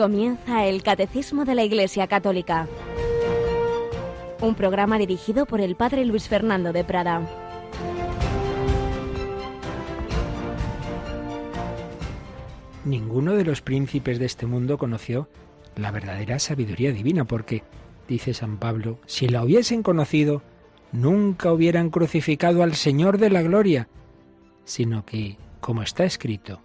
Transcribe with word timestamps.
Comienza 0.00 0.64
el 0.64 0.82
Catecismo 0.82 1.44
de 1.44 1.54
la 1.54 1.62
Iglesia 1.62 2.06
Católica, 2.06 2.66
un 4.40 4.54
programa 4.54 4.96
dirigido 4.96 5.44
por 5.44 5.60
el 5.60 5.76
Padre 5.76 6.06
Luis 6.06 6.26
Fernando 6.26 6.72
de 6.72 6.84
Prada. 6.84 7.20
Ninguno 12.86 13.34
de 13.34 13.44
los 13.44 13.60
príncipes 13.60 14.18
de 14.18 14.24
este 14.24 14.46
mundo 14.46 14.78
conoció 14.78 15.28
la 15.76 15.90
verdadera 15.90 16.38
sabiduría 16.38 16.92
divina, 16.92 17.26
porque, 17.26 17.62
dice 18.08 18.32
San 18.32 18.56
Pablo, 18.56 19.00
si 19.04 19.28
la 19.28 19.44
hubiesen 19.44 19.82
conocido, 19.82 20.40
nunca 20.92 21.52
hubieran 21.52 21.90
crucificado 21.90 22.62
al 22.62 22.74
Señor 22.74 23.18
de 23.18 23.28
la 23.28 23.42
Gloria, 23.42 23.86
sino 24.64 25.04
que, 25.04 25.36
como 25.60 25.82
está 25.82 26.04
escrito, 26.04 26.62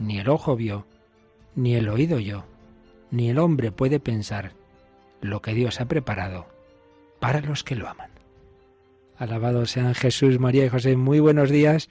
ni 0.00 0.18
el 0.18 0.28
ojo 0.28 0.56
vio, 0.56 0.84
ni 1.54 1.76
el 1.76 1.88
oído 1.88 2.18
yo, 2.18 2.44
ni 3.10 3.30
el 3.30 3.38
hombre 3.38 3.72
puede 3.72 4.00
pensar 4.00 4.52
lo 5.20 5.42
que 5.42 5.54
Dios 5.54 5.80
ha 5.80 5.86
preparado 5.86 6.46
para 7.20 7.40
los 7.40 7.64
que 7.64 7.76
lo 7.76 7.88
aman. 7.88 8.10
Alabado 9.18 9.66
sean 9.66 9.94
Jesús, 9.94 10.38
María 10.38 10.66
y 10.66 10.68
José. 10.68 10.96
Muy 10.96 11.20
buenos 11.20 11.50
días, 11.50 11.88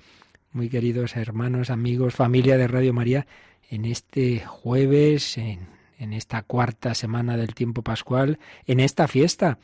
muy 0.51 0.69
queridos 0.69 1.15
hermanos, 1.15 1.69
amigos, 1.69 2.13
familia 2.13 2.57
de 2.57 2.67
Radio 2.67 2.93
María, 2.93 3.25
en 3.69 3.85
este 3.85 4.45
jueves, 4.45 5.37
en, 5.37 5.67
en 5.97 6.13
esta 6.13 6.43
cuarta 6.43 6.93
semana 6.93 7.35
del 7.35 7.55
tiempo 7.55 7.81
pascual, 7.81 8.39
en 8.67 8.79
esta 8.79 9.07
fiesta 9.07 9.57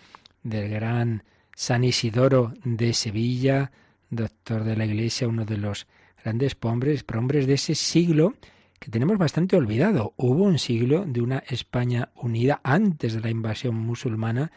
del 0.44 0.70
gran 0.70 1.24
San 1.56 1.84
Isidoro 1.84 2.54
de 2.64 2.94
Sevilla, 2.94 3.72
doctor 4.10 4.64
de 4.64 4.76
la 4.76 4.86
Iglesia, 4.86 5.28
uno 5.28 5.46
de 5.46 5.58
los 5.58 5.88
grandes 6.24 6.58
hombres, 6.62 7.06
hombres 7.16 7.46
de 7.48 7.54
ese 7.54 7.76
siglo 7.76 8.34
que 8.82 8.90
tenemos 8.90 9.20
bastante 9.20 9.56
olvidado. 9.56 10.16
Hubo 10.18 10.44
un 10.44 10.58
siglo 10.58 11.06
de 11.06 11.22
una 11.22 11.44
España 11.48 12.10
unida 12.16 12.62
antes 12.64 13.14
de 13.14 13.22
la 13.22 13.30
invasión 13.30 13.76
musulmana, 13.76 14.52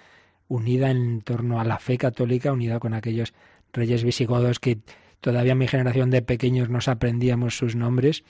unida 0.49 0.91
en 0.91 1.21
torno 1.21 1.61
a 1.61 1.65
la 1.65 1.79
fe 1.79 1.99
católica, 1.99 2.51
unida 2.51 2.81
con 2.81 2.95
aquellos 2.95 3.35
reyes 3.75 4.03
visigodos 4.03 4.61
que 4.61 4.79
todavía 5.21 5.55
mi 5.55 5.69
generación 5.69 6.09
de 6.09 6.23
pequeños 6.23 6.71
nos 6.71 6.89
aprendíamos 6.89 7.59
sus 7.59 7.77
nombres. 7.77 8.25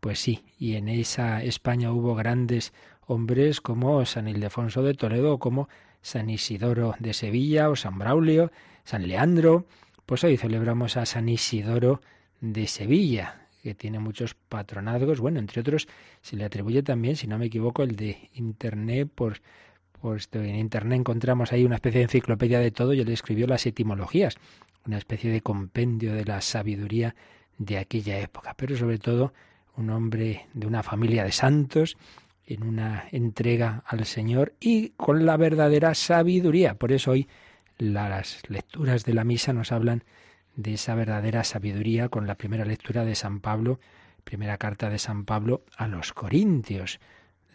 Pues 0.00 0.18
sí, 0.18 0.44
y 0.58 0.74
en 0.74 0.90
esa 0.90 1.42
España 1.42 1.90
hubo 1.90 2.14
grandes 2.14 2.74
hombres 3.06 3.62
como 3.62 4.04
San 4.04 4.28
Ildefonso 4.28 4.82
de 4.82 4.92
Toledo, 4.92 5.38
como 5.38 5.70
San 6.02 6.28
Isidoro 6.28 6.96
de 6.98 7.14
Sevilla 7.14 7.70
o 7.70 7.76
San 7.76 7.98
Braulio, 7.98 8.52
San 8.84 9.08
Leandro. 9.08 9.64
Pues 10.04 10.22
hoy 10.22 10.36
celebramos 10.36 10.98
a 10.98 11.06
San 11.06 11.30
Isidoro 11.30 12.02
de 12.42 12.66
Sevilla, 12.66 13.39
que 13.62 13.74
tiene 13.74 13.98
muchos 13.98 14.34
patronazgos. 14.34 15.20
Bueno, 15.20 15.38
entre 15.38 15.60
otros, 15.60 15.88
se 16.22 16.36
le 16.36 16.44
atribuye 16.44 16.82
también, 16.82 17.16
si 17.16 17.26
no 17.26 17.38
me 17.38 17.46
equivoco, 17.46 17.82
el 17.82 17.96
de 17.96 18.30
Internet, 18.34 19.08
por, 19.14 19.40
esto, 20.16 20.40
en 20.42 20.56
Internet 20.56 21.00
encontramos 21.00 21.52
ahí 21.52 21.64
una 21.64 21.76
especie 21.76 21.98
de 21.98 22.04
enciclopedia 22.04 22.58
de 22.58 22.70
todo 22.70 22.94
y 22.94 23.00
él 23.00 23.08
escribió 23.08 23.46
las 23.46 23.66
etimologías, 23.66 24.36
una 24.86 24.98
especie 24.98 25.30
de 25.30 25.42
compendio 25.42 26.14
de 26.14 26.24
la 26.24 26.40
sabiduría 26.40 27.14
de 27.58 27.78
aquella 27.78 28.18
época, 28.18 28.54
pero 28.56 28.76
sobre 28.76 28.98
todo 28.98 29.34
un 29.76 29.90
hombre 29.90 30.46
de 30.54 30.66
una 30.66 30.82
familia 30.82 31.24
de 31.24 31.32
santos, 31.32 31.96
en 32.46 32.64
una 32.64 33.04
entrega 33.12 33.84
al 33.86 34.04
Señor 34.06 34.54
y 34.58 34.90
con 34.90 35.24
la 35.24 35.36
verdadera 35.36 35.94
sabiduría. 35.94 36.74
Por 36.74 36.92
eso 36.92 37.12
hoy 37.12 37.28
las 37.78 38.42
lecturas 38.48 39.04
de 39.04 39.14
la 39.14 39.24
misa 39.24 39.52
nos 39.52 39.70
hablan 39.70 40.04
de 40.56 40.74
esa 40.74 40.94
verdadera 40.94 41.44
sabiduría 41.44 42.08
con 42.08 42.26
la 42.26 42.36
primera 42.36 42.64
lectura 42.64 43.04
de 43.04 43.14
San 43.14 43.40
Pablo, 43.40 43.80
primera 44.24 44.58
carta 44.58 44.90
de 44.90 44.98
San 44.98 45.24
Pablo 45.24 45.64
a 45.76 45.88
los 45.88 46.12
Corintios, 46.12 47.00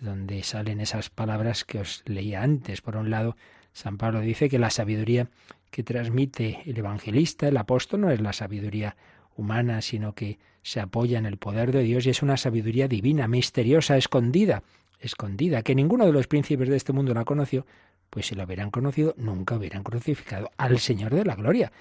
donde 0.01 0.43
salen 0.43 0.81
esas 0.81 1.09
palabras 1.09 1.63
que 1.63 1.79
os 1.79 2.03
leía 2.05 2.43
antes. 2.43 2.81
Por 2.81 2.97
un 2.97 3.09
lado, 3.09 3.37
San 3.73 3.97
Pablo 3.97 4.21
dice 4.21 4.49
que 4.49 4.59
la 4.59 4.69
sabiduría 4.69 5.29
que 5.71 5.83
transmite 5.83 6.61
el 6.65 6.77
evangelista, 6.77 7.47
el 7.47 7.57
apóstol, 7.57 8.01
no 8.01 8.11
es 8.11 8.21
la 8.21 8.33
sabiduría 8.33 8.95
humana, 9.35 9.81
sino 9.81 10.13
que 10.15 10.39
se 10.63 10.79
apoya 10.79 11.19
en 11.19 11.25
el 11.25 11.37
poder 11.37 11.71
de 11.71 11.83
Dios 11.83 12.05
y 12.05 12.09
es 12.09 12.21
una 12.21 12.37
sabiduría 12.37 12.87
divina, 12.87 13.27
misteriosa, 13.27 13.97
escondida, 13.97 14.63
escondida, 14.99 15.61
que 15.61 15.75
ninguno 15.75 16.05
de 16.05 16.13
los 16.13 16.27
príncipes 16.27 16.69
de 16.69 16.77
este 16.77 16.93
mundo 16.93 17.13
la 17.13 17.25
conoció, 17.25 17.65
pues 18.09 18.27
si 18.27 18.35
lo 18.35 18.45
hubieran 18.45 18.71
conocido, 18.71 19.13
nunca 19.17 19.55
hubieran 19.55 19.83
crucificado 19.83 20.49
al 20.57 20.79
Señor 20.79 21.13
de 21.13 21.25
la 21.25 21.35
Gloria 21.35 21.71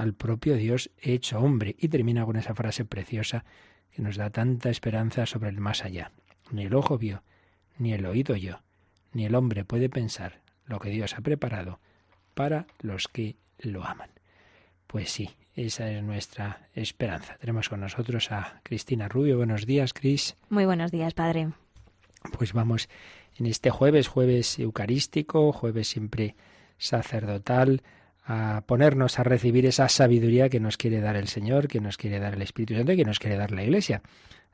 al 0.00 0.14
propio 0.14 0.56
Dios 0.56 0.90
hecho 0.98 1.38
hombre. 1.40 1.76
Y 1.78 1.88
termina 1.88 2.24
con 2.24 2.36
esa 2.36 2.54
frase 2.54 2.84
preciosa 2.84 3.44
que 3.90 4.02
nos 4.02 4.16
da 4.16 4.30
tanta 4.30 4.70
esperanza 4.70 5.26
sobre 5.26 5.50
el 5.50 5.60
más 5.60 5.84
allá. 5.84 6.12
Ni 6.50 6.64
el 6.64 6.74
ojo 6.74 6.96
vio, 6.96 7.22
ni 7.78 7.92
el 7.92 8.06
oído 8.06 8.34
yo, 8.34 8.62
ni 9.12 9.26
el 9.26 9.34
hombre 9.34 9.64
puede 9.64 9.88
pensar 9.88 10.40
lo 10.64 10.78
que 10.78 10.90
Dios 10.90 11.14
ha 11.14 11.20
preparado 11.20 11.80
para 12.34 12.66
los 12.80 13.08
que 13.08 13.36
lo 13.58 13.84
aman. 13.84 14.10
Pues 14.86 15.10
sí, 15.10 15.30
esa 15.54 15.90
es 15.90 16.02
nuestra 16.02 16.68
esperanza. 16.74 17.36
Tenemos 17.38 17.68
con 17.68 17.80
nosotros 17.80 18.32
a 18.32 18.60
Cristina 18.62 19.08
Rubio. 19.08 19.36
Buenos 19.36 19.66
días, 19.66 19.92
Cris. 19.92 20.36
Muy 20.48 20.64
buenos 20.64 20.90
días, 20.90 21.12
Padre. 21.14 21.50
Pues 22.36 22.52
vamos 22.52 22.88
en 23.36 23.46
este 23.46 23.70
jueves, 23.70 24.08
jueves 24.08 24.58
eucarístico, 24.58 25.52
jueves 25.52 25.88
siempre 25.88 26.36
sacerdotal, 26.78 27.82
a 28.24 28.62
ponernos 28.66 29.18
a 29.18 29.24
recibir 29.24 29.66
esa 29.66 29.88
sabiduría 29.88 30.48
que 30.48 30.60
nos 30.60 30.76
quiere 30.76 31.00
dar 31.00 31.16
el 31.16 31.28
Señor, 31.28 31.68
que 31.68 31.80
nos 31.80 31.96
quiere 31.96 32.18
dar 32.18 32.34
el 32.34 32.42
Espíritu 32.42 32.74
Santo 32.74 32.92
y 32.92 32.96
que 32.96 33.04
nos 33.04 33.18
quiere 33.18 33.36
dar 33.36 33.50
la 33.50 33.62
Iglesia 33.62 34.02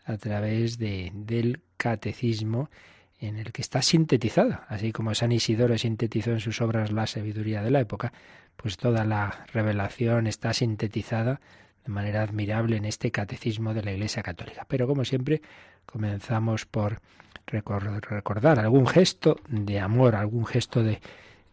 a 0.04 0.16
través 0.16 0.78
de, 0.78 1.10
del 1.14 1.60
catecismo 1.76 2.70
en 3.18 3.38
el 3.38 3.52
que 3.52 3.62
está 3.62 3.82
sintetizada, 3.82 4.66
así 4.68 4.92
como 4.92 5.14
San 5.14 5.32
Isidoro 5.32 5.76
sintetizó 5.78 6.32
en 6.32 6.40
sus 6.40 6.60
obras 6.60 6.92
la 6.92 7.06
sabiduría 7.06 7.62
de 7.62 7.70
la 7.70 7.80
época, 7.80 8.12
pues 8.56 8.76
toda 8.76 9.04
la 9.04 9.46
revelación 9.52 10.26
está 10.26 10.52
sintetizada 10.52 11.40
de 11.84 11.92
manera 11.92 12.22
admirable 12.22 12.76
en 12.76 12.84
este 12.84 13.10
catecismo 13.10 13.72
de 13.74 13.82
la 13.82 13.92
Iglesia 13.92 14.22
Católica. 14.22 14.66
Pero 14.68 14.86
como 14.86 15.04
siempre, 15.04 15.40
comenzamos 15.86 16.66
por 16.66 17.00
recordar 17.46 18.58
algún 18.58 18.86
gesto 18.86 19.40
de 19.48 19.80
amor, 19.80 20.16
algún 20.16 20.44
gesto 20.46 20.82
de, 20.82 21.00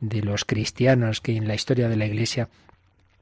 de 0.03 0.21
los 0.21 0.43
cristianos 0.43 1.21
que 1.21 1.35
en 1.35 1.47
la 1.47 1.55
historia 1.55 1.87
de 1.87 1.95
la 1.95 2.05
Iglesia 2.05 2.49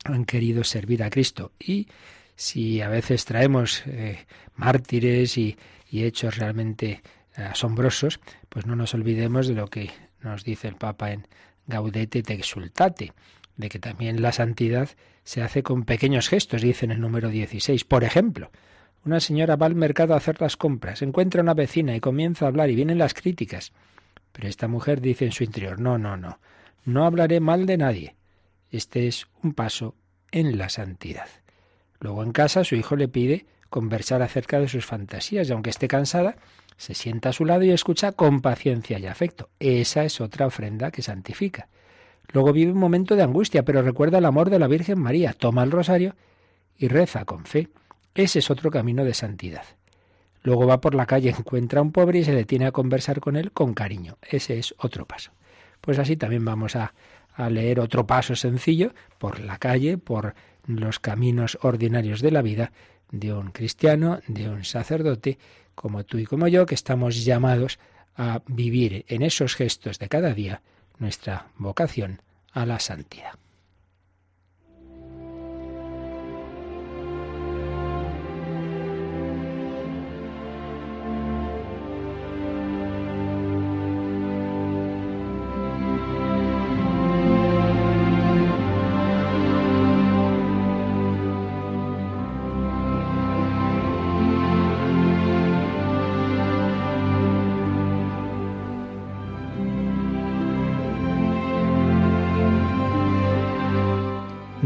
han 0.03 0.25
querido 0.25 0.63
servir 0.63 1.03
a 1.03 1.09
Cristo. 1.09 1.51
Y 1.59 1.87
si 2.35 2.81
a 2.81 2.89
veces 2.89 3.25
traemos 3.25 3.83
eh, 3.85 4.25
mártires 4.55 5.37
y, 5.37 5.57
y 5.91 6.03
hechos 6.03 6.37
realmente 6.37 7.01
asombrosos, 7.35 8.19
pues 8.49 8.65
no 8.65 8.75
nos 8.75 8.93
olvidemos 8.93 9.47
de 9.47 9.53
lo 9.53 9.67
que 9.67 9.91
nos 10.21 10.43
dice 10.43 10.67
el 10.67 10.75
Papa 10.75 11.11
en 11.11 11.27
Gaudete 11.67 12.23
te 12.23 12.33
exultate, 12.33 13.13
de 13.55 13.69
que 13.69 13.79
también 13.79 14.21
la 14.21 14.31
santidad 14.31 14.89
se 15.23 15.43
hace 15.43 15.61
con 15.63 15.83
pequeños 15.83 16.29
gestos, 16.29 16.61
dice 16.61 16.85
en 16.85 16.91
el 16.91 16.99
número 16.99 17.29
16. 17.29 17.83
Por 17.85 18.03
ejemplo, 18.03 18.51
una 19.05 19.19
señora 19.19 19.55
va 19.55 19.67
al 19.67 19.75
mercado 19.75 20.13
a 20.13 20.17
hacer 20.17 20.41
las 20.41 20.57
compras, 20.57 21.01
encuentra 21.01 21.41
una 21.43 21.53
vecina 21.53 21.95
y 21.95 21.99
comienza 21.99 22.45
a 22.45 22.47
hablar 22.47 22.69
y 22.69 22.75
vienen 22.75 22.97
las 22.97 23.13
críticas. 23.13 23.71
Pero 24.31 24.47
esta 24.47 24.67
mujer 24.67 24.99
dice 24.99 25.25
en 25.25 25.31
su 25.31 25.43
interior, 25.43 25.79
no, 25.79 25.97
no, 25.97 26.17
no, 26.17 26.39
no 26.85 27.05
hablaré 27.05 27.39
mal 27.39 27.65
de 27.65 27.77
nadie. 27.77 28.15
Este 28.69 29.07
es 29.07 29.27
un 29.43 29.53
paso 29.53 29.95
en 30.31 30.57
la 30.57 30.69
santidad. 30.69 31.27
Luego 31.99 32.23
en 32.23 32.31
casa 32.31 32.63
su 32.63 32.75
hijo 32.75 32.95
le 32.95 33.07
pide 33.07 33.45
conversar 33.69 34.21
acerca 34.21 34.59
de 34.59 34.67
sus 34.67 34.85
fantasías 34.85 35.49
y 35.49 35.51
aunque 35.51 35.69
esté 35.69 35.87
cansada, 35.87 36.35
se 36.77 36.93
sienta 36.93 37.29
a 37.29 37.33
su 37.33 37.45
lado 37.45 37.63
y 37.63 37.71
escucha 37.71 38.11
con 38.11 38.41
paciencia 38.41 38.97
y 38.97 39.05
afecto. 39.05 39.49
Esa 39.59 40.03
es 40.03 40.19
otra 40.19 40.47
ofrenda 40.47 40.91
que 40.91 41.01
santifica. 41.01 41.69
Luego 42.33 42.53
vive 42.53 42.71
un 42.71 42.79
momento 42.79 43.15
de 43.15 43.23
angustia, 43.23 43.63
pero 43.63 43.81
recuerda 43.81 44.17
el 44.17 44.25
amor 44.25 44.49
de 44.49 44.59
la 44.59 44.67
Virgen 44.67 44.99
María, 44.99 45.33
toma 45.33 45.63
el 45.63 45.71
rosario 45.71 46.15
y 46.77 46.87
reza 46.87 47.25
con 47.25 47.45
fe. 47.45 47.69
Ese 48.15 48.39
es 48.39 48.49
otro 48.49 48.71
camino 48.71 49.05
de 49.05 49.13
santidad. 49.13 49.63
Luego 50.43 50.65
va 50.65 50.81
por 50.81 50.95
la 50.95 51.05
calle, 51.05 51.29
encuentra 51.29 51.79
a 51.79 51.83
un 51.83 51.91
pobre 51.91 52.19
y 52.19 52.23
se 52.23 52.33
detiene 52.33 52.65
a 52.65 52.71
conversar 52.71 53.19
con 53.19 53.35
él 53.35 53.51
con 53.51 53.73
cariño. 53.73 54.17
Ese 54.21 54.57
es 54.57 54.73
otro 54.79 55.05
paso. 55.05 55.31
Pues 55.81 55.99
así 55.99 56.15
también 56.15 56.45
vamos 56.45 56.75
a, 56.75 56.93
leer 57.49 57.79
otro 57.79 58.05
paso 58.05 58.35
sencillo 58.35 58.93
por 59.17 59.39
la 59.39 59.57
calle, 59.57 59.97
por 59.97 60.35
los 60.67 60.99
caminos 60.99 61.57
ordinarios 61.61 62.21
de 62.21 62.29
la 62.29 62.43
vida 62.43 62.71
de 63.09 63.33
un 63.33 63.51
cristiano, 63.51 64.19
de 64.27 64.47
un 64.47 64.63
sacerdote, 64.63 65.39
como 65.73 66.03
tú 66.03 66.19
y 66.19 66.25
como 66.25 66.47
yo, 66.47 66.65
que 66.65 66.75
estamos 66.75 67.23
llamados 67.23 67.79
a 68.15 68.41
vivir 68.45 69.05
en 69.07 69.23
esos 69.23 69.55
gestos 69.55 69.97
de 69.97 70.09
cada 70.09 70.33
día 70.33 70.61
nuestra 70.99 71.47
vocación 71.57 72.21
a 72.51 72.65
la 72.65 72.79
santidad. 72.79 73.33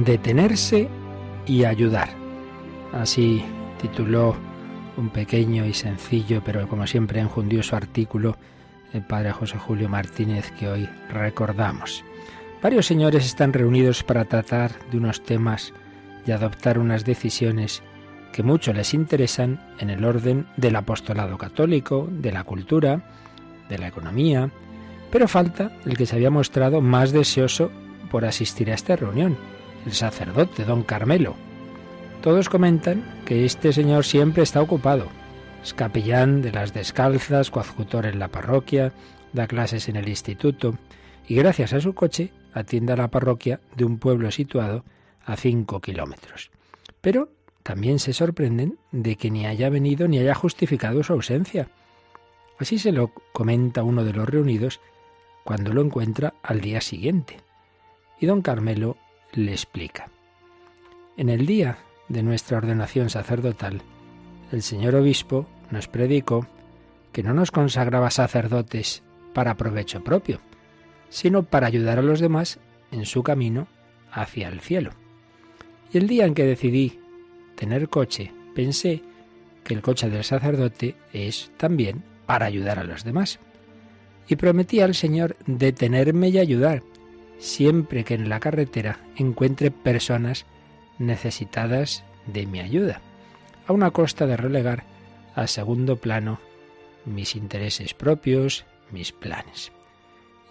Detenerse 0.05 0.87
y 1.45 1.65
ayudar. 1.65 2.09
Así 2.93 3.43
tituló 3.81 4.35
un 4.97 5.09
pequeño 5.09 5.65
y 5.65 5.73
sencillo, 5.73 6.41
pero 6.45 6.67
como 6.67 6.87
siempre 6.87 7.19
enjundioso 7.19 7.75
artículo 7.75 8.37
el 8.93 9.01
padre 9.01 9.31
José 9.31 9.57
Julio 9.57 9.89
Martínez 9.89 10.51
que 10.51 10.69
hoy 10.69 10.89
recordamos. 11.09 12.03
Varios 12.61 12.85
señores 12.85 13.25
están 13.25 13.51
reunidos 13.51 14.03
para 14.03 14.25
tratar 14.25 14.71
de 14.89 14.97
unos 14.97 15.21
temas 15.23 15.73
y 16.25 16.31
adoptar 16.31 16.79
unas 16.79 17.03
decisiones 17.03 17.83
que 18.31 18.43
mucho 18.43 18.73
les 18.73 18.93
interesan 18.93 19.59
en 19.79 19.89
el 19.89 20.05
orden 20.05 20.47
del 20.55 20.75
apostolado 20.75 21.37
católico, 21.37 22.07
de 22.09 22.31
la 22.31 22.43
cultura, 22.43 23.03
de 23.69 23.77
la 23.77 23.87
economía, 23.87 24.49
pero 25.11 25.27
falta 25.27 25.71
el 25.85 25.97
que 25.97 26.05
se 26.05 26.15
había 26.15 26.31
mostrado 26.31 26.81
más 26.81 27.11
deseoso 27.11 27.71
por 28.09 28.25
asistir 28.25 28.71
a 28.71 28.75
esta 28.75 28.95
reunión, 28.95 29.37
el 29.85 29.93
sacerdote 29.93 30.65
don 30.65 30.83
Carmelo. 30.83 31.35
Todos 32.21 32.49
comentan 32.49 33.03
que 33.25 33.45
este 33.45 33.71
señor 33.71 34.05
siempre 34.05 34.43
está 34.43 34.61
ocupado. 34.61 35.07
Es 35.63 35.73
capellán 35.73 36.41
de 36.41 36.51
las 36.51 36.73
descalzas, 36.73 37.51
coadjutor 37.51 38.05
en 38.05 38.19
la 38.19 38.29
parroquia, 38.29 38.93
da 39.33 39.47
clases 39.47 39.89
en 39.89 39.95
el 39.95 40.09
instituto 40.09 40.77
y 41.27 41.35
gracias 41.35 41.73
a 41.73 41.81
su 41.81 41.93
coche 41.93 42.31
atiende 42.53 42.93
a 42.93 42.97
la 42.97 43.09
parroquia 43.09 43.59
de 43.75 43.85
un 43.85 43.99
pueblo 43.99 44.31
situado 44.31 44.83
a 45.25 45.35
cinco 45.35 45.81
kilómetros. 45.81 46.51
Pero 47.01 47.29
también 47.63 47.99
se 47.99 48.13
sorprenden 48.13 48.77
de 48.91 49.15
que 49.15 49.31
ni 49.31 49.45
haya 49.45 49.69
venido 49.69 50.07
ni 50.07 50.19
haya 50.19 50.35
justificado 50.35 51.03
su 51.03 51.13
ausencia. 51.13 51.67
Así 52.59 52.79
se 52.79 52.91
lo 52.91 53.11
comenta 53.33 53.83
uno 53.83 54.03
de 54.03 54.13
los 54.13 54.29
reunidos 54.29 54.79
cuando 55.43 55.73
lo 55.73 55.81
encuentra 55.81 56.33
al 56.41 56.61
día 56.61 56.79
siguiente. 56.79 57.37
Y 58.19 58.27
don 58.27 58.41
Carmelo 58.41 58.97
le 59.35 59.51
explica. 59.51 60.09
En 61.17 61.29
el 61.29 61.45
día 61.45 61.77
de 62.09 62.23
nuestra 62.23 62.57
ordenación 62.57 63.09
sacerdotal, 63.09 63.81
el 64.51 64.61
señor 64.61 64.95
obispo 64.95 65.47
nos 65.71 65.87
predicó 65.87 66.47
que 67.11 67.23
no 67.23 67.33
nos 67.33 67.51
consagraba 67.51 68.11
sacerdotes 68.11 69.03
para 69.33 69.55
provecho 69.55 70.03
propio, 70.03 70.39
sino 71.09 71.43
para 71.43 71.67
ayudar 71.67 71.99
a 71.99 72.03
los 72.03 72.19
demás 72.19 72.59
en 72.91 73.05
su 73.05 73.23
camino 73.23 73.67
hacia 74.11 74.47
el 74.47 74.59
cielo. 74.59 74.91
Y 75.91 75.97
el 75.97 76.07
día 76.07 76.25
en 76.25 76.33
que 76.33 76.45
decidí 76.45 76.99
tener 77.55 77.89
coche, 77.89 78.31
pensé 78.53 79.01
que 79.63 79.73
el 79.73 79.81
coche 79.81 80.09
del 80.09 80.23
sacerdote 80.23 80.95
es 81.13 81.51
también 81.57 82.03
para 82.25 82.45
ayudar 82.45 82.79
a 82.79 82.83
los 82.83 83.03
demás. 83.03 83.39
Y 84.27 84.35
prometí 84.35 84.81
al 84.81 84.95
Señor 84.95 85.37
detenerme 85.45 86.29
y 86.29 86.39
ayudar, 86.39 86.83
siempre 87.37 88.03
que 88.03 88.13
en 88.13 88.29
la 88.29 88.39
carretera 88.39 88.99
encuentre 89.15 89.71
personas 89.71 90.45
necesitadas 90.97 92.03
de 92.27 92.45
mi 92.45 92.59
ayuda, 92.59 93.01
a 93.67 93.73
una 93.73 93.91
costa 93.91 94.25
de 94.25 94.37
relegar 94.37 94.83
a 95.35 95.47
segundo 95.47 95.97
plano 95.97 96.39
mis 97.05 97.35
intereses 97.35 97.93
propios, 97.93 98.65
mis 98.91 99.11
planes. 99.11 99.71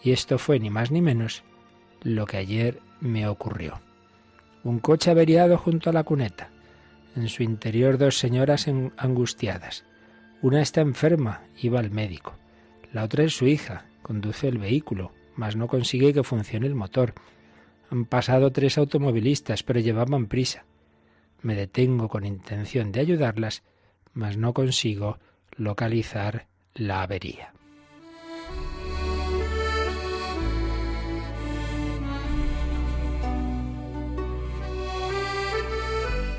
Y 0.02 0.12
esto 0.12 0.38
fue 0.38 0.60
ni 0.60 0.70
más 0.70 0.90
ni 0.90 1.00
menos 1.00 1.42
lo 2.02 2.26
que 2.26 2.36
ayer 2.36 2.80
me 3.00 3.26
ocurrió. 3.26 3.80
Un 4.62 4.78
coche 4.78 5.10
averiado 5.10 5.58
junto 5.58 5.90
a 5.90 5.92
la 5.92 6.04
cuneta. 6.04 6.50
En 7.16 7.28
su 7.28 7.42
interior 7.42 7.98
dos 7.98 8.18
señoras 8.18 8.66
angustiadas. 8.96 9.84
Una 10.42 10.60
está 10.60 10.80
enferma, 10.80 11.42
iba 11.60 11.80
al 11.80 11.90
médico. 11.90 12.34
La 12.92 13.04
otra 13.04 13.24
es 13.24 13.36
su 13.36 13.46
hija, 13.46 13.86
conduce 14.02 14.48
el 14.48 14.58
vehículo, 14.58 15.12
mas 15.36 15.56
no 15.56 15.68
consigue 15.68 16.12
que 16.12 16.22
funcione 16.22 16.66
el 16.66 16.74
motor. 16.74 17.14
Han 17.90 18.04
pasado 18.04 18.52
tres 18.52 18.78
automovilistas, 18.78 19.62
pero 19.62 19.80
llevaban 19.80 20.26
prisa. 20.26 20.64
Me 21.42 21.54
detengo 21.54 22.08
con 22.08 22.24
intención 22.24 22.92
de 22.92 23.00
ayudarlas, 23.00 23.62
mas 24.12 24.36
no 24.36 24.54
consigo 24.54 25.18
localizar 25.56 26.46
la 26.74 27.02
avería. 27.02 27.52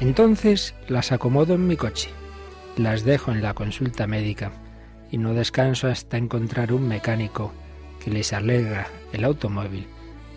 Entonces 0.02 0.76
las 0.88 1.12
acomodo 1.12 1.54
en 1.54 1.68
mi 1.68 1.78
coche, 1.78 2.10
las 2.76 3.04
dejo 3.06 3.32
en 3.32 3.42
la 3.42 3.54
consulta 3.54 4.08
médica 4.08 4.52
y 5.10 5.18
no 5.18 5.34
descanso 5.34 5.88
hasta 5.88 6.18
encontrar 6.18 6.74
un 6.74 6.88
mecánico 6.88 7.54
que 8.06 8.12
les 8.12 8.34
alegra 8.34 8.88
el 9.12 9.25
automóvil 9.25 9.88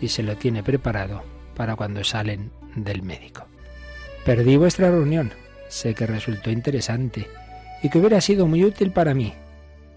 y 0.01 0.07
se 0.07 0.23
lo 0.23 0.35
tiene 0.35 0.63
preparado 0.63 1.23
para 1.55 1.75
cuando 1.75 2.03
salen 2.03 2.51
del 2.75 3.03
médico. 3.03 3.45
Perdí 4.25 4.57
vuestra 4.57 4.89
reunión, 4.89 5.31
sé 5.67 5.93
que 5.93 6.07
resultó 6.07 6.49
interesante 6.49 7.27
y 7.83 7.89
que 7.89 7.99
hubiera 7.99 8.21
sido 8.21 8.47
muy 8.47 8.65
útil 8.65 8.91
para 8.91 9.13
mí, 9.13 9.33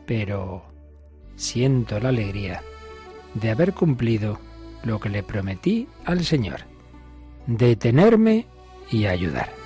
pero 0.07 0.65
siento 1.35 1.99
la 1.99 2.11
alegría 2.11 2.63
de 3.33 3.51
haber 3.51 3.73
cumplido 3.73 4.39
lo 4.85 5.01
que 5.01 5.09
le 5.09 5.23
prometí 5.23 5.89
al 6.05 6.25
Señor, 6.27 6.61
detenerme 7.47 8.47
y 8.91 9.07
ayudar. 9.07 9.62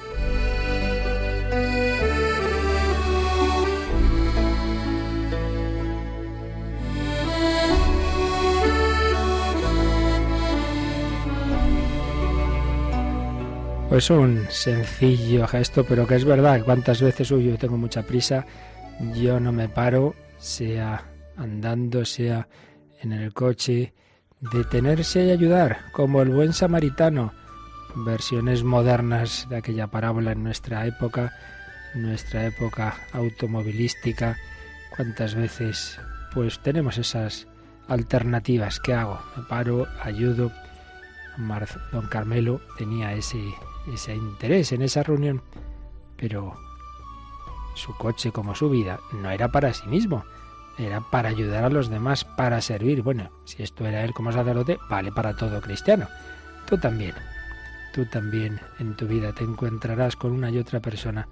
Pues 13.88 14.10
un 14.10 14.46
sencillo 14.50 15.46
gesto, 15.46 15.84
pero 15.84 16.06
que 16.06 16.16
es 16.16 16.24
verdad. 16.24 16.62
¿Cuántas 16.64 17.00
veces 17.00 17.30
uy, 17.30 17.44
yo 17.44 17.56
tengo 17.56 17.76
mucha 17.76 18.02
prisa? 18.02 18.44
Yo 19.14 19.38
no 19.38 19.52
me 19.52 19.68
paro, 19.68 20.14
sea 20.38 21.04
andando, 21.36 22.04
sea 22.04 22.48
en 23.00 23.12
el 23.12 23.32
coche. 23.32 23.94
Detenerse 24.40 25.24
y 25.24 25.30
ayudar, 25.30 25.78
como 25.92 26.20
el 26.20 26.30
buen 26.30 26.52
samaritano 26.52 27.32
versiones 28.04 28.62
modernas 28.62 29.46
de 29.48 29.56
aquella 29.56 29.86
parábola 29.86 30.32
en 30.32 30.42
nuestra 30.42 30.86
época, 30.86 31.32
nuestra 31.94 32.46
época 32.46 32.94
automovilística. 33.12 34.36
¿Cuántas 34.94 35.34
veces 35.34 35.98
pues 36.34 36.58
tenemos 36.60 36.98
esas 36.98 37.46
alternativas? 37.88 38.80
¿Qué 38.80 38.94
hago? 38.94 39.20
Me 39.36 39.44
paro, 39.44 39.86
ayudo. 40.02 40.52
Don 41.92 42.06
Carmelo 42.08 42.60
tenía 42.78 43.12
ese, 43.12 43.38
ese 43.92 44.14
interés 44.14 44.72
en 44.72 44.82
esa 44.82 45.02
reunión, 45.02 45.42
pero 46.16 46.56
su 47.74 47.94
coche 47.96 48.32
como 48.32 48.54
su 48.54 48.70
vida 48.70 49.00
no 49.12 49.30
era 49.30 49.50
para 49.52 49.72
sí 49.72 49.86
mismo, 49.86 50.24
era 50.78 51.00
para 51.00 51.28
ayudar 51.28 51.64
a 51.64 51.70
los 51.70 51.88
demás, 51.88 52.24
para 52.24 52.60
servir. 52.60 53.02
Bueno, 53.02 53.30
si 53.44 53.62
esto 53.62 53.86
era 53.86 54.04
él 54.04 54.12
como 54.12 54.32
sacerdote, 54.32 54.78
vale 54.88 55.12
para 55.12 55.36
todo 55.36 55.60
cristiano. 55.60 56.08
Tú 56.66 56.78
también, 56.78 57.14
tú 57.94 58.04
también 58.06 58.60
en 58.78 58.94
tu 58.96 59.06
vida 59.06 59.32
te 59.32 59.44
encontrarás 59.44 60.16
con 60.16 60.32
una 60.32 60.50
y 60.50 60.58
otra 60.58 60.80
persona 60.80 61.28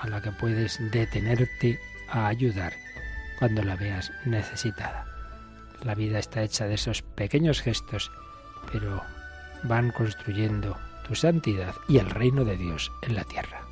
a 0.00 0.08
la 0.08 0.22
que 0.22 0.32
puedes 0.32 0.78
detenerte 0.92 1.78
a 2.10 2.28
ayudar 2.28 2.72
cuando 3.38 3.62
la 3.62 3.76
veas 3.76 4.10
necesitada. 4.24 5.06
La 5.84 5.94
vida 5.94 6.18
está 6.18 6.42
hecha 6.42 6.66
de 6.66 6.74
esos 6.74 7.02
pequeños 7.02 7.60
gestos, 7.60 8.10
pero 8.72 9.02
van 9.64 9.90
construyendo 9.90 10.76
tu 11.08 11.14
santidad 11.14 11.74
y 11.88 11.98
el 11.98 12.10
reino 12.10 12.44
de 12.44 12.56
Dios 12.56 12.92
en 13.02 13.16
la 13.16 13.24
tierra. 13.24 13.67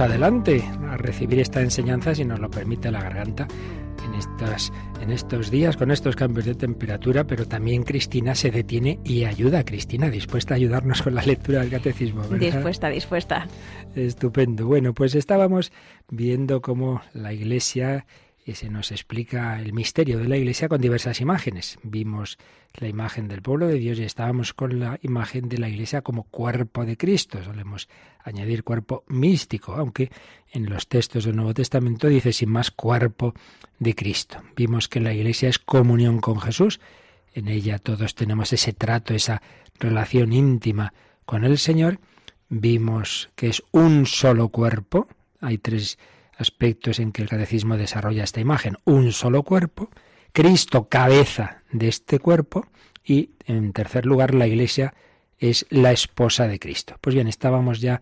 Adelante 0.00 0.64
a 0.88 0.96
recibir 0.96 1.38
esta 1.38 1.60
enseñanza, 1.60 2.14
si 2.14 2.24
nos 2.24 2.40
lo 2.40 2.50
permite 2.50 2.90
la 2.90 3.02
garganta, 3.02 3.46
en, 4.04 4.14
estas, 4.14 4.72
en 5.00 5.10
estos 5.10 5.50
días 5.50 5.76
con 5.76 5.90
estos 5.90 6.16
cambios 6.16 6.46
de 6.46 6.54
temperatura, 6.54 7.24
pero 7.24 7.46
también 7.46 7.82
Cristina 7.82 8.34
se 8.34 8.50
detiene 8.50 8.98
y 9.04 9.24
ayuda. 9.24 9.64
Cristina, 9.64 10.10
dispuesta 10.10 10.54
a 10.54 10.56
ayudarnos 10.56 11.02
con 11.02 11.14
la 11.14 11.22
lectura 11.22 11.60
del 11.60 11.70
catecismo. 11.70 12.22
¿verdad? 12.22 12.38
Dispuesta, 12.38 12.88
dispuesta. 12.88 13.46
Estupendo. 13.94 14.66
Bueno, 14.66 14.94
pues 14.94 15.14
estábamos 15.14 15.72
viendo 16.08 16.60
cómo 16.60 17.02
la 17.12 17.32
Iglesia 17.32 18.06
y 18.48 18.54
se 18.54 18.70
nos 18.70 18.92
explica 18.92 19.60
el 19.60 19.74
misterio 19.74 20.18
de 20.18 20.26
la 20.26 20.38
Iglesia 20.38 20.70
con 20.70 20.80
diversas 20.80 21.20
imágenes. 21.20 21.78
Vimos 21.82 22.38
la 22.72 22.88
imagen 22.88 23.28
del 23.28 23.42
pueblo 23.42 23.66
de 23.66 23.74
Dios 23.74 23.98
y 23.98 24.04
estábamos 24.04 24.54
con 24.54 24.80
la 24.80 24.98
imagen 25.02 25.50
de 25.50 25.58
la 25.58 25.68
Iglesia 25.68 26.00
como 26.00 26.22
cuerpo 26.22 26.86
de 26.86 26.96
Cristo. 26.96 27.44
Solemos 27.44 27.90
añadir 28.24 28.64
cuerpo 28.64 29.04
místico, 29.06 29.74
aunque 29.74 30.10
en 30.50 30.64
los 30.70 30.88
textos 30.88 31.26
del 31.26 31.36
Nuevo 31.36 31.52
Testamento 31.52 32.08
dice 32.08 32.32
sin 32.32 32.48
más 32.48 32.70
cuerpo 32.70 33.34
de 33.80 33.94
Cristo. 33.94 34.38
Vimos 34.56 34.88
que 34.88 35.00
la 35.00 35.12
Iglesia 35.12 35.50
es 35.50 35.58
comunión 35.58 36.18
con 36.18 36.40
Jesús. 36.40 36.80
En 37.34 37.48
ella 37.48 37.78
todos 37.78 38.14
tenemos 38.14 38.50
ese 38.54 38.72
trato, 38.72 39.12
esa 39.12 39.42
relación 39.78 40.32
íntima 40.32 40.94
con 41.26 41.44
el 41.44 41.58
Señor. 41.58 42.00
Vimos 42.48 43.28
que 43.36 43.48
es 43.48 43.62
un 43.72 44.06
solo 44.06 44.48
cuerpo. 44.48 45.06
Hay 45.38 45.58
tres 45.58 45.98
aspectos 46.38 47.00
en 47.00 47.12
que 47.12 47.20
el 47.20 47.28
catecismo 47.28 47.76
desarrolla 47.76 48.24
esta 48.24 48.40
imagen. 48.40 48.76
Un 48.84 49.12
solo 49.12 49.42
cuerpo, 49.42 49.90
Cristo 50.32 50.88
cabeza 50.88 51.62
de 51.72 51.88
este 51.88 52.18
cuerpo 52.20 52.68
y, 53.04 53.30
en 53.44 53.72
tercer 53.72 54.06
lugar, 54.06 54.34
la 54.34 54.46
Iglesia 54.46 54.94
es 55.38 55.66
la 55.68 55.92
esposa 55.92 56.48
de 56.48 56.58
Cristo. 56.58 56.96
Pues 57.00 57.14
bien, 57.14 57.28
estábamos 57.28 57.80
ya, 57.80 58.00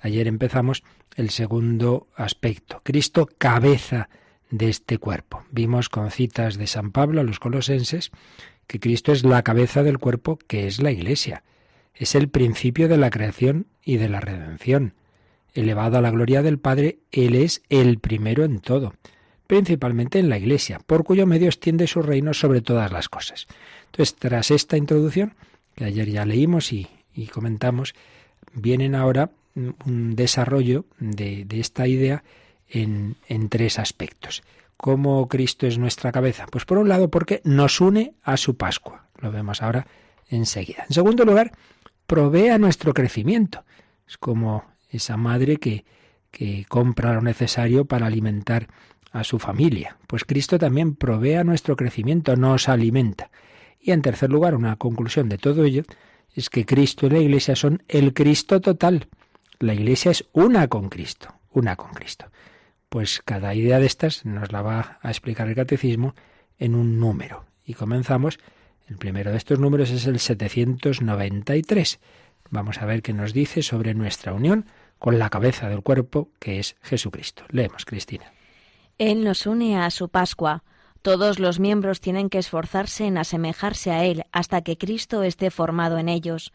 ayer 0.00 0.26
empezamos 0.26 0.82
el 1.14 1.30
segundo 1.30 2.08
aspecto, 2.16 2.80
Cristo 2.84 3.28
cabeza 3.38 4.08
de 4.50 4.68
este 4.68 4.98
cuerpo. 4.98 5.44
Vimos 5.50 5.88
con 5.88 6.10
citas 6.10 6.58
de 6.58 6.66
San 6.66 6.92
Pablo 6.92 7.20
a 7.20 7.24
los 7.24 7.38
colosenses 7.38 8.10
que 8.66 8.80
Cristo 8.80 9.12
es 9.12 9.24
la 9.24 9.42
cabeza 9.42 9.82
del 9.82 9.98
cuerpo 9.98 10.38
que 10.46 10.66
es 10.66 10.80
la 10.80 10.90
Iglesia. 10.90 11.44
Es 11.94 12.14
el 12.14 12.28
principio 12.28 12.88
de 12.88 12.96
la 12.96 13.10
creación 13.10 13.66
y 13.82 13.96
de 13.96 14.08
la 14.08 14.20
redención 14.20 14.94
elevado 15.56 15.98
a 15.98 16.00
la 16.00 16.10
gloria 16.10 16.42
del 16.42 16.58
Padre, 16.58 16.98
Él 17.10 17.34
es 17.34 17.62
el 17.68 17.98
primero 17.98 18.44
en 18.44 18.60
todo, 18.60 18.94
principalmente 19.46 20.18
en 20.18 20.28
la 20.28 20.38
Iglesia, 20.38 20.80
por 20.86 21.04
cuyo 21.04 21.26
medio 21.26 21.46
extiende 21.46 21.86
su 21.86 22.02
reino 22.02 22.34
sobre 22.34 22.60
todas 22.60 22.92
las 22.92 23.08
cosas. 23.08 23.46
Entonces, 23.86 24.14
tras 24.16 24.50
esta 24.50 24.76
introducción, 24.76 25.34
que 25.74 25.84
ayer 25.84 26.10
ya 26.10 26.24
leímos 26.24 26.72
y, 26.72 26.88
comentamos, 27.32 27.94
vienen 28.52 28.94
ahora 28.94 29.30
un 29.54 30.14
desarrollo 30.16 30.84
de, 30.98 31.46
esta 31.50 31.86
idea 31.86 32.24
en, 32.68 33.16
en 33.28 33.48
tres 33.48 33.78
aspectos. 33.78 34.42
¿Cómo 34.76 35.26
Cristo 35.28 35.66
es 35.66 35.78
nuestra 35.78 36.12
cabeza? 36.12 36.46
Pues 36.50 36.66
por 36.66 36.78
un 36.78 36.88
lado 36.88 37.10
porque 37.10 37.40
nos 37.44 37.80
une 37.80 38.12
a 38.22 38.36
su 38.36 38.56
Pascua. 38.56 39.06
Lo 39.20 39.32
vemos 39.32 39.62
ahora 39.62 39.86
enseguida. 40.28 40.84
En 40.88 40.94
segundo 40.94 41.24
lugar, 41.24 41.52
provee 42.06 42.48
a 42.48 42.58
nuestro 42.58 42.92
crecimiento. 42.92 43.64
Es 44.06 44.18
como 44.18 44.64
esa 44.88 45.16
madre 45.16 45.56
que, 45.56 45.84
que 46.30 46.64
compra 46.68 47.14
lo 47.14 47.22
necesario 47.22 47.84
para 47.84 48.06
alimentar 48.06 48.68
a 49.12 49.24
su 49.24 49.38
familia. 49.38 49.96
Pues 50.06 50.24
Cristo 50.24 50.58
también 50.58 50.94
provee 50.94 51.34
a 51.34 51.44
nuestro 51.44 51.76
crecimiento, 51.76 52.36
nos 52.36 52.68
alimenta. 52.68 53.30
Y 53.80 53.92
en 53.92 54.02
tercer 54.02 54.30
lugar, 54.30 54.54
una 54.54 54.76
conclusión 54.76 55.28
de 55.28 55.38
todo 55.38 55.64
ello 55.64 55.84
es 56.34 56.50
que 56.50 56.66
Cristo 56.66 57.06
y 57.06 57.10
la 57.10 57.18
Iglesia 57.18 57.56
son 57.56 57.82
el 57.88 58.12
Cristo 58.12 58.60
total. 58.60 59.08
La 59.58 59.72
Iglesia 59.72 60.10
es 60.10 60.26
una 60.32 60.68
con 60.68 60.90
Cristo, 60.90 61.34
una 61.52 61.76
con 61.76 61.92
Cristo. 61.92 62.26
Pues 62.90 63.22
cada 63.24 63.54
idea 63.54 63.78
de 63.78 63.86
estas 63.86 64.26
nos 64.26 64.52
la 64.52 64.60
va 64.60 64.98
a 65.00 65.08
explicar 65.08 65.48
el 65.48 65.54
catecismo 65.54 66.14
en 66.58 66.74
un 66.74 67.00
número. 67.00 67.44
Y 67.64 67.74
comenzamos, 67.74 68.38
el 68.86 68.96
primero 68.96 69.30
de 69.30 69.38
estos 69.38 69.58
números 69.58 69.90
es 69.90 70.06
el 70.06 70.18
793. 70.18 71.98
Vamos 72.50 72.78
a 72.78 72.86
ver 72.86 73.02
qué 73.02 73.12
nos 73.12 73.32
dice 73.32 73.62
sobre 73.62 73.94
nuestra 73.94 74.32
unión 74.32 74.66
con 74.98 75.18
la 75.18 75.30
cabeza 75.30 75.68
del 75.68 75.82
cuerpo 75.82 76.30
que 76.38 76.58
es 76.58 76.76
Jesucristo. 76.82 77.44
Leemos, 77.50 77.84
Cristina. 77.84 78.32
Él 78.98 79.24
nos 79.24 79.46
une 79.46 79.78
a 79.78 79.90
su 79.90 80.08
Pascua. 80.08 80.64
Todos 81.02 81.38
los 81.38 81.60
miembros 81.60 82.00
tienen 82.00 82.30
que 82.30 82.38
esforzarse 82.38 83.06
en 83.06 83.18
asemejarse 83.18 83.92
a 83.92 84.04
Él 84.04 84.24
hasta 84.32 84.62
que 84.62 84.78
Cristo 84.78 85.22
esté 85.22 85.50
formado 85.50 85.98
en 85.98 86.08
ellos. 86.08 86.52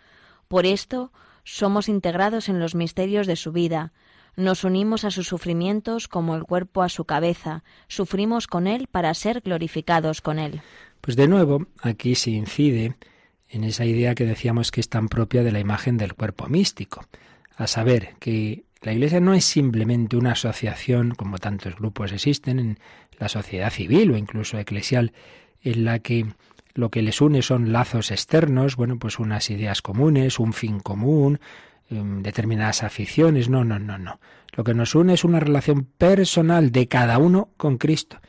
Por 0.47 0.65
esto, 0.65 1.11
somos 1.43 1.87
integrados 1.87 2.49
en 2.49 2.59
los 2.59 2.75
misterios 2.75 3.27
de 3.27 3.35
su 3.35 3.51
vida. 3.51 3.93
Nos 4.35 4.63
unimos 4.63 5.05
a 5.05 5.11
sus 5.11 5.27
sufrimientos 5.27 6.07
como 6.07 6.35
el 6.35 6.43
cuerpo 6.43 6.81
a 6.81 6.89
su 6.89 7.05
cabeza. 7.05 7.63
Sufrimos 7.87 8.47
con 8.47 8.67
Él 8.67 8.87
para 8.87 9.13
ser 9.13 9.41
glorificados 9.41 10.21
con 10.21 10.39
Él. 10.39 10.61
Pues 10.99 11.15
de 11.15 11.27
nuevo, 11.27 11.67
aquí 11.81 12.15
se 12.15 12.31
incide 12.31 12.95
en 13.51 13.63
esa 13.63 13.85
idea 13.85 14.15
que 14.15 14.25
decíamos 14.25 14.71
que 14.71 14.79
es 14.79 14.89
tan 14.89 15.09
propia 15.09 15.43
de 15.43 15.51
la 15.51 15.59
imagen 15.59 15.97
del 15.97 16.13
cuerpo 16.13 16.47
místico, 16.47 17.05
a 17.57 17.67
saber 17.67 18.15
que 18.19 18.63
la 18.81 18.93
Iglesia 18.93 19.19
no 19.19 19.33
es 19.33 19.45
simplemente 19.45 20.17
una 20.17 20.31
asociación, 20.31 21.11
como 21.11 21.37
tantos 21.37 21.75
grupos 21.75 22.11
existen 22.11 22.59
en 22.59 22.79
la 23.19 23.29
sociedad 23.29 23.69
civil 23.69 24.11
o 24.11 24.17
incluso 24.17 24.57
eclesial, 24.57 25.13
en 25.61 25.85
la 25.85 25.99
que 25.99 26.25
lo 26.73 26.89
que 26.89 27.01
les 27.01 27.21
une 27.21 27.41
son 27.41 27.71
lazos 27.71 28.11
externos, 28.11 28.75
bueno, 28.75 28.97
pues 28.97 29.19
unas 29.19 29.49
ideas 29.49 29.81
comunes, 29.81 30.39
un 30.39 30.53
fin 30.53 30.79
común, 30.79 31.39
em, 31.89 32.23
determinadas 32.23 32.83
aficiones. 32.83 33.49
No, 33.49 33.63
no, 33.63 33.77
no, 33.77 33.97
no. 33.97 34.19
Lo 34.53 34.63
que 34.63 34.73
nos 34.73 34.95
une 34.95 35.13
es 35.13 35.23
una 35.23 35.39
relación 35.39 35.83
personal 35.83 36.71
de 36.71 36.87
cada 36.87 37.17
uno 37.17 37.49
con 37.57 37.77
Cristo. 37.77 38.19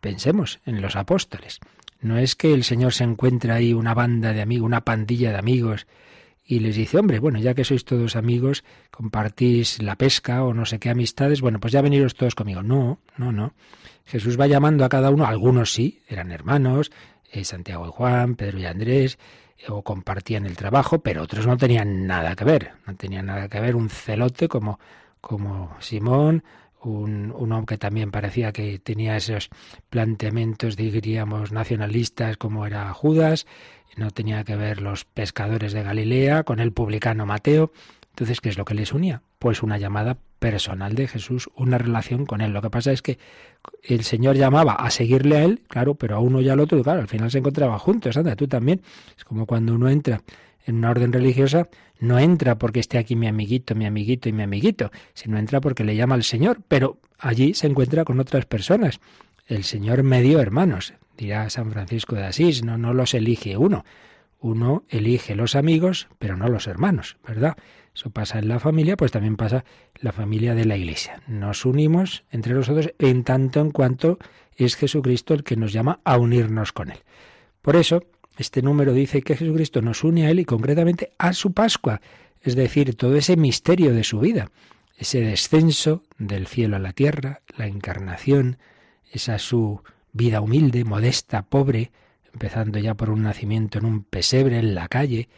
Pensemos 0.00 0.60
en 0.66 0.82
los 0.82 0.96
apóstoles. 0.96 1.60
No 2.02 2.18
es 2.18 2.34
que 2.34 2.52
el 2.52 2.64
Señor 2.64 2.92
se 2.92 3.04
encuentre 3.04 3.52
ahí 3.52 3.72
una 3.72 3.94
banda 3.94 4.32
de 4.32 4.42
amigos, 4.42 4.66
una 4.66 4.82
pandilla 4.82 5.30
de 5.30 5.38
amigos, 5.38 5.86
y 6.44 6.58
les 6.58 6.74
dice, 6.74 6.98
hombre, 6.98 7.20
bueno, 7.20 7.38
ya 7.38 7.54
que 7.54 7.64
sois 7.64 7.84
todos 7.84 8.16
amigos, 8.16 8.64
compartís 8.90 9.80
la 9.80 9.96
pesca 9.96 10.42
o 10.42 10.52
no 10.52 10.66
sé 10.66 10.80
qué 10.80 10.90
amistades, 10.90 11.40
bueno, 11.40 11.60
pues 11.60 11.72
ya 11.72 11.80
veniros 11.80 12.14
todos 12.14 12.34
conmigo. 12.34 12.62
No, 12.62 12.98
no, 13.16 13.30
no. 13.30 13.54
Jesús 14.04 14.38
va 14.38 14.48
llamando 14.48 14.84
a 14.84 14.88
cada 14.88 15.10
uno, 15.10 15.26
algunos 15.26 15.72
sí, 15.72 16.02
eran 16.08 16.32
hermanos, 16.32 16.90
eh, 17.30 17.44
Santiago 17.44 17.86
y 17.86 17.90
Juan, 17.90 18.34
Pedro 18.34 18.58
y 18.58 18.66
Andrés, 18.66 19.18
eh, 19.58 19.66
o 19.68 19.82
compartían 19.82 20.44
el 20.44 20.56
trabajo, 20.56 21.00
pero 21.02 21.22
otros 21.22 21.46
no 21.46 21.56
tenían 21.56 22.08
nada 22.08 22.34
que 22.34 22.44
ver, 22.44 22.72
no 22.84 22.96
tenían 22.96 23.26
nada 23.26 23.48
que 23.48 23.60
ver, 23.60 23.76
un 23.76 23.88
celote 23.88 24.48
como, 24.48 24.80
como 25.20 25.76
Simón, 25.78 26.42
un, 26.84 27.32
hombre 27.32 27.74
que 27.74 27.78
también 27.78 28.10
parecía 28.10 28.52
que 28.52 28.78
tenía 28.78 29.16
esos 29.16 29.50
planteamientos, 29.90 30.76
diríamos, 30.76 31.52
nacionalistas 31.52 32.36
como 32.36 32.66
era 32.66 32.92
Judas, 32.92 33.46
no 33.96 34.10
tenía 34.10 34.44
que 34.44 34.56
ver 34.56 34.80
los 34.80 35.04
pescadores 35.04 35.72
de 35.72 35.82
Galilea 35.82 36.44
con 36.44 36.60
el 36.60 36.72
publicano 36.72 37.26
Mateo. 37.26 37.72
Entonces, 38.10 38.40
¿qué 38.40 38.48
es 38.48 38.58
lo 38.58 38.64
que 38.64 38.74
les 38.74 38.92
unía? 38.92 39.22
Pues 39.38 39.62
una 39.62 39.78
llamada 39.78 40.18
personal 40.38 40.94
de 40.94 41.08
Jesús, 41.08 41.48
una 41.54 41.78
relación 41.78 42.26
con 42.26 42.40
él. 42.40 42.52
Lo 42.52 42.62
que 42.62 42.70
pasa 42.70 42.92
es 42.92 43.00
que 43.00 43.18
el 43.82 44.02
Señor 44.02 44.36
llamaba 44.36 44.74
a 44.74 44.90
seguirle 44.90 45.36
a 45.36 45.44
él, 45.44 45.62
claro, 45.68 45.94
pero 45.94 46.16
a 46.16 46.18
uno 46.20 46.40
y 46.40 46.48
al 46.48 46.60
otro, 46.60 46.82
claro, 46.82 47.00
al 47.00 47.08
final 47.08 47.30
se 47.30 47.38
encontraban 47.38 47.78
juntos, 47.78 48.16
anda, 48.16 48.36
tú 48.36 48.48
también. 48.48 48.82
Es 49.16 49.24
como 49.24 49.46
cuando 49.46 49.74
uno 49.74 49.88
entra 49.88 50.22
en 50.64 50.76
una 50.76 50.90
orden 50.90 51.12
religiosa, 51.12 51.68
no 51.98 52.18
entra 52.18 52.58
porque 52.58 52.80
esté 52.80 52.98
aquí 52.98 53.16
mi 53.16 53.26
amiguito, 53.26 53.74
mi 53.74 53.86
amiguito 53.86 54.28
y 54.28 54.32
mi 54.32 54.42
amiguito, 54.42 54.90
sino 55.14 55.38
entra 55.38 55.60
porque 55.60 55.84
le 55.84 55.96
llama 55.96 56.14
al 56.14 56.24
Señor, 56.24 56.60
pero 56.68 56.98
allí 57.18 57.54
se 57.54 57.66
encuentra 57.66 58.04
con 58.04 58.20
otras 58.20 58.46
personas. 58.46 59.00
El 59.46 59.64
Señor 59.64 60.02
me 60.02 60.22
dio 60.22 60.40
hermanos, 60.40 60.94
dirá 61.16 61.48
San 61.50 61.70
Francisco 61.70 62.16
de 62.16 62.24
Asís, 62.24 62.64
no, 62.64 62.78
no 62.78 62.94
los 62.94 63.14
elige 63.14 63.56
uno. 63.56 63.84
Uno 64.40 64.82
elige 64.88 65.36
los 65.36 65.54
amigos, 65.54 66.08
pero 66.18 66.36
no 66.36 66.48
los 66.48 66.66
hermanos, 66.66 67.16
¿verdad? 67.26 67.56
Eso 67.94 68.10
pasa 68.10 68.38
en 68.38 68.48
la 68.48 68.58
familia, 68.58 68.96
pues 68.96 69.12
también 69.12 69.36
pasa 69.36 69.64
en 69.94 70.00
la 70.00 70.12
familia 70.12 70.54
de 70.54 70.64
la 70.64 70.76
Iglesia. 70.76 71.22
Nos 71.28 71.64
unimos 71.64 72.24
entre 72.30 72.54
nosotros 72.54 72.92
en 72.98 73.22
tanto 73.22 73.60
en 73.60 73.70
cuanto 73.70 74.18
es 74.56 74.76
Jesucristo 74.76 75.34
el 75.34 75.44
que 75.44 75.56
nos 75.56 75.72
llama 75.72 76.00
a 76.04 76.16
unirnos 76.16 76.72
con 76.72 76.90
Él. 76.90 76.98
Por 77.60 77.76
eso, 77.76 78.02
este 78.38 78.62
número 78.62 78.92
dice 78.92 79.22
que 79.22 79.36
Jesucristo 79.36 79.82
nos 79.82 80.04
une 80.04 80.26
a 80.26 80.30
Él 80.30 80.40
y 80.40 80.44
concretamente 80.44 81.12
a 81.18 81.32
su 81.32 81.52
Pascua, 81.52 82.00
es 82.40 82.56
decir, 82.56 82.94
todo 82.96 83.16
ese 83.16 83.36
misterio 83.36 83.92
de 83.94 84.04
su 84.04 84.20
vida, 84.20 84.50
ese 84.96 85.20
descenso 85.20 86.02
del 86.18 86.46
cielo 86.46 86.76
a 86.76 86.80
la 86.80 86.92
tierra, 86.92 87.42
la 87.56 87.66
encarnación, 87.66 88.58
esa 89.12 89.38
su 89.38 89.82
vida 90.12 90.40
humilde, 90.40 90.84
modesta, 90.84 91.42
pobre, 91.42 91.90
empezando 92.32 92.78
ya 92.78 92.94
por 92.94 93.10
un 93.10 93.22
nacimiento 93.22 93.78
en 93.78 93.84
un 93.84 94.04
pesebre 94.04 94.58
en 94.58 94.74
la 94.74 94.88
calle, 94.88 95.28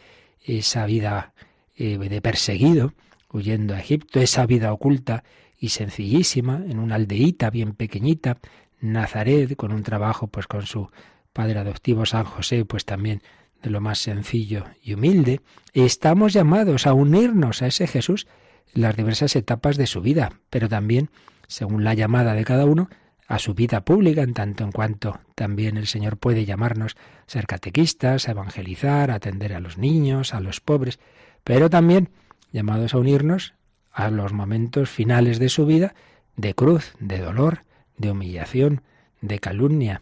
esa 0.43 0.85
vida 0.85 1.33
eh, 1.75 1.97
de 1.97 2.21
perseguido, 2.21 2.93
huyendo 3.31 3.73
a 3.73 3.79
Egipto, 3.79 4.19
esa 4.19 4.45
vida 4.45 4.71
oculta 4.71 5.23
y 5.59 5.69
sencillísima, 5.69 6.63
en 6.67 6.79
una 6.79 6.95
aldeíta 6.95 7.49
bien 7.49 7.73
pequeñita, 7.73 8.37
Nazaret, 8.79 9.55
con 9.55 9.71
un 9.71 9.83
trabajo 9.83 10.27
pues 10.27 10.47
con 10.47 10.65
su 10.65 10.89
padre 11.35 11.59
adoptivo 11.59 12.05
San 12.05 12.23
José, 12.23 12.63
pues 12.63 12.85
también 12.85 13.21
de 13.61 13.69
lo 13.69 13.81
más 13.81 13.99
sencillo 13.99 14.63
y 14.81 14.93
humilde, 14.93 15.41
estamos 15.73 16.31
llamados 16.31 16.87
a 16.87 16.93
unirnos 16.93 17.61
a 17.61 17.67
ese 17.67 17.87
Jesús 17.87 18.25
en 18.73 18.83
las 18.83 18.95
diversas 18.95 19.35
etapas 19.35 19.75
de 19.75 19.85
su 19.85 19.99
vida, 19.99 20.39
pero 20.49 20.69
también, 20.69 21.09
según 21.47 21.83
la 21.83 21.93
llamada 21.93 22.33
de 22.35 22.45
cada 22.45 22.65
uno, 22.65 22.89
a 23.27 23.37
su 23.39 23.53
vida 23.53 23.83
pública, 23.83 24.21
en 24.21 24.33
tanto 24.33 24.63
en 24.63 24.71
cuanto 24.71 25.19
también 25.35 25.75
el 25.75 25.87
Señor 25.87 26.15
puede 26.17 26.45
llamarnos 26.45 26.95
a 26.95 27.29
ser 27.29 27.47
catequistas, 27.47 28.29
a 28.29 28.31
evangelizar, 28.31 29.11
a 29.11 29.15
atender 29.15 29.53
a 29.53 29.59
los 29.59 29.77
niños, 29.77 30.33
a 30.33 30.39
los 30.39 30.61
pobres, 30.61 30.99
pero 31.43 31.69
también 31.69 32.11
llamados 32.53 32.93
a 32.93 32.99
unirnos 32.99 33.55
a 33.91 34.09
los 34.09 34.31
momentos 34.31 34.89
finales 34.89 35.39
de 35.39 35.49
su 35.49 35.65
vida 35.65 35.95
de 36.37 36.53
cruz, 36.53 36.93
de 36.99 37.19
dolor, 37.19 37.65
de 37.97 38.11
humillación, 38.11 38.83
de 39.21 39.39
calumnia, 39.39 40.01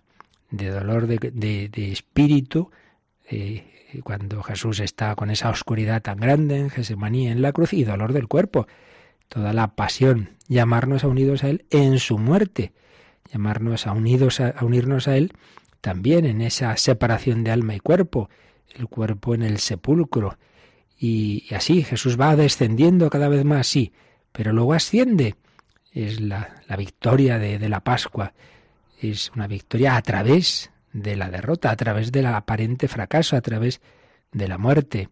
de 0.53 0.69
dolor 0.69 1.07
de, 1.07 1.91
espíritu, 1.91 2.69
eh, 3.27 4.01
cuando 4.03 4.43
Jesús 4.43 4.79
está 4.79 5.15
con 5.15 5.31
esa 5.31 5.49
oscuridad 5.49 6.03
tan 6.03 6.19
grande 6.19 6.59
en 6.59 6.69
Gesemaní 6.69 7.27
en 7.27 7.41
la 7.41 7.51
cruz 7.51 7.73
y 7.73 7.83
dolor 7.83 8.13
del 8.13 8.27
cuerpo, 8.27 8.67
toda 9.29 9.51
la 9.51 9.75
pasión, 9.75 10.37
llamarnos 10.47 11.03
a 11.03 11.07
unidos 11.07 11.43
a 11.43 11.49
Él 11.49 11.65
en 11.71 11.97
su 11.97 12.19
muerte, 12.19 12.71
llamarnos 13.31 13.87
a, 13.87 13.93
unidos 13.93 14.39
a, 14.39 14.53
unirnos 14.61 15.07
a 15.07 15.17
Él 15.17 15.33
también 15.81 16.25
en 16.25 16.41
esa 16.41 16.77
separación 16.77 17.43
de 17.43 17.49
alma 17.49 17.73
y 17.73 17.79
cuerpo, 17.79 18.29
el 18.75 18.87
cuerpo 18.87 19.33
en 19.33 19.41
el 19.41 19.57
sepulcro. 19.57 20.37
Y, 20.99 21.47
así 21.53 21.83
Jesús 21.83 22.19
va 22.19 22.35
descendiendo 22.35 23.09
cada 23.09 23.27
vez 23.27 23.43
más, 23.43 23.65
sí, 23.65 23.91
pero 24.31 24.53
luego 24.53 24.73
asciende. 24.73 25.35
Es 25.91 26.21
la, 26.21 26.61
victoria 26.77 27.39
de, 27.39 27.57
de 27.57 27.69
la 27.69 27.79
Pascua. 27.79 28.33
Es 29.03 29.33
una 29.35 29.47
victoria 29.47 29.97
a 29.97 30.01
través 30.01 30.71
de 30.93 31.17
la 31.17 31.29
derrota, 31.29 31.71
a 31.71 31.75
través 31.75 32.13
del 32.13 32.25
aparente 32.25 32.87
fracaso, 32.87 33.35
a 33.35 33.41
través 33.41 33.81
de 34.31 34.47
la 34.47 34.57
muerte, 34.57 35.09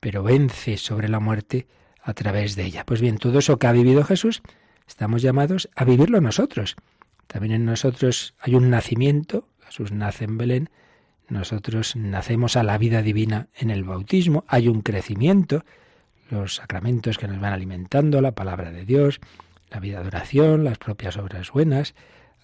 pero 0.00 0.22
vence 0.22 0.78
sobre 0.78 1.10
la 1.10 1.20
muerte 1.20 1.66
a 2.02 2.14
través 2.14 2.56
de 2.56 2.64
ella. 2.64 2.86
Pues 2.86 3.02
bien, 3.02 3.18
todo 3.18 3.40
eso 3.40 3.58
que 3.58 3.66
ha 3.66 3.72
vivido 3.72 4.02
Jesús, 4.02 4.40
estamos 4.88 5.20
llamados 5.20 5.68
a 5.76 5.84
vivirlo 5.84 6.22
nosotros. 6.22 6.74
También 7.26 7.52
en 7.52 7.66
nosotros 7.66 8.34
hay 8.40 8.54
un 8.54 8.70
nacimiento, 8.70 9.46
Jesús 9.66 9.92
nace 9.92 10.24
en 10.24 10.38
Belén, 10.38 10.70
nosotros 11.28 11.96
nacemos 11.96 12.56
a 12.56 12.62
la 12.62 12.78
vida 12.78 13.02
divina 13.02 13.48
en 13.54 13.68
el 13.68 13.84
bautismo, 13.84 14.44
hay 14.48 14.68
un 14.68 14.80
crecimiento, 14.80 15.66
los 16.30 16.54
sacramentos 16.54 17.18
que 17.18 17.28
nos 17.28 17.40
van 17.40 17.52
alimentando, 17.52 18.22
la 18.22 18.32
palabra 18.32 18.72
de 18.72 18.86
Dios, 18.86 19.20
la 19.70 19.80
vida 19.80 20.00
de 20.00 20.06
oración, 20.06 20.64
las 20.64 20.78
propias 20.78 21.18
obras 21.18 21.50
buenas, 21.50 21.94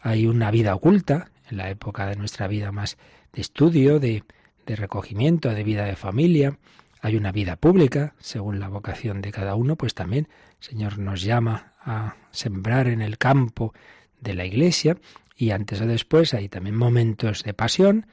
hay 0.01 0.27
una 0.27 0.51
vida 0.51 0.75
oculta, 0.75 1.31
en 1.51 1.57
la 1.57 1.71
época 1.71 2.07
de 2.07 2.17
nuestra 2.17 2.47
vida 2.49 2.73
más 2.73 2.97
de 3.33 3.41
estudio, 3.41 3.99
de, 4.01 4.25
recogimiento, 4.67 5.49
de 5.49 5.65
vida 5.65 5.85
de 5.85 5.97
familia, 5.97 6.57
hay 7.01 7.17
una 7.17 7.33
vida 7.33 7.57
pública, 7.57 8.15
según 8.21 8.61
la 8.61 8.69
vocación 8.69 9.21
de 9.21 9.33
cada 9.33 9.57
uno, 9.57 9.75
pues 9.75 9.95
también 9.95 10.29
el 10.61 10.65
Señor 10.65 10.99
nos 10.99 11.23
llama 11.23 11.73
a 11.81 12.15
sembrar 12.31 12.87
en 12.87 13.03
el 13.03 13.19
campo 13.19 13.75
de 14.21 14.35
la 14.35 14.45
Iglesia 14.45 14.97
y 15.37 15.51
antes 15.51 15.81
o 15.81 15.87
después 15.87 16.35
hay 16.35 16.49
también 16.49 16.77
momentos 16.77 17.43
de 17.43 17.53
pasión, 17.53 18.07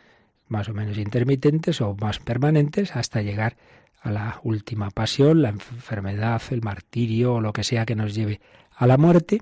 más 0.48 0.68
o 0.68 0.74
menos 0.74 0.98
intermitentes 0.98 1.80
o 1.80 1.96
más 1.96 2.18
permanentes, 2.18 2.96
hasta 2.96 3.22
llegar 3.22 3.56
a 4.02 4.10
la 4.10 4.40
última 4.44 4.90
pasión, 4.90 5.44
la 5.44 5.50
enfermedad, 5.50 6.42
el 6.50 6.64
martirio 6.64 7.36
o 7.36 7.42
lo 7.42 7.54
que 7.54 7.64
sea 7.64 7.86
que 7.86 7.96
nos 7.96 8.16
lleve 8.16 8.42
a 8.76 8.88
la 8.88 8.98
muerte, 8.98 9.42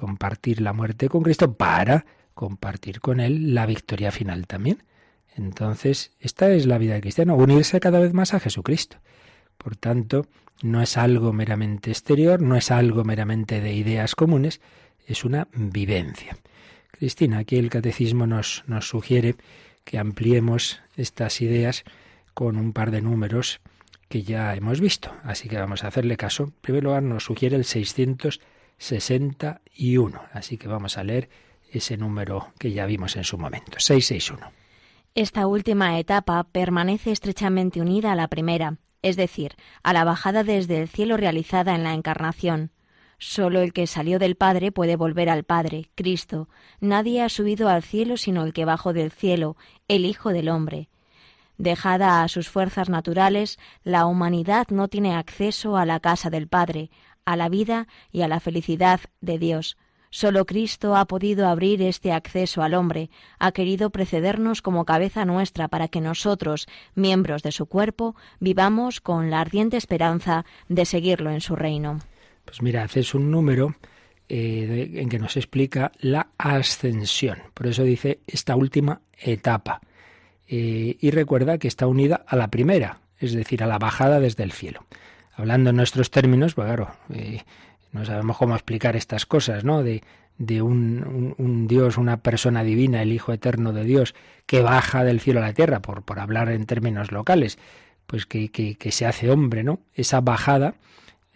compartir 0.00 0.62
la 0.62 0.72
muerte 0.72 1.10
con 1.10 1.22
Cristo 1.22 1.52
para 1.52 2.06
compartir 2.32 3.02
con 3.02 3.20
Él 3.20 3.54
la 3.54 3.66
victoria 3.66 4.10
final 4.10 4.46
también. 4.46 4.82
Entonces, 5.36 6.12
esta 6.20 6.50
es 6.50 6.64
la 6.64 6.78
vida 6.78 6.94
del 6.94 7.02
cristiano, 7.02 7.36
unirse 7.36 7.80
cada 7.80 8.00
vez 8.00 8.14
más 8.14 8.32
a 8.32 8.40
Jesucristo. 8.40 8.96
Por 9.58 9.76
tanto, 9.76 10.26
no 10.62 10.80
es 10.80 10.96
algo 10.96 11.34
meramente 11.34 11.90
exterior, 11.90 12.40
no 12.40 12.56
es 12.56 12.70
algo 12.70 13.04
meramente 13.04 13.60
de 13.60 13.74
ideas 13.74 14.14
comunes, 14.14 14.62
es 15.06 15.22
una 15.26 15.48
vivencia. 15.52 16.38
Cristina, 16.92 17.36
aquí 17.36 17.56
el 17.56 17.68
catecismo 17.68 18.26
nos, 18.26 18.64
nos 18.66 18.88
sugiere 18.88 19.34
que 19.84 19.98
ampliemos 19.98 20.80
estas 20.96 21.42
ideas 21.42 21.84
con 22.32 22.56
un 22.56 22.72
par 22.72 22.90
de 22.90 23.02
números 23.02 23.60
que 24.08 24.22
ya 24.22 24.54
hemos 24.54 24.80
visto. 24.80 25.12
Así 25.24 25.50
que 25.50 25.58
vamos 25.58 25.84
a 25.84 25.88
hacerle 25.88 26.16
caso. 26.16 26.44
En 26.44 26.52
primer 26.52 26.84
lugar, 26.84 27.02
nos 27.02 27.24
sugiere 27.24 27.56
el 27.56 27.66
661. 28.80 30.20
Así 30.32 30.58
que 30.58 30.66
vamos 30.66 30.98
a 30.98 31.04
leer 31.04 31.28
ese 31.70 31.96
número 31.96 32.48
que 32.58 32.72
ya 32.72 32.86
vimos 32.86 33.14
en 33.16 33.24
su 33.24 33.38
momento. 33.38 33.78
661. 33.78 34.52
Esta 35.14 35.46
última 35.46 35.98
etapa 35.98 36.44
permanece 36.44 37.12
estrechamente 37.12 37.80
unida 37.80 38.12
a 38.12 38.14
la 38.16 38.28
primera, 38.28 38.78
es 39.02 39.16
decir, 39.16 39.56
a 39.82 39.92
la 39.92 40.04
bajada 40.04 40.44
desde 40.44 40.80
el 40.80 40.88
cielo 40.88 41.16
realizada 41.16 41.74
en 41.74 41.84
la 41.84 41.94
Encarnación. 41.94 42.70
Solo 43.18 43.60
el 43.60 43.72
que 43.72 43.86
salió 43.86 44.18
del 44.18 44.36
Padre 44.36 44.72
puede 44.72 44.96
volver 44.96 45.28
al 45.28 45.44
Padre, 45.44 45.90
Cristo. 45.94 46.48
Nadie 46.80 47.22
ha 47.22 47.28
subido 47.28 47.68
al 47.68 47.82
cielo 47.82 48.16
sino 48.16 48.44
el 48.44 48.54
que 48.54 48.64
bajó 48.64 48.92
del 48.94 49.10
cielo, 49.10 49.56
el 49.88 50.06
Hijo 50.06 50.30
del 50.30 50.48
Hombre. 50.48 50.88
Dejada 51.58 52.22
a 52.22 52.28
sus 52.28 52.48
fuerzas 52.48 52.88
naturales, 52.88 53.58
la 53.84 54.06
humanidad 54.06 54.68
no 54.70 54.88
tiene 54.88 55.14
acceso 55.14 55.76
a 55.76 55.84
la 55.84 56.00
casa 56.00 56.30
del 56.30 56.48
Padre, 56.48 56.90
a 57.32 57.36
la 57.36 57.48
vida 57.48 57.86
y 58.10 58.22
a 58.22 58.28
la 58.28 58.40
felicidad 58.40 59.00
de 59.20 59.38
Dios. 59.38 59.76
Solo 60.12 60.44
Cristo 60.44 60.96
ha 60.96 61.04
podido 61.04 61.46
abrir 61.46 61.80
este 61.82 62.12
acceso 62.12 62.62
al 62.62 62.74
hombre, 62.74 63.10
ha 63.38 63.52
querido 63.52 63.90
precedernos 63.90 64.60
como 64.60 64.84
cabeza 64.84 65.24
nuestra 65.24 65.68
para 65.68 65.86
que 65.86 66.00
nosotros, 66.00 66.66
miembros 66.96 67.44
de 67.44 67.52
su 67.52 67.66
cuerpo, 67.66 68.16
vivamos 68.40 69.00
con 69.00 69.30
la 69.30 69.40
ardiente 69.40 69.76
esperanza 69.76 70.44
de 70.68 70.84
seguirlo 70.84 71.30
en 71.30 71.40
su 71.40 71.54
reino. 71.54 72.00
Pues 72.44 72.60
mira, 72.60 72.82
haces 72.82 73.14
un 73.14 73.30
número 73.30 73.76
eh, 74.28 74.90
en 74.94 75.08
que 75.08 75.20
nos 75.20 75.36
explica 75.36 75.92
la 76.00 76.30
ascensión. 76.38 77.38
Por 77.54 77.68
eso 77.68 77.84
dice 77.84 78.18
esta 78.26 78.56
última 78.56 79.02
etapa. 79.16 79.80
Eh, 80.48 80.96
y 80.98 81.10
recuerda 81.12 81.58
que 81.58 81.68
está 81.68 81.86
unida 81.86 82.24
a 82.26 82.34
la 82.34 82.48
primera, 82.48 82.98
es 83.18 83.32
decir, 83.32 83.62
a 83.62 83.68
la 83.68 83.78
bajada 83.78 84.18
desde 84.18 84.42
el 84.42 84.50
cielo. 84.50 84.84
Hablando 85.34 85.70
en 85.70 85.76
nuestros 85.76 86.10
términos, 86.10 86.54
pues 86.54 86.66
claro, 86.66 86.90
eh, 87.12 87.42
no 87.92 88.04
sabemos 88.04 88.36
cómo 88.36 88.54
explicar 88.54 88.96
estas 88.96 89.26
cosas, 89.26 89.64
¿no? 89.64 89.82
De, 89.82 90.02
de 90.38 90.62
un, 90.62 91.34
un, 91.36 91.68
Dios, 91.68 91.98
una 91.98 92.18
persona 92.18 92.64
divina, 92.64 93.02
el 93.02 93.12
Hijo 93.12 93.32
eterno 93.32 93.72
de 93.72 93.84
Dios, 93.84 94.14
que 94.46 94.62
baja 94.62 95.04
del 95.04 95.20
cielo 95.20 95.40
a 95.40 95.42
la 95.44 95.52
tierra, 95.52 95.80
por, 95.80 96.02
por 96.02 96.18
hablar 96.18 96.48
en 96.50 96.64
términos 96.64 97.12
locales, 97.12 97.58
pues 98.06 98.26
que, 98.26 98.50
que, 98.50 98.90
se 98.90 99.06
hace 99.06 99.30
hombre, 99.30 99.62
¿no? 99.62 99.80
Esa 99.94 100.20
bajada 100.20 100.74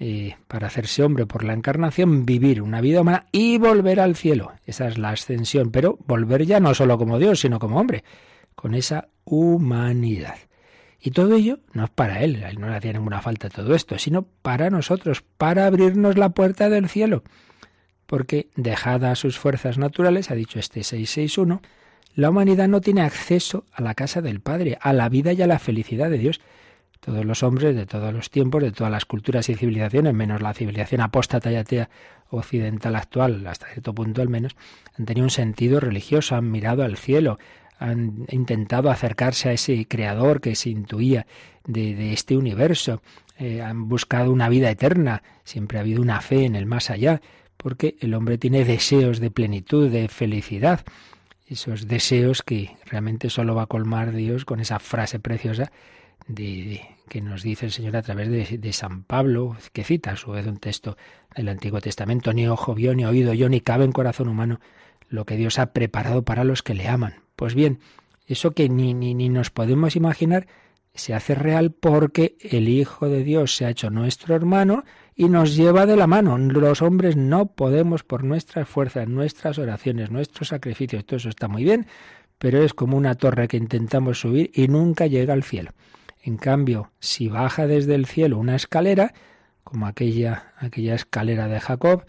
eh, 0.00 0.36
para 0.48 0.68
hacerse 0.68 1.02
hombre 1.02 1.26
por 1.26 1.44
la 1.44 1.52
encarnación, 1.52 2.24
vivir 2.24 2.62
una 2.62 2.80
vida 2.80 3.02
humana 3.02 3.26
y 3.30 3.58
volver 3.58 4.00
al 4.00 4.16
cielo. 4.16 4.52
Esa 4.66 4.88
es 4.88 4.96
la 4.96 5.10
ascensión, 5.10 5.70
pero 5.70 5.98
volver 6.06 6.46
ya 6.46 6.58
no 6.58 6.74
solo 6.74 6.96
como 6.96 7.18
Dios, 7.18 7.40
sino 7.40 7.58
como 7.58 7.78
hombre, 7.78 8.04
con 8.54 8.74
esa 8.74 9.08
humanidad. 9.24 10.36
Y 11.06 11.10
todo 11.10 11.34
ello 11.34 11.58
no 11.74 11.84
es 11.84 11.90
para 11.90 12.22
él, 12.22 12.42
él 12.42 12.58
no 12.58 12.70
le 12.70 12.76
hacía 12.76 12.94
ninguna 12.94 13.20
falta 13.20 13.50
todo 13.50 13.74
esto, 13.74 13.98
sino 13.98 14.22
para 14.40 14.70
nosotros, 14.70 15.22
para 15.36 15.66
abrirnos 15.66 16.16
la 16.16 16.30
puerta 16.30 16.70
del 16.70 16.88
cielo. 16.88 17.24
Porque, 18.06 18.48
dejada 18.56 19.14
sus 19.14 19.38
fuerzas 19.38 19.76
naturales, 19.76 20.30
ha 20.30 20.34
dicho 20.34 20.58
este 20.58 20.82
661, 20.82 21.60
la 22.14 22.30
humanidad 22.30 22.68
no 22.68 22.80
tiene 22.80 23.02
acceso 23.02 23.66
a 23.74 23.82
la 23.82 23.92
casa 23.92 24.22
del 24.22 24.40
Padre, 24.40 24.78
a 24.80 24.94
la 24.94 25.10
vida 25.10 25.34
y 25.34 25.42
a 25.42 25.46
la 25.46 25.58
felicidad 25.58 26.08
de 26.08 26.16
Dios. 26.16 26.40
Todos 27.00 27.26
los 27.26 27.42
hombres 27.42 27.76
de 27.76 27.84
todos 27.84 28.14
los 28.14 28.30
tiempos, 28.30 28.62
de 28.62 28.72
todas 28.72 28.90
las 28.90 29.04
culturas 29.04 29.50
y 29.50 29.56
civilizaciones, 29.56 30.14
menos 30.14 30.40
la 30.40 30.54
civilización 30.54 31.02
apóstata 31.02 31.52
y 31.52 31.56
atea 31.56 31.90
occidental 32.30 32.96
actual, 32.96 33.46
hasta 33.46 33.66
cierto 33.66 33.94
punto 33.94 34.22
al 34.22 34.30
menos, 34.30 34.56
han 34.98 35.04
tenido 35.04 35.24
un 35.24 35.30
sentido 35.30 35.80
religioso, 35.80 36.34
han 36.34 36.50
mirado 36.50 36.82
al 36.82 36.96
cielo, 36.96 37.38
han 37.78 38.26
intentado 38.30 38.90
acercarse 38.90 39.48
a 39.48 39.52
ese 39.52 39.86
creador 39.86 40.40
que 40.40 40.54
se 40.54 40.70
intuía 40.70 41.26
de, 41.66 42.12
este 42.12 42.36
universo, 42.36 43.02
eh, 43.38 43.62
han 43.62 43.88
buscado 43.88 44.30
una 44.30 44.48
vida 44.48 44.70
eterna, 44.70 45.22
siempre 45.44 45.78
ha 45.78 45.80
habido 45.80 46.02
una 46.02 46.20
fe 46.20 46.44
en 46.44 46.56
el 46.56 46.66
más 46.66 46.90
allá, 46.90 47.20
porque 47.56 47.96
el 48.00 48.14
hombre 48.14 48.38
tiene 48.38 48.64
deseos 48.64 49.20
de 49.20 49.30
plenitud, 49.30 49.90
de 49.90 50.08
felicidad, 50.08 50.84
esos 51.46 51.88
deseos 51.88 52.42
que 52.42 52.76
realmente 52.86 53.30
solo 53.30 53.54
va 53.54 53.62
a 53.62 53.66
colmar 53.66 54.12
Dios 54.12 54.44
con 54.44 54.60
esa 54.60 54.78
frase 54.78 55.18
preciosa 55.18 55.72
de, 56.26 56.82
que 57.08 57.20
nos 57.20 57.42
dice 57.42 57.66
el 57.66 57.72
Señor 57.72 57.96
a 57.96 58.02
través 58.02 58.30
de, 58.30 58.72
San 58.72 59.04
Pablo, 59.04 59.56
que 59.72 59.84
cita 59.84 60.12
a 60.12 60.16
su 60.16 60.30
vez 60.30 60.46
un 60.46 60.58
texto 60.58 60.96
del 61.36 61.48
Antiguo 61.48 61.80
Testamento, 61.80 62.32
ni 62.32 62.48
ojo 62.48 62.74
vio, 62.74 62.94
ni 62.94 63.04
oído 63.04 63.34
yo, 63.34 63.48
ni 63.48 63.60
cabe 63.60 63.84
en 63.84 63.92
corazón 63.92 64.28
humano 64.28 64.60
lo 65.08 65.26
que 65.26 65.36
Dios 65.36 65.58
ha 65.58 65.72
preparado 65.72 66.24
para 66.24 66.44
los 66.44 66.62
que 66.62 66.74
le 66.74 66.88
aman. 66.88 67.23
Pues 67.36 67.54
bien, 67.54 67.80
eso 68.26 68.52
que 68.52 68.68
ni, 68.68 68.94
ni, 68.94 69.14
ni 69.14 69.28
nos 69.28 69.50
podemos 69.50 69.96
imaginar 69.96 70.46
se 70.94 71.12
hace 71.12 71.34
real 71.34 71.72
porque 71.72 72.36
el 72.40 72.68
Hijo 72.68 73.08
de 73.08 73.24
Dios 73.24 73.56
se 73.56 73.64
ha 73.64 73.70
hecho 73.70 73.90
nuestro 73.90 74.34
hermano 74.34 74.84
y 75.16 75.28
nos 75.28 75.56
lleva 75.56 75.86
de 75.86 75.96
la 75.96 76.06
mano. 76.06 76.38
Los 76.38 76.82
hombres 76.82 77.16
no 77.16 77.46
podemos 77.46 78.04
por 78.04 78.24
nuestras 78.24 78.68
fuerzas, 78.68 79.08
nuestras 79.08 79.58
oraciones, 79.58 80.10
nuestros 80.10 80.48
sacrificios, 80.48 81.04
todo 81.04 81.16
eso 81.16 81.28
está 81.28 81.48
muy 81.48 81.64
bien, 81.64 81.86
pero 82.38 82.62
es 82.62 82.74
como 82.74 82.96
una 82.96 83.16
torre 83.16 83.48
que 83.48 83.56
intentamos 83.56 84.20
subir 84.20 84.50
y 84.54 84.68
nunca 84.68 85.06
llega 85.06 85.32
al 85.32 85.42
cielo. 85.42 85.72
En 86.22 86.36
cambio, 86.36 86.90
si 87.00 87.28
baja 87.28 87.66
desde 87.66 87.94
el 87.94 88.06
cielo 88.06 88.38
una 88.38 88.56
escalera, 88.56 89.12
como 89.62 89.86
aquella, 89.86 90.52
aquella 90.58 90.94
escalera 90.94 91.48
de 91.48 91.60
Jacob, 91.60 92.04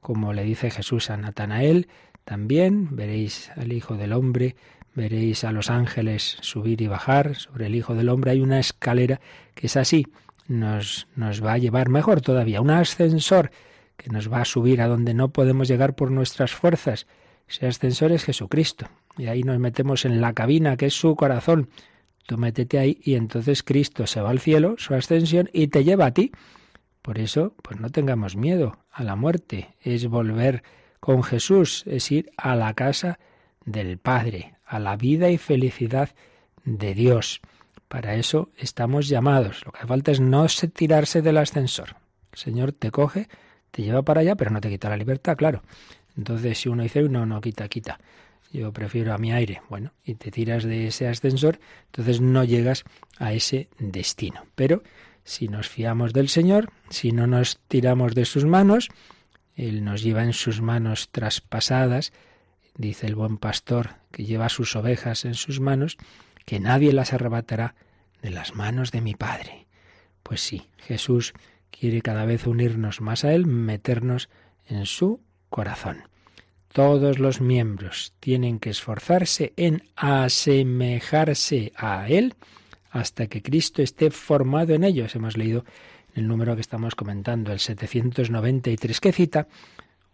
como 0.00 0.32
le 0.32 0.44
dice 0.44 0.70
Jesús 0.70 1.10
a 1.10 1.16
Natanael, 1.16 1.88
también, 2.28 2.94
veréis 2.94 3.50
al 3.56 3.72
Hijo 3.72 3.96
del 3.96 4.12
Hombre, 4.12 4.54
veréis 4.94 5.44
a 5.44 5.50
los 5.50 5.70
ángeles 5.70 6.36
subir 6.42 6.82
y 6.82 6.86
bajar, 6.86 7.36
sobre 7.36 7.68
el 7.68 7.74
Hijo 7.74 7.94
del 7.94 8.10
Hombre 8.10 8.32
hay 8.32 8.42
una 8.42 8.58
escalera 8.58 9.18
que 9.54 9.68
es 9.68 9.78
así, 9.78 10.06
nos, 10.46 11.08
nos 11.16 11.42
va 11.42 11.54
a 11.54 11.58
llevar 11.58 11.88
mejor 11.88 12.20
todavía, 12.20 12.60
un 12.60 12.68
ascensor 12.68 13.50
que 13.96 14.10
nos 14.10 14.30
va 14.30 14.42
a 14.42 14.44
subir 14.44 14.82
a 14.82 14.88
donde 14.88 15.14
no 15.14 15.30
podemos 15.30 15.68
llegar 15.68 15.94
por 15.94 16.10
nuestras 16.10 16.52
fuerzas. 16.52 17.06
Ese 17.48 17.66
ascensor 17.66 18.12
es 18.12 18.24
Jesucristo. 18.24 18.88
Y 19.16 19.28
ahí 19.28 19.42
nos 19.42 19.58
metemos 19.58 20.04
en 20.04 20.20
la 20.20 20.34
cabina, 20.34 20.76
que 20.76 20.84
es 20.84 20.94
su 20.94 21.16
corazón. 21.16 21.70
Tú 22.26 22.36
métete 22.36 22.78
ahí 22.78 23.00
y 23.02 23.14
entonces 23.14 23.62
Cristo 23.62 24.06
se 24.06 24.20
va 24.20 24.28
al 24.28 24.38
cielo, 24.38 24.74
su 24.76 24.92
ascensión, 24.92 25.48
y 25.54 25.68
te 25.68 25.82
lleva 25.82 26.04
a 26.04 26.12
ti. 26.12 26.30
Por 27.00 27.18
eso, 27.18 27.54
pues 27.62 27.80
no 27.80 27.88
tengamos 27.88 28.36
miedo 28.36 28.76
a 28.92 29.02
la 29.02 29.16
muerte. 29.16 29.76
Es 29.80 30.06
volver 30.08 30.62
con 31.00 31.22
Jesús, 31.22 31.84
es 31.86 32.10
ir 32.10 32.30
a 32.36 32.56
la 32.56 32.74
casa 32.74 33.18
del 33.64 33.98
Padre, 33.98 34.54
a 34.66 34.78
la 34.78 34.96
vida 34.96 35.30
y 35.30 35.38
felicidad 35.38 36.10
de 36.64 36.94
Dios. 36.94 37.40
Para 37.88 38.14
eso 38.16 38.50
estamos 38.56 39.08
llamados. 39.08 39.64
Lo 39.64 39.72
que 39.72 39.86
falta 39.86 40.10
es 40.10 40.20
no 40.20 40.46
tirarse 40.74 41.22
del 41.22 41.38
ascensor. 41.38 41.96
El 42.32 42.38
Señor 42.38 42.72
te 42.72 42.90
coge 42.90 43.28
te 43.70 43.82
lleva 43.82 44.02
para 44.02 44.20
allá, 44.20 44.34
pero 44.34 44.50
no 44.50 44.60
te 44.60 44.68
quita 44.68 44.88
la 44.88 44.96
libertad, 44.96 45.36
claro. 45.36 45.62
Entonces, 46.16 46.58
si 46.58 46.68
uno 46.68 46.82
dice, 46.82 47.02
no, 47.02 47.26
no, 47.26 47.40
quita, 47.40 47.68
quita, 47.68 48.00
yo 48.52 48.72
prefiero 48.72 49.14
a 49.14 49.18
mi 49.18 49.32
aire, 49.32 49.62
bueno, 49.68 49.92
y 50.04 50.14
te 50.14 50.30
tiras 50.30 50.64
de 50.64 50.88
ese 50.88 51.06
ascensor, 51.06 51.60
entonces 51.86 52.20
no 52.20 52.44
llegas 52.44 52.84
a 53.18 53.32
ese 53.32 53.68
destino. 53.78 54.46
Pero 54.54 54.82
si 55.24 55.48
nos 55.48 55.68
fiamos 55.68 56.12
del 56.12 56.28
Señor, 56.28 56.70
si 56.90 57.12
no 57.12 57.26
nos 57.26 57.58
tiramos 57.68 58.14
de 58.14 58.24
sus 58.24 58.44
manos, 58.44 58.88
Él 59.58 59.84
nos 59.84 60.04
lleva 60.04 60.22
en 60.22 60.32
sus 60.32 60.60
manos 60.60 61.08
traspasadas, 61.10 62.12
dice 62.76 63.08
el 63.08 63.16
buen 63.16 63.38
pastor 63.38 63.96
que 64.12 64.24
lleva 64.24 64.48
sus 64.48 64.76
ovejas 64.76 65.24
en 65.24 65.34
sus 65.34 65.58
manos, 65.58 65.98
que 66.46 66.60
nadie 66.60 66.92
las 66.92 67.12
arrebatará 67.12 67.74
de 68.22 68.30
las 68.30 68.54
manos 68.54 68.92
de 68.92 69.00
mi 69.00 69.14
Padre. 69.16 69.66
Pues 70.22 70.42
sí, 70.42 70.68
Jesús 70.78 71.34
quiere 71.72 72.02
cada 72.02 72.24
vez 72.24 72.46
unirnos 72.46 73.00
más 73.00 73.24
a 73.24 73.34
Él, 73.34 73.46
meternos 73.46 74.28
en 74.64 74.86
su 74.86 75.20
corazón. 75.50 76.04
Todos 76.72 77.18
los 77.18 77.40
miembros 77.40 78.12
tienen 78.20 78.60
que 78.60 78.70
esforzarse 78.70 79.54
en 79.56 79.82
asemejarse 79.96 81.72
a 81.74 82.08
Él 82.08 82.36
hasta 82.90 83.26
que 83.26 83.42
Cristo 83.42 83.82
esté 83.82 84.12
formado 84.12 84.72
en 84.72 84.84
ellos. 84.84 85.16
Hemos 85.16 85.36
leído 85.36 85.64
el 86.18 86.28
número 86.28 86.54
que 86.54 86.60
estamos 86.60 86.94
comentando, 86.94 87.52
el 87.52 87.60
793, 87.60 89.00
que 89.00 89.12
cita 89.12 89.48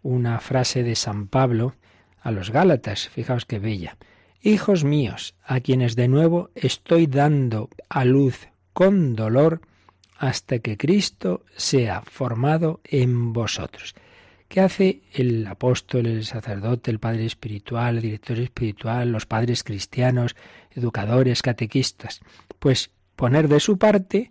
una 0.03 0.39
frase 0.39 0.83
de 0.83 0.95
San 0.95 1.27
Pablo 1.27 1.75
a 2.21 2.31
los 2.31 2.51
Gálatas. 2.51 3.09
Fijaos 3.09 3.45
qué 3.45 3.59
bella. 3.59 3.97
Hijos 4.41 4.83
míos, 4.83 5.35
a 5.43 5.59
quienes 5.59 5.95
de 5.95 6.07
nuevo 6.07 6.51
estoy 6.53 7.07
dando 7.07 7.69
a 7.89 8.05
luz 8.05 8.47
con 8.73 9.15
dolor, 9.15 9.61
hasta 10.17 10.59
que 10.59 10.77
Cristo 10.77 11.43
sea 11.55 12.01
formado 12.01 12.79
en 12.83 13.33
vosotros. 13.33 13.95
¿Qué 14.47 14.61
hace 14.61 15.01
el 15.11 15.45
apóstol, 15.47 16.05
el 16.05 16.23
sacerdote, 16.23 16.91
el 16.91 16.99
padre 16.99 17.25
espiritual, 17.25 17.95
el 17.95 18.03
director 18.03 18.39
espiritual, 18.39 19.11
los 19.11 19.25
padres 19.25 19.63
cristianos, 19.63 20.35
educadores, 20.71 21.41
catequistas? 21.41 22.21
Pues 22.59 22.91
poner 23.15 23.47
de 23.47 23.59
su 23.59 23.77
parte 23.77 24.29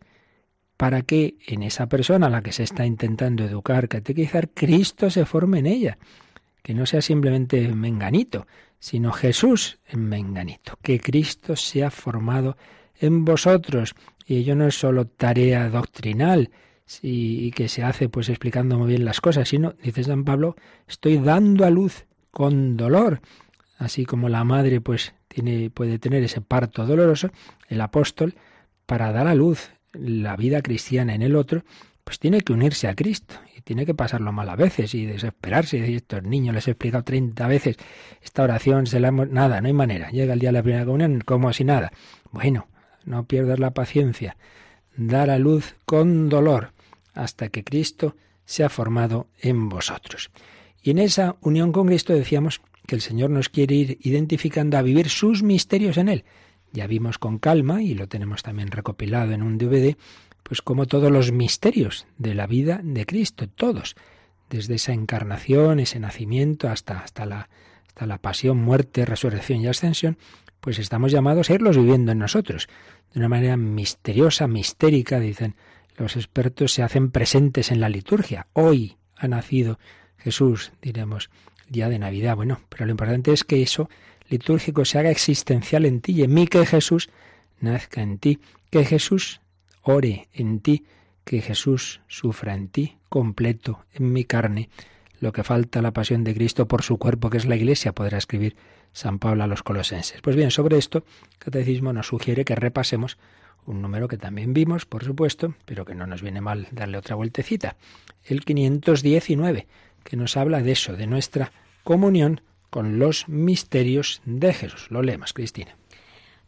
para 0.84 1.00
que 1.00 1.38
en 1.46 1.62
esa 1.62 1.86
persona 1.86 2.26
a 2.26 2.28
la 2.28 2.42
que 2.42 2.52
se 2.52 2.62
está 2.62 2.84
intentando 2.84 3.42
educar, 3.42 3.88
catequizar, 3.88 4.50
Cristo 4.50 5.08
se 5.08 5.24
forme 5.24 5.60
en 5.60 5.66
ella. 5.66 5.96
Que 6.62 6.74
no 6.74 6.84
sea 6.84 7.00
simplemente 7.00 7.66
menganito, 7.68 8.46
sino 8.78 9.10
Jesús 9.10 9.78
en 9.88 10.06
menganito. 10.10 10.78
Que 10.82 11.00
Cristo 11.00 11.56
sea 11.56 11.90
formado 11.90 12.58
en 13.00 13.24
vosotros 13.24 13.94
y 14.26 14.36
ello 14.36 14.56
no 14.56 14.66
es 14.66 14.78
solo 14.78 15.06
tarea 15.06 15.70
doctrinal 15.70 16.50
y 17.00 17.50
que 17.52 17.70
se 17.70 17.82
hace 17.82 18.10
pues 18.10 18.28
explicando 18.28 18.78
muy 18.78 18.88
bien 18.88 19.06
las 19.06 19.22
cosas, 19.22 19.48
sino, 19.48 19.72
dice 19.82 20.04
San 20.04 20.24
Pablo, 20.24 20.54
estoy 20.86 21.16
dando 21.16 21.64
a 21.64 21.70
luz 21.70 22.04
con 22.30 22.76
dolor. 22.76 23.22
Así 23.78 24.04
como 24.04 24.28
la 24.28 24.44
madre 24.44 24.82
pues 24.82 25.14
tiene, 25.28 25.70
puede 25.70 25.98
tener 25.98 26.22
ese 26.22 26.42
parto 26.42 26.84
doloroso, 26.84 27.30
el 27.68 27.80
apóstol, 27.80 28.34
para 28.84 29.12
dar 29.12 29.28
a 29.28 29.34
luz 29.34 29.70
la 29.94 30.36
vida 30.36 30.62
cristiana 30.62 31.14
en 31.14 31.22
el 31.22 31.36
otro, 31.36 31.64
pues 32.04 32.18
tiene 32.18 32.42
que 32.42 32.52
unirse 32.52 32.86
a 32.86 32.94
Cristo 32.94 33.34
y 33.56 33.62
tiene 33.62 33.86
que 33.86 33.94
pasarlo 33.94 34.30
mal 34.30 34.48
a 34.50 34.56
veces 34.56 34.94
y 34.94 35.06
desesperarse 35.06 35.78
y 35.78 35.80
decir, 35.80 35.96
estos 35.96 36.22
niños 36.22 36.54
les 36.54 36.68
he 36.68 36.72
explicado 36.72 37.04
30 37.04 37.46
veces 37.46 37.76
esta 38.22 38.42
oración, 38.42 38.86
se 38.86 39.00
la 39.00 39.08
hemos... 39.08 39.28
nada, 39.30 39.60
no 39.60 39.66
hay 39.66 39.72
manera. 39.72 40.10
Llega 40.10 40.34
el 40.34 40.38
día 40.38 40.50
de 40.50 40.54
la 40.54 40.62
primera 40.62 40.84
comunión 40.84 41.20
como 41.20 41.52
si 41.52 41.64
nada. 41.64 41.92
Bueno, 42.30 42.68
no 43.04 43.24
pierdas 43.24 43.58
la 43.58 43.72
paciencia, 43.72 44.36
dar 44.96 45.30
a 45.30 45.38
luz 45.38 45.76
con 45.86 46.28
dolor 46.28 46.72
hasta 47.14 47.48
que 47.48 47.64
Cristo 47.64 48.16
sea 48.44 48.68
formado 48.68 49.28
en 49.40 49.68
vosotros. 49.68 50.30
Y 50.82 50.90
en 50.90 50.98
esa 50.98 51.36
unión 51.40 51.72
con 51.72 51.86
Cristo 51.86 52.12
decíamos 52.12 52.60
que 52.86 52.94
el 52.94 53.00
Señor 53.00 53.30
nos 53.30 53.48
quiere 53.48 53.74
ir 53.74 53.98
identificando 54.02 54.76
a 54.76 54.82
vivir 54.82 55.08
sus 55.08 55.42
misterios 55.42 55.96
en 55.96 56.08
Él. 56.08 56.24
Ya 56.74 56.88
vimos 56.88 57.18
con 57.18 57.38
calma, 57.38 57.82
y 57.82 57.94
lo 57.94 58.08
tenemos 58.08 58.42
también 58.42 58.72
recopilado 58.72 59.30
en 59.30 59.42
un 59.42 59.58
DVD, 59.58 59.96
pues 60.42 60.60
como 60.60 60.86
todos 60.86 61.10
los 61.10 61.30
misterios 61.30 62.06
de 62.18 62.34
la 62.34 62.48
vida 62.48 62.80
de 62.82 63.06
Cristo, 63.06 63.48
todos, 63.48 63.94
desde 64.50 64.74
esa 64.74 64.92
encarnación, 64.92 65.78
ese 65.78 66.00
nacimiento, 66.00 66.68
hasta, 66.68 66.98
hasta, 66.98 67.26
la, 67.26 67.48
hasta 67.86 68.06
la 68.06 68.18
pasión, 68.18 68.58
muerte, 68.58 69.04
resurrección 69.04 69.60
y 69.60 69.68
ascensión, 69.68 70.18
pues 70.60 70.80
estamos 70.80 71.12
llamados 71.12 71.48
a 71.48 71.54
irlos 71.54 71.76
viviendo 71.76 72.10
en 72.10 72.18
nosotros. 72.18 72.68
De 73.12 73.20
una 73.20 73.28
manera 73.28 73.56
misteriosa, 73.56 74.48
mistérica, 74.48 75.20
dicen 75.20 75.54
los 75.96 76.16
expertos, 76.16 76.72
se 76.72 76.82
hacen 76.82 77.12
presentes 77.12 77.70
en 77.70 77.78
la 77.78 77.88
liturgia. 77.88 78.48
Hoy 78.52 78.96
ha 79.14 79.28
nacido 79.28 79.78
Jesús, 80.18 80.72
diremos, 80.82 81.30
día 81.68 81.88
de 81.88 82.00
Navidad. 82.00 82.34
Bueno, 82.34 82.60
pero 82.68 82.84
lo 82.84 82.90
importante 82.90 83.32
es 83.32 83.44
que 83.44 83.62
eso 83.62 83.88
litúrgico 84.28 84.84
se 84.84 84.98
haga 84.98 85.10
existencial 85.10 85.84
en 85.86 86.00
ti 86.00 86.12
y 86.12 86.22
en 86.22 86.34
mí, 86.34 86.46
que 86.46 86.64
Jesús 86.66 87.10
nazca 87.60 88.02
en 88.02 88.18
ti, 88.18 88.40
que 88.70 88.84
Jesús 88.84 89.40
ore 89.82 90.28
en 90.32 90.60
ti, 90.60 90.84
que 91.24 91.40
Jesús 91.40 92.00
sufra 92.08 92.54
en 92.54 92.68
ti, 92.68 92.96
completo, 93.08 93.84
en 93.94 94.12
mi 94.12 94.24
carne, 94.24 94.68
lo 95.20 95.32
que 95.32 95.42
falta 95.42 95.82
la 95.82 95.92
pasión 95.92 96.24
de 96.24 96.34
Cristo 96.34 96.68
por 96.68 96.82
su 96.82 96.98
cuerpo, 96.98 97.30
que 97.30 97.38
es 97.38 97.46
la 97.46 97.56
Iglesia, 97.56 97.92
podrá 97.92 98.18
escribir 98.18 98.56
San 98.92 99.18
Pablo 99.18 99.44
a 99.44 99.46
los 99.46 99.62
colosenses. 99.62 100.20
Pues 100.20 100.36
bien, 100.36 100.50
sobre 100.50 100.78
esto, 100.78 100.98
el 100.98 101.38
Catecismo 101.38 101.92
nos 101.92 102.08
sugiere 102.08 102.44
que 102.44 102.54
repasemos 102.54 103.18
un 103.66 103.80
número 103.80 104.08
que 104.08 104.18
también 104.18 104.52
vimos, 104.52 104.84
por 104.84 105.04
supuesto, 105.04 105.54
pero 105.64 105.84
que 105.84 105.94
no 105.94 106.06
nos 106.06 106.22
viene 106.22 106.40
mal 106.40 106.68
darle 106.70 106.98
otra 106.98 107.16
vueltecita, 107.16 107.76
el 108.24 108.44
519, 108.44 109.66
que 110.02 110.16
nos 110.16 110.36
habla 110.36 110.62
de 110.62 110.72
eso, 110.72 110.94
de 110.94 111.06
nuestra 111.06 111.52
comunión 111.82 112.42
con 112.74 112.98
los 112.98 113.28
misterios 113.28 114.20
de 114.24 114.52
Jesús. 114.52 114.90
Lo 114.90 115.00
leemos, 115.00 115.32
Cristina. 115.32 115.76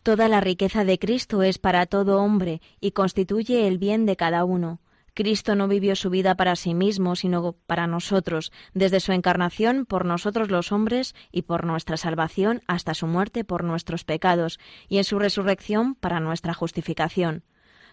Toda 0.02 0.26
la 0.26 0.40
riqueza 0.40 0.84
de 0.84 0.98
Cristo 0.98 1.44
es 1.44 1.58
para 1.58 1.86
todo 1.86 2.20
hombre 2.20 2.60
y 2.80 2.90
constituye 2.90 3.68
el 3.68 3.78
bien 3.78 4.06
de 4.06 4.16
cada 4.16 4.44
uno. 4.44 4.80
Cristo 5.14 5.54
no 5.54 5.68
vivió 5.68 5.94
su 5.94 6.10
vida 6.10 6.34
para 6.34 6.56
sí 6.56 6.74
mismo, 6.74 7.14
sino 7.14 7.52
para 7.68 7.86
nosotros, 7.86 8.50
desde 8.74 8.98
su 8.98 9.12
encarnación 9.12 9.86
por 9.86 10.04
nosotros 10.04 10.50
los 10.50 10.72
hombres 10.72 11.14
y 11.30 11.42
por 11.42 11.64
nuestra 11.64 11.96
salvación 11.96 12.60
hasta 12.66 12.94
su 12.94 13.06
muerte 13.06 13.44
por 13.44 13.62
nuestros 13.62 14.02
pecados, 14.02 14.58
y 14.88 14.98
en 14.98 15.04
su 15.04 15.20
resurrección 15.20 15.94
para 15.94 16.18
nuestra 16.18 16.54
justificación. 16.54 17.44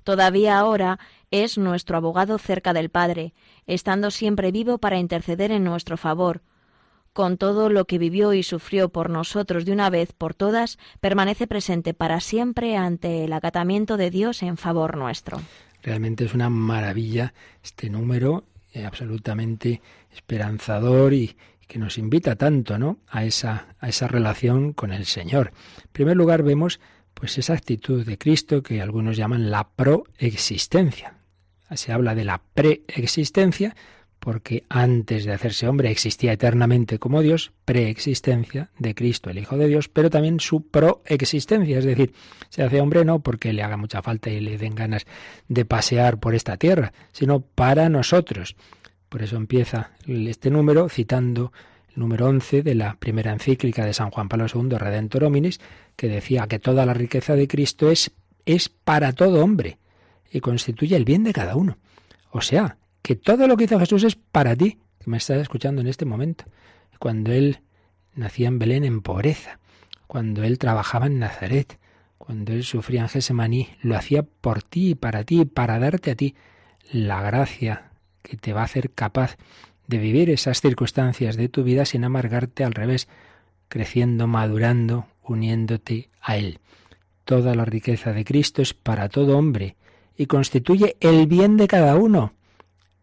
Todavía 0.04 0.58
ahora 0.58 0.98
es 1.30 1.60
nuestro 1.60 1.98
abogado 1.98 2.40
cerca 2.40 2.74
del 2.74 2.90
Padre, 2.90 3.36
estando 3.68 4.10
siempre 4.10 4.52
vivo 4.52 4.80
para 4.80 4.98
interceder 4.98 5.52
en 5.52 5.64
nuestro 5.64 5.98
favor. 5.98 6.42
Con 7.14 7.38
todo 7.38 7.70
lo 7.70 7.86
que 7.86 8.00
vivió 8.00 8.34
y 8.34 8.44
sufrió 8.44 8.90
por 8.90 9.10
nosotros 9.10 9.66
de 9.66 9.72
una 9.72 9.90
vez 9.90 10.14
por 10.14 10.34
todas, 10.34 10.80
permanece 11.00 11.48
presente 11.48 11.94
para 11.94 12.20
siempre 12.20 12.76
ante 12.76 13.24
el 13.24 13.34
acatamiento 13.34 13.98
de 13.98 14.10
Dios 14.10 14.42
en 14.44 14.58
favor 14.58 14.98
nuestro. 14.98 15.40
Realmente 15.84 16.26
es 16.26 16.34
una 16.34 16.50
maravilla 16.50 17.34
este 17.64 17.90
número, 17.90 18.46
eh, 18.74 18.86
absolutamente 18.86 19.82
esperanzador 20.12 21.14
y, 21.14 21.36
que 21.68 21.80
nos 21.80 21.98
invita 21.98 22.36
tanto, 22.36 22.78
¿no? 22.78 23.00
A 23.08 23.26
esa, 23.26 23.76
a 23.80 23.90
esa 23.90 24.08
relación 24.08 24.74
con 24.74 24.92
el 24.92 25.06
Señor. 25.06 25.54
En 25.78 25.92
primer 25.92 26.18
lugar 26.18 26.44
vemos 26.44 26.80
pues 27.14 27.38
esa 27.38 27.54
actitud 27.54 28.06
de 28.06 28.18
Cristo 28.18 28.62
que 28.62 28.82
algunos 28.82 29.18
llaman 29.18 29.50
la 29.50 29.70
proexistencia. 29.70 31.16
Se 31.74 31.92
habla 31.92 32.14
de 32.14 32.26
la 32.26 32.42
preexistencia 32.54 33.76
porque 34.24 34.64
antes 34.70 35.26
de 35.26 35.34
hacerse 35.34 35.68
hombre 35.68 35.92
existía 35.92 36.32
eternamente 36.32 36.98
como 36.98 37.22
Dios, 37.22 37.52
preexistencia 37.66 38.70
de 38.80 38.96
Cristo, 38.96 39.30
el 39.30 39.38
Hijo 39.38 39.58
de 39.58 39.68
Dios, 39.68 39.90
pero 39.90 40.10
también 40.10 40.40
su 40.40 40.66
proexistencia, 40.66 41.80
es 41.80 41.84
decir, 41.84 42.14
se 42.48 42.64
hace 42.64 42.80
hombre 42.80 43.04
no 43.04 43.20
porque 43.20 43.52
le 43.52 43.64
haga 43.64 43.76
mucha 43.76 44.02
falta 44.02 44.30
y 44.30 44.40
le 44.40 44.58
den 44.58 44.76
ganas 44.76 45.06
de 45.50 45.66
pasear 45.66 46.22
por 46.22 46.36
esta 46.36 46.56
tierra, 46.56 46.94
sino 47.12 47.42
para 47.42 47.90
nosotros. 47.90 48.56
Por 49.10 49.24
eso 49.24 49.36
empieza 49.36 49.92
este 50.08 50.50
número 50.50 50.88
citando 50.88 51.52
número 51.94 52.28
11 52.28 52.64
de 52.64 52.76
la 52.76 52.96
primera 52.96 53.34
encíclica 53.34 53.86
de 53.86 53.94
San 53.94 54.10
Juan 54.10 54.30
Pablo 54.30 54.46
II, 54.46 54.78
Redentor 54.78 55.26
Hominis, 55.26 55.60
que 55.98 56.08
decía 56.08 56.48
que 56.48 56.60
toda 56.60 56.86
la 56.86 56.94
riqueza 56.94 57.36
de 57.36 57.50
Cristo 57.50 57.92
es, 57.92 58.12
es 58.46 58.70
para 58.70 59.12
todo 59.12 59.44
hombre 59.44 59.80
y 60.32 60.40
constituye 60.40 60.96
el 60.96 61.04
bien 61.04 61.26
de 61.26 61.34
cada 61.34 61.58
uno. 61.58 61.78
O 62.32 62.40
sea, 62.40 62.78
que 63.04 63.16
todo 63.16 63.48
lo 63.48 63.56
que 63.58 63.66
hizo 63.66 63.80
Jesús 63.80 64.04
es 64.06 64.16
para 64.16 64.56
ti, 64.56 64.80
que 65.00 65.12
me 65.12 65.18
estás 65.18 65.38
escuchando 65.38 65.82
en 65.82 65.88
este 65.88 66.06
momento. 66.06 66.46
Cuando 66.98 67.32
Él 67.32 67.60
nacía 68.16 68.48
en 68.48 68.58
Belén 68.58 68.86
en 68.86 69.02
pobreza, 69.02 69.60
cuando 70.08 70.44
Él 70.44 70.58
trabajaba 70.58 71.08
en 71.08 71.20
Nazaret, 71.20 71.80
cuando 72.18 72.54
Él 72.54 72.64
sufría 72.64 73.02
en 73.02 73.10
Gesemaní, 73.10 73.70
lo 73.82 73.98
hacía 73.98 74.24
por 74.24 74.64
ti 74.64 74.92
y 74.92 74.96
para 74.96 75.26
ti, 75.26 75.44
para 75.44 75.78
darte 75.78 76.12
a 76.12 76.16
ti 76.16 76.36
la 76.92 77.22
gracia 77.22 77.92
que 78.22 78.38
te 78.38 78.54
va 78.54 78.62
a 78.62 78.66
hacer 78.66 78.92
capaz 78.92 79.36
de 79.88 79.98
vivir 79.98 80.30
esas 80.30 80.62
circunstancias 80.62 81.36
de 81.36 81.50
tu 81.50 81.64
vida 81.64 81.84
sin 81.84 82.06
amargarte 82.06 82.64
al 82.64 82.74
revés, 82.74 83.10
creciendo, 83.68 84.28
madurando, 84.28 85.08
uniéndote 85.24 86.10
a 86.22 86.38
Él. 86.38 86.60
Toda 87.26 87.54
la 87.56 87.66
riqueza 87.66 88.14
de 88.14 88.24
Cristo 88.24 88.62
es 88.62 88.74
para 88.74 89.10
todo 89.10 89.38
hombre 89.38 89.76
y 90.16 90.28
constituye 90.28 90.96
el 91.02 91.28
bien 91.28 91.58
de 91.58 91.68
cada 91.68 91.98
uno. 91.98 92.34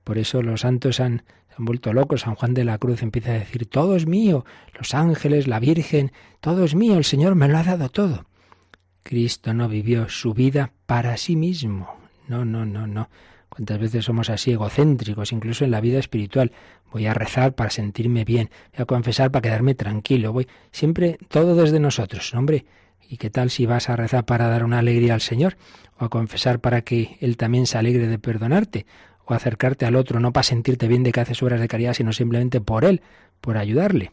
Por 0.04 0.18
eso 0.18 0.42
los 0.42 0.62
santos 0.62 1.00
han, 1.00 1.22
han 1.56 1.64
vuelto 1.64 1.92
locos. 1.92 2.22
San 2.22 2.34
Juan 2.34 2.54
de 2.54 2.64
la 2.64 2.78
Cruz 2.78 3.02
empieza 3.02 3.30
a 3.30 3.38
decir, 3.38 3.66
todo 3.66 3.96
es 3.96 4.06
mío, 4.06 4.44
los 4.78 4.94
ángeles, 4.94 5.46
la 5.46 5.60
Virgen, 5.60 6.12
todo 6.40 6.64
es 6.64 6.74
mío, 6.74 6.96
el 6.96 7.04
Señor 7.04 7.34
me 7.34 7.48
lo 7.48 7.58
ha 7.58 7.64
dado 7.64 7.88
todo. 7.88 8.26
Cristo 9.02 9.54
no 9.54 9.68
vivió 9.68 10.08
su 10.08 10.34
vida 10.34 10.72
para 10.86 11.16
sí 11.16 11.36
mismo. 11.36 11.96
No, 12.28 12.44
no, 12.44 12.64
no, 12.64 12.86
no. 12.86 13.08
¿Cuántas 13.48 13.80
veces 13.80 14.04
somos 14.04 14.30
así 14.30 14.52
egocéntricos, 14.52 15.32
incluso 15.32 15.64
en 15.64 15.72
la 15.72 15.80
vida 15.80 15.98
espiritual? 15.98 16.52
Voy 16.92 17.06
a 17.06 17.14
rezar 17.14 17.54
para 17.54 17.70
sentirme 17.70 18.24
bien, 18.24 18.50
voy 18.72 18.82
a 18.82 18.86
confesar 18.86 19.30
para 19.30 19.42
quedarme 19.42 19.74
tranquilo, 19.74 20.32
voy 20.32 20.46
siempre 20.70 21.18
todo 21.28 21.56
desde 21.56 21.80
nosotros, 21.80 22.32
hombre. 22.34 22.64
¿Y 23.08 23.16
qué 23.16 23.28
tal 23.28 23.50
si 23.50 23.66
vas 23.66 23.88
a 23.88 23.96
rezar 23.96 24.24
para 24.24 24.46
dar 24.48 24.62
una 24.62 24.78
alegría 24.78 25.14
al 25.14 25.20
Señor? 25.20 25.56
¿O 25.98 26.04
a 26.04 26.08
confesar 26.08 26.60
para 26.60 26.82
que 26.82 27.18
Él 27.20 27.36
también 27.36 27.66
se 27.66 27.76
alegre 27.76 28.06
de 28.06 28.20
perdonarte? 28.20 28.86
¿O 29.30 29.34
acercarte 29.34 29.86
al 29.86 29.94
otro 29.94 30.18
no 30.18 30.32
para 30.32 30.42
sentirte 30.42 30.88
bien 30.88 31.04
de 31.04 31.12
que 31.12 31.20
haces 31.20 31.40
obras 31.40 31.60
de 31.60 31.68
caridad, 31.68 31.94
sino 31.94 32.12
simplemente 32.12 32.60
por 32.60 32.84
Él, 32.84 33.00
por 33.40 33.58
ayudarle? 33.58 34.10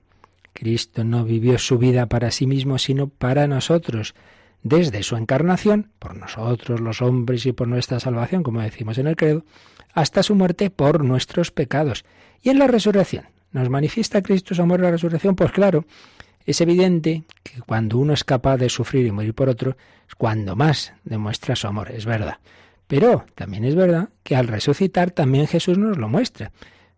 Cristo 0.53 1.03
no 1.03 1.25
vivió 1.25 1.57
su 1.57 1.79
vida 1.79 2.05
para 2.05 2.29
sí 2.29 2.45
mismo, 2.45 2.77
sino 2.77 3.07
para 3.07 3.47
nosotros 3.47 4.13
desde 4.61 5.01
su 5.01 5.15
encarnación, 5.15 5.89
por 5.97 6.15
nosotros 6.15 6.81
los 6.81 7.01
hombres 7.01 7.47
y 7.47 7.51
por 7.51 7.67
nuestra 7.67 7.99
salvación, 7.99 8.43
como 8.43 8.61
decimos 8.61 8.99
en 8.99 9.07
el 9.07 9.15
credo, 9.15 9.43
hasta 9.91 10.21
su 10.21 10.35
muerte 10.35 10.69
por 10.69 11.03
nuestros 11.03 11.49
pecados. 11.49 12.05
Y 12.43 12.51
en 12.51 12.59
la 12.59 12.67
resurrección, 12.67 13.25
¿nos 13.51 13.71
manifiesta 13.71 14.21
Cristo 14.21 14.53
su 14.53 14.61
amor 14.61 14.81
en 14.81 14.85
la 14.85 14.91
resurrección? 14.91 15.35
Pues 15.35 15.51
claro, 15.51 15.85
es 16.45 16.61
evidente 16.61 17.23
que 17.41 17.59
cuando 17.61 17.97
uno 17.97 18.13
es 18.13 18.23
capaz 18.23 18.57
de 18.57 18.69
sufrir 18.69 19.07
y 19.07 19.11
morir 19.11 19.33
por 19.33 19.49
otro, 19.49 19.77
es 20.07 20.13
cuando 20.13 20.55
más 20.55 20.93
demuestra 21.05 21.55
su 21.55 21.65
amor, 21.65 21.89
es 21.89 22.05
verdad. 22.05 22.37
Pero 22.87 23.25
también 23.35 23.65
es 23.65 23.75
verdad 23.75 24.09
que 24.23 24.35
al 24.35 24.47
resucitar 24.47 25.11
también 25.11 25.47
Jesús 25.47 25.77
nos 25.77 25.97
lo 25.97 26.07
muestra. 26.07 26.51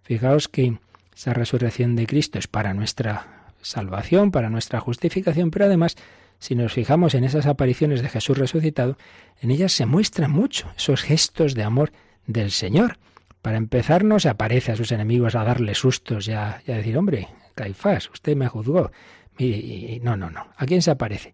Fijaos 0.03 0.47
que 0.47 0.77
esa 1.15 1.33
resurrección 1.33 1.95
de 1.95 2.07
Cristo 2.07 2.39
es 2.39 2.47
para 2.47 2.73
nuestra 2.73 3.53
salvación, 3.61 4.31
para 4.31 4.49
nuestra 4.49 4.79
justificación, 4.79 5.51
pero 5.51 5.65
además 5.65 5.97
si 6.37 6.55
nos 6.55 6.71
fijamos 6.71 7.15
en 7.15 7.25
esas 7.25 7.47
apariciones 7.47 8.01
de 8.01 8.09
Jesús 8.09 8.37
resucitado, 8.37 8.97
en 9.41 9.51
ellas 9.51 9.73
se 9.73 9.85
muestran 9.85 10.31
mucho 10.31 10.71
esos 10.77 11.01
gestos 11.01 11.53
de 11.53 11.63
amor 11.63 11.91
del 12.27 12.51
Señor. 12.51 12.97
Para 13.41 13.57
empezar, 13.57 14.03
no 14.05 14.19
se 14.19 14.29
aparece 14.29 14.71
a 14.71 14.75
sus 14.75 14.91
enemigos 14.91 15.35
a 15.35 15.43
darle 15.43 15.75
sustos 15.75 16.27
y 16.27 16.31
a, 16.31 16.61
decir, 16.65 16.97
hombre, 16.97 17.27
Caifás, 17.55 18.09
usted 18.09 18.37
me 18.37 18.47
juzgó. 18.47 18.91
y 19.37 19.99
no, 20.03 20.15
no, 20.15 20.29
no. 20.29 20.47
¿A 20.55 20.65
quién 20.65 20.81
se 20.81 20.91
aparece? 20.91 21.33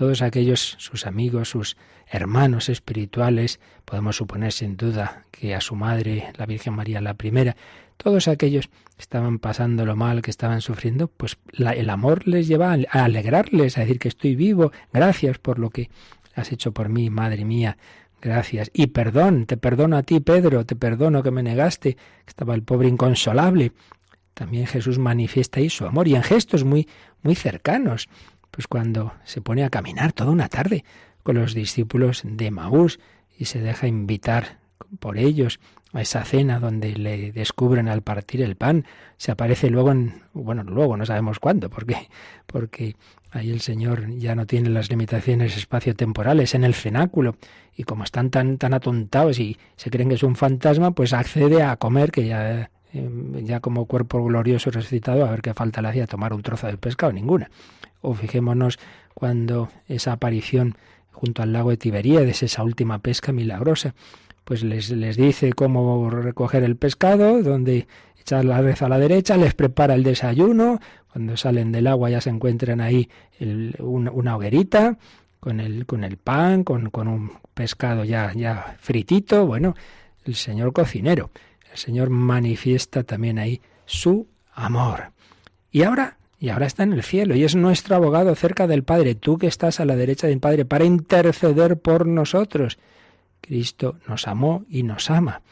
Todos 0.00 0.22
aquellos, 0.22 0.76
sus 0.78 1.06
amigos, 1.06 1.50
sus 1.50 1.76
hermanos 2.06 2.70
espirituales, 2.70 3.60
podemos 3.84 4.16
suponer 4.16 4.50
sin 4.50 4.78
duda 4.78 5.26
que 5.30 5.54
a 5.54 5.60
su 5.60 5.76
madre, 5.76 6.32
la 6.38 6.46
Virgen 6.46 6.72
María 6.72 7.02
la 7.02 7.12
primera, 7.12 7.54
todos 7.98 8.26
aquellos 8.26 8.68
que 8.68 9.02
estaban 9.02 9.38
pasando 9.38 9.84
lo 9.84 9.96
mal, 9.96 10.22
que 10.22 10.30
estaban 10.30 10.62
sufriendo, 10.62 11.08
pues 11.08 11.36
el 11.52 11.90
amor 11.90 12.26
les 12.26 12.48
lleva 12.48 12.72
a 12.72 13.04
alegrarles, 13.04 13.76
a 13.76 13.82
decir 13.82 13.98
que 13.98 14.08
estoy 14.08 14.36
vivo, 14.36 14.72
gracias 14.90 15.36
por 15.36 15.58
lo 15.58 15.68
que 15.68 15.90
has 16.34 16.50
hecho 16.50 16.72
por 16.72 16.88
mí, 16.88 17.10
madre 17.10 17.44
mía, 17.44 17.76
gracias. 18.22 18.70
Y 18.72 18.86
perdón, 18.86 19.44
te 19.44 19.58
perdono 19.58 19.98
a 19.98 20.02
ti, 20.02 20.20
Pedro, 20.20 20.64
te 20.64 20.76
perdono 20.76 21.22
que 21.22 21.30
me 21.30 21.42
negaste, 21.42 21.98
estaba 22.26 22.54
el 22.54 22.62
pobre 22.62 22.88
inconsolable. 22.88 23.72
También 24.32 24.66
Jesús 24.66 24.98
manifiesta 24.98 25.60
ahí 25.60 25.68
su 25.68 25.84
amor 25.84 26.08
y 26.08 26.14
en 26.14 26.22
gestos 26.22 26.64
muy, 26.64 26.88
muy 27.22 27.34
cercanos. 27.34 28.08
Pues 28.60 28.68
cuando 28.68 29.14
se 29.24 29.40
pone 29.40 29.64
a 29.64 29.70
caminar 29.70 30.12
toda 30.12 30.30
una 30.30 30.50
tarde 30.50 30.84
con 31.22 31.36
los 31.36 31.54
discípulos 31.54 32.20
de 32.26 32.50
Maús 32.50 33.00
y 33.38 33.46
se 33.46 33.62
deja 33.62 33.86
invitar 33.86 34.58
por 34.98 35.16
ellos 35.16 35.60
a 35.94 36.02
esa 36.02 36.26
cena 36.26 36.60
donde 36.60 36.94
le 36.94 37.32
descubren 37.32 37.88
al 37.88 38.02
partir 38.02 38.42
el 38.42 38.56
pan, 38.56 38.84
se 39.16 39.32
aparece 39.32 39.70
luego 39.70 39.92
en, 39.92 40.24
bueno, 40.34 40.62
luego 40.62 40.98
no 40.98 41.06
sabemos 41.06 41.38
cuándo, 41.38 41.70
porque, 41.70 42.10
porque 42.46 42.96
ahí 43.30 43.50
el 43.50 43.62
Señor 43.62 44.10
ya 44.18 44.34
no 44.34 44.44
tiene 44.44 44.68
las 44.68 44.90
limitaciones 44.90 45.56
espaciotemporales 45.56 46.54
en 46.54 46.64
el 46.64 46.74
cenáculo, 46.74 47.36
y 47.74 47.84
como 47.84 48.04
están 48.04 48.28
tan, 48.28 48.58
tan 48.58 48.74
atontados 48.74 49.38
y 49.38 49.56
se 49.76 49.88
creen 49.88 50.10
que 50.10 50.16
es 50.16 50.22
un 50.22 50.36
fantasma, 50.36 50.90
pues 50.90 51.14
accede 51.14 51.62
a 51.62 51.78
comer, 51.78 52.12
que 52.12 52.26
ya, 52.26 52.70
em, 52.92 53.42
ya 53.42 53.60
como 53.60 53.86
cuerpo 53.86 54.22
glorioso 54.22 54.70
resucitado, 54.70 55.24
a 55.24 55.30
ver 55.30 55.40
qué 55.40 55.54
falta 55.54 55.80
le 55.80 55.88
hacía 55.88 56.06
tomar 56.06 56.34
un 56.34 56.42
trozo 56.42 56.66
de 56.66 56.76
pescado, 56.76 57.10
ninguna. 57.10 57.48
O 58.00 58.14
fijémonos 58.14 58.78
cuando 59.14 59.68
esa 59.88 60.12
aparición 60.12 60.76
junto 61.12 61.42
al 61.42 61.52
lago 61.52 61.70
de 61.70 61.76
Tiberíades, 61.76 62.42
esa 62.42 62.62
última 62.62 62.98
pesca 63.00 63.32
milagrosa, 63.32 63.94
pues 64.44 64.64
les, 64.64 64.90
les 64.90 65.16
dice 65.16 65.52
cómo 65.52 66.08
recoger 66.10 66.64
el 66.64 66.76
pescado, 66.76 67.42
donde 67.42 67.86
echar 68.18 68.44
la 68.44 68.60
red 68.60 68.76
a 68.80 68.88
la 68.88 68.98
derecha, 68.98 69.36
les 69.36 69.54
prepara 69.54 69.94
el 69.94 70.02
desayuno, 70.02 70.80
cuando 71.12 71.36
salen 71.36 71.72
del 71.72 71.86
agua 71.86 72.10
ya 72.10 72.20
se 72.20 72.30
encuentran 72.30 72.80
ahí 72.80 73.08
una 73.78 74.36
hoguerita 74.36 74.98
con 75.40 75.60
el, 75.60 75.86
con 75.86 76.04
el 76.04 76.16
pan, 76.16 76.64
con, 76.64 76.90
con 76.90 77.08
un 77.08 77.32
pescado 77.54 78.04
ya, 78.04 78.32
ya 78.34 78.76
fritito, 78.78 79.46
bueno, 79.46 79.74
el 80.24 80.34
Señor 80.34 80.72
cocinero, 80.72 81.30
el 81.70 81.78
Señor 81.78 82.10
manifiesta 82.10 83.02
también 83.02 83.38
ahí 83.38 83.60
su 83.86 84.26
amor. 84.54 85.12
Y 85.72 85.82
ahora, 85.82 86.16
y 86.40 86.48
ahora 86.48 86.66
está 86.66 86.84
en 86.84 86.94
el 86.94 87.02
cielo 87.02 87.36
y 87.36 87.44
es 87.44 87.54
nuestro 87.54 87.94
abogado 87.94 88.34
cerca 88.34 88.66
del 88.66 88.82
Padre, 88.82 89.14
tú 89.14 89.36
que 89.36 89.46
estás 89.46 89.78
a 89.78 89.84
la 89.84 89.94
derecha 89.94 90.26
del 90.26 90.40
Padre, 90.40 90.64
para 90.64 90.86
interceder 90.86 91.78
por 91.78 92.06
nosotros. 92.06 92.78
Cristo 93.42 93.98
nos 94.08 94.26
amó 94.26 94.64
y 94.70 94.82
nos 94.82 95.10
ama. 95.10 95.42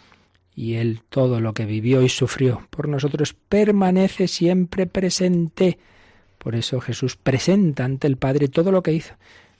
Y 0.56 0.74
Él 0.74 1.02
todo 1.10 1.40
lo 1.40 1.52
que 1.52 1.66
vivió 1.66 2.00
y 2.00 2.08
sufrió 2.08 2.66
por 2.70 2.88
nosotros 2.88 3.34
permanece 3.34 4.28
siempre 4.28 4.86
presente. 4.86 5.78
Por 6.38 6.54
eso 6.54 6.80
Jesús 6.80 7.16
presenta 7.16 7.84
ante 7.84 8.06
el 8.06 8.16
Padre 8.16 8.48
todo 8.48 8.72
lo 8.72 8.82
que 8.82 8.94
hizo. 8.94 9.14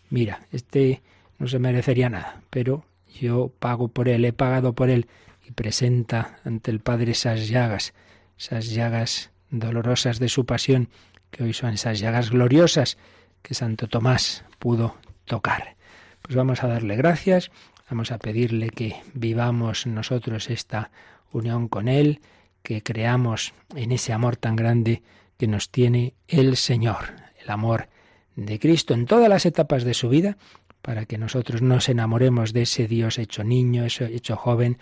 Mira, 0.09 0.47
este 0.51 1.03
no 1.39 1.47
se 1.47 1.59
merecería 1.59 2.09
nada, 2.09 2.41
pero 2.49 2.87
yo 3.21 3.53
pago 3.59 3.89
por 3.89 4.09
Él, 4.09 4.25
he 4.25 4.33
pagado 4.33 4.73
por 4.73 4.89
Él. 4.89 5.07
Y 5.47 5.53
presenta 5.53 6.39
ante 6.45 6.71
el 6.71 6.81
Padre 6.81 7.13
esas 7.13 7.49
llagas, 7.49 7.93
esas 8.39 8.71
llagas 8.71 9.31
dolorosas 9.51 10.19
de 10.19 10.29
su 10.29 10.47
pasión, 10.47 10.89
que 11.31 11.45
hoy 11.45 11.53
son 11.53 11.75
esas 11.75 11.99
llagas 11.99 12.31
gloriosas 12.31 12.99
que 13.43 13.55
Santo 13.55 13.89
Tomás 13.89 14.45
pudo 14.59 14.97
tocar. 15.25 15.77
Pues 16.23 16.37
vamos 16.37 16.63
a 16.63 16.69
darle 16.69 16.97
gracias 16.97 17.51
Vamos 17.91 18.13
a 18.13 18.19
pedirle 18.19 18.69
que 18.69 18.97
vivamos 19.15 19.87
nosotros 19.87 20.51
esta 20.51 20.91
unión 21.33 21.69
con 21.69 21.89
Él, 21.89 22.21
que 22.63 22.83
creamos 22.83 23.55
en 23.75 23.93
ese 23.93 24.13
amor 24.13 24.37
tan 24.37 24.57
grande 24.57 25.03
que 25.39 25.47
nos 25.47 25.71
tiene 25.71 26.15
el 26.27 26.57
Señor, 26.57 27.15
el 27.43 27.51
amor 27.51 27.89
de 28.37 28.59
Cristo 28.59 28.93
en 28.93 29.07
todas 29.07 29.29
las 29.29 29.47
etapas 29.47 29.85
de 29.85 29.95
su 29.95 30.11
vida, 30.11 30.37
para 30.83 31.07
que 31.07 31.19
nosotros 31.19 31.63
nos 31.63 31.89
enamoremos 31.89 32.53
de 32.53 32.63
ese 32.63 32.87
Dios 32.87 33.19
hecho 33.19 33.43
niño, 33.43 33.85
hecho 33.85 34.37
joven, 34.37 34.79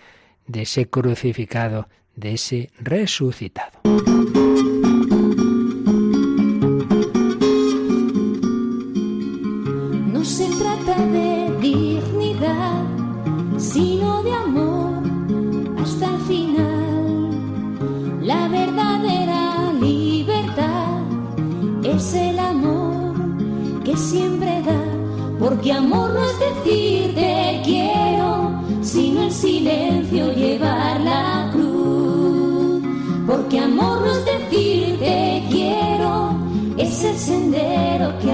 de 0.47 0.63
ese 0.63 0.89
crucificado, 0.89 1.89
de 2.17 2.35
ese 2.35 2.71
resucitado. 2.79 3.81
Porque 25.49 25.73
amor 25.73 26.11
no 26.11 26.25
es 26.25 26.39
decir 26.41 27.15
te 27.15 27.61
quiero, 27.65 28.61
sino 28.83 29.23
en 29.23 29.31
silencio 29.31 30.33
llevar 30.33 31.01
la 31.01 31.51
cruz. 31.53 32.83
Porque 33.29 33.61
amor 33.61 34.01
no 34.01 34.07
es 34.07 34.25
decir 34.25 34.99
te 34.99 35.45
quiero 35.49 36.37
es 36.77 37.05
el 37.05 37.17
sendero 37.17 38.19
que 38.19 38.33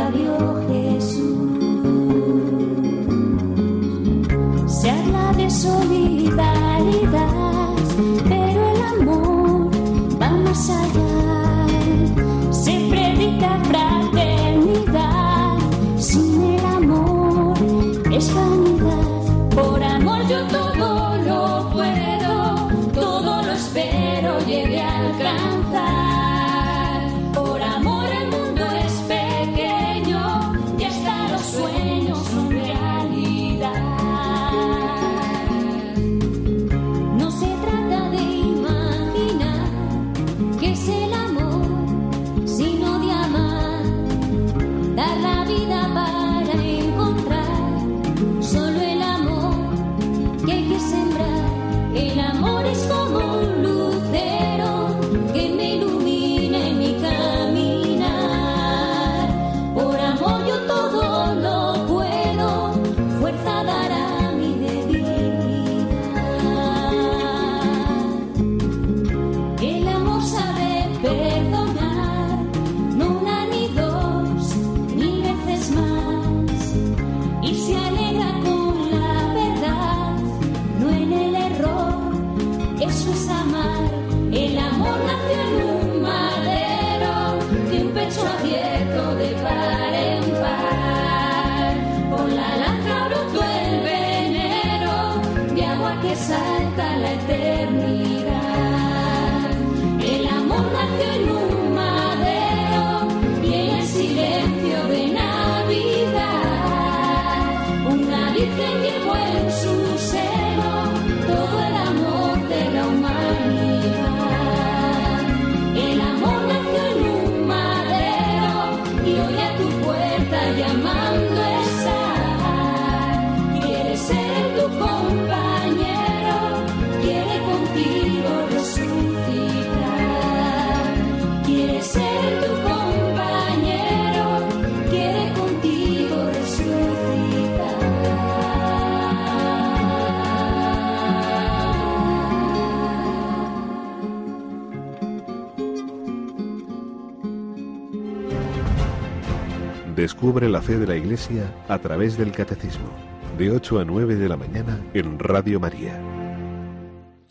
Descubre 150.22 150.48
la 150.48 150.62
fe 150.62 150.78
de 150.78 150.86
la 150.86 150.96
Iglesia 150.96 151.52
a 151.66 151.80
través 151.80 152.16
del 152.16 152.30
Catecismo, 152.30 152.88
de 153.36 153.50
8 153.50 153.80
a 153.80 153.84
9 153.84 154.14
de 154.14 154.28
la 154.28 154.36
mañana 154.36 154.80
en 154.94 155.18
Radio 155.18 155.58
María. 155.58 156.00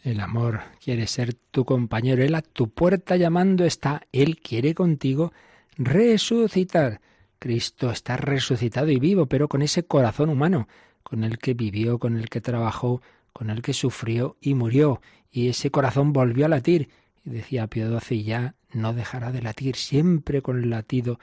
El 0.04 0.20
amor 0.20 0.60
quiere 0.84 1.08
ser 1.08 1.34
tu 1.34 1.64
compañero, 1.64 2.22
Él 2.22 2.36
a 2.36 2.42
tu 2.42 2.70
puerta 2.70 3.16
llamando 3.16 3.64
está, 3.64 4.02
Él 4.12 4.42
quiere 4.42 4.76
contigo 4.76 5.32
resucitar. 5.78 7.00
Cristo 7.40 7.92
está 7.92 8.18
resucitado 8.18 8.90
y 8.90 9.00
vivo, 9.00 9.26
pero 9.26 9.48
con 9.48 9.62
ese 9.62 9.84
corazón 9.84 10.28
humano, 10.28 10.68
con 11.02 11.24
el 11.24 11.38
que 11.38 11.54
vivió, 11.54 11.98
con 11.98 12.18
el 12.18 12.28
que 12.28 12.42
trabajó, 12.42 13.02
con 13.32 13.50
el 13.50 13.62
que 13.62 13.72
sufrió 13.72 14.36
y 14.42 14.54
murió, 14.54 15.00
y 15.32 15.48
ese 15.48 15.72
corazón 15.72 16.12
volvió 16.12 16.46
a 16.46 16.50
latir. 16.50 16.90
Y 17.24 17.30
decía 17.30 17.68
Pío 17.68 17.98
XII, 18.02 18.24
ya 18.26 18.56
no 18.74 18.92
dejará 18.92 19.32
de 19.32 19.42
latir, 19.42 19.78
siempre 19.78 20.42
con 20.42 20.70
latido 20.70 21.20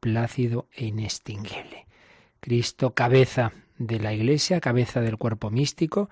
plácido 0.00 0.68
e 0.72 0.86
inextinguible. 0.86 1.86
Cristo, 2.40 2.94
cabeza 2.94 3.52
de 3.78 4.00
la 4.00 4.12
Iglesia, 4.12 4.60
cabeza 4.60 5.00
del 5.00 5.18
cuerpo 5.18 5.50
místico, 5.50 6.08